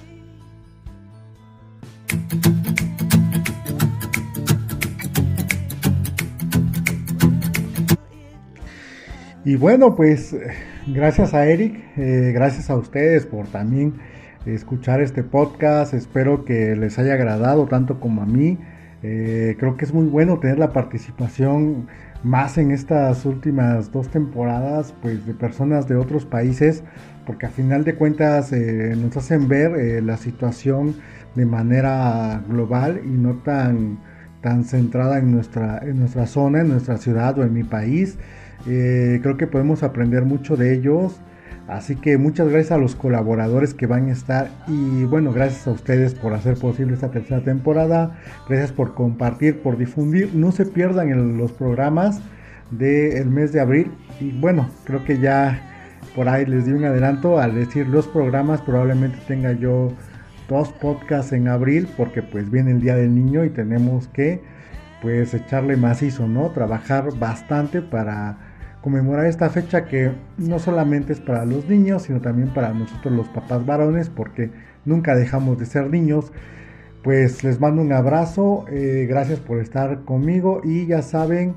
Y 9.44 9.56
bueno, 9.56 9.96
pues 9.96 10.36
gracias 10.86 11.34
a 11.34 11.46
Eric, 11.46 11.74
eh, 11.96 12.30
gracias 12.32 12.70
a 12.70 12.76
ustedes 12.76 13.26
por 13.26 13.46
también 13.48 13.94
escuchar 14.46 15.00
este 15.00 15.22
podcast. 15.22 15.94
Espero 15.94 16.44
que 16.44 16.76
les 16.76 16.98
haya 16.98 17.14
agradado 17.14 17.66
tanto 17.66 18.00
como 18.00 18.22
a 18.22 18.26
mí. 18.26 18.58
Eh, 19.02 19.56
creo 19.58 19.76
que 19.76 19.86
es 19.86 19.94
muy 19.94 20.06
bueno 20.06 20.38
tener 20.38 20.58
la 20.58 20.72
participación 20.72 21.88
más 22.22 22.58
en 22.58 22.70
estas 22.70 23.24
últimas 23.24 23.92
dos 23.92 24.08
temporadas, 24.08 24.94
pues 25.02 25.26
de 25.26 25.34
personas 25.34 25.88
de 25.88 25.96
otros 25.96 26.24
países, 26.26 26.82
porque 27.26 27.46
a 27.46 27.50
final 27.50 27.84
de 27.84 27.94
cuentas 27.94 28.52
eh, 28.52 28.94
nos 28.96 29.16
hacen 29.16 29.48
ver 29.48 29.74
eh, 29.76 30.02
la 30.02 30.16
situación 30.16 30.96
de 31.34 31.46
manera 31.46 32.42
global 32.48 33.00
y 33.04 33.08
no 33.08 33.36
tan, 33.36 33.98
tan 34.42 34.64
centrada 34.64 35.18
en 35.18 35.32
nuestra, 35.32 35.78
en 35.78 35.98
nuestra 36.00 36.26
zona, 36.26 36.60
en 36.60 36.68
nuestra 36.68 36.98
ciudad 36.98 37.38
o 37.38 37.44
en 37.44 37.52
mi 37.52 37.64
país. 37.64 38.18
creo 38.64 39.36
que 39.36 39.46
podemos 39.46 39.82
aprender 39.82 40.24
mucho 40.24 40.56
de 40.56 40.74
ellos 40.74 41.20
Así 41.70 41.94
que 41.94 42.18
muchas 42.18 42.48
gracias 42.48 42.72
a 42.72 42.78
los 42.78 42.96
colaboradores 42.96 43.74
que 43.74 43.86
van 43.86 44.08
a 44.08 44.12
estar 44.12 44.50
y 44.66 45.04
bueno, 45.04 45.32
gracias 45.32 45.68
a 45.68 45.70
ustedes 45.70 46.16
por 46.16 46.34
hacer 46.34 46.56
posible 46.56 46.94
esta 46.94 47.12
tercera 47.12 47.42
temporada. 47.42 48.18
Gracias 48.48 48.72
por 48.72 48.94
compartir, 48.94 49.62
por 49.62 49.78
difundir. 49.78 50.34
No 50.34 50.50
se 50.50 50.66
pierdan 50.66 51.38
los 51.38 51.52
programas 51.52 52.20
del 52.72 53.30
mes 53.30 53.52
de 53.52 53.60
abril. 53.60 53.92
Y 54.18 54.32
bueno, 54.32 54.68
creo 54.82 55.04
que 55.04 55.20
ya 55.20 55.62
por 56.16 56.28
ahí 56.28 56.44
les 56.44 56.66
di 56.66 56.72
un 56.72 56.84
adelanto 56.84 57.38
al 57.38 57.54
decir 57.54 57.86
los 57.86 58.08
programas. 58.08 58.60
Probablemente 58.62 59.18
tenga 59.28 59.52
yo 59.52 59.92
dos 60.48 60.72
podcasts 60.72 61.32
en 61.32 61.46
abril 61.46 61.88
porque 61.96 62.20
pues 62.20 62.50
viene 62.50 62.72
el 62.72 62.80
Día 62.80 62.96
del 62.96 63.14
Niño 63.14 63.44
y 63.44 63.50
tenemos 63.50 64.08
que 64.08 64.42
pues 65.00 65.34
echarle 65.34 65.76
macizo, 65.76 66.26
¿no? 66.26 66.50
Trabajar 66.50 67.16
bastante 67.16 67.80
para 67.80 68.49
conmemorar 68.82 69.26
esta 69.26 69.50
fecha 69.50 69.84
que 69.84 70.12
no 70.38 70.58
solamente 70.58 71.12
es 71.12 71.20
para 71.20 71.44
los 71.44 71.68
niños, 71.68 72.02
sino 72.02 72.20
también 72.20 72.48
para 72.48 72.72
nosotros 72.72 73.14
los 73.14 73.28
papás 73.28 73.64
varones, 73.66 74.08
porque 74.08 74.50
nunca 74.84 75.14
dejamos 75.14 75.58
de 75.58 75.66
ser 75.66 75.90
niños. 75.90 76.32
Pues 77.02 77.44
les 77.44 77.60
mando 77.60 77.80
un 77.82 77.92
abrazo, 77.92 78.66
eh, 78.70 79.06
gracias 79.08 79.40
por 79.40 79.58
estar 79.58 80.04
conmigo 80.04 80.60
y 80.62 80.86
ya 80.86 81.00
saben, 81.00 81.54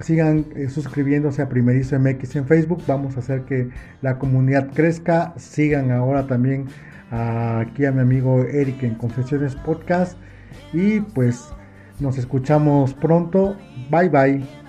sigan 0.00 0.46
eh, 0.56 0.68
suscribiéndose 0.68 1.42
a 1.42 1.48
Primerizo 1.48 1.98
MX 1.98 2.36
en 2.36 2.46
Facebook, 2.46 2.82
vamos 2.86 3.16
a 3.16 3.20
hacer 3.20 3.42
que 3.42 3.68
la 4.02 4.18
comunidad 4.18 4.70
crezca, 4.74 5.32
sigan 5.36 5.92
ahora 5.92 6.26
también 6.26 6.66
aquí 7.10 7.84
a 7.84 7.92
mi 7.92 8.00
amigo 8.00 8.42
Eric 8.42 8.82
en 8.82 8.96
Confesiones 8.96 9.54
Podcast 9.54 10.18
y 10.72 11.00
pues 11.00 11.52
nos 12.00 12.18
escuchamos 12.18 12.94
pronto, 12.94 13.56
bye 13.90 14.08
bye. 14.08 14.63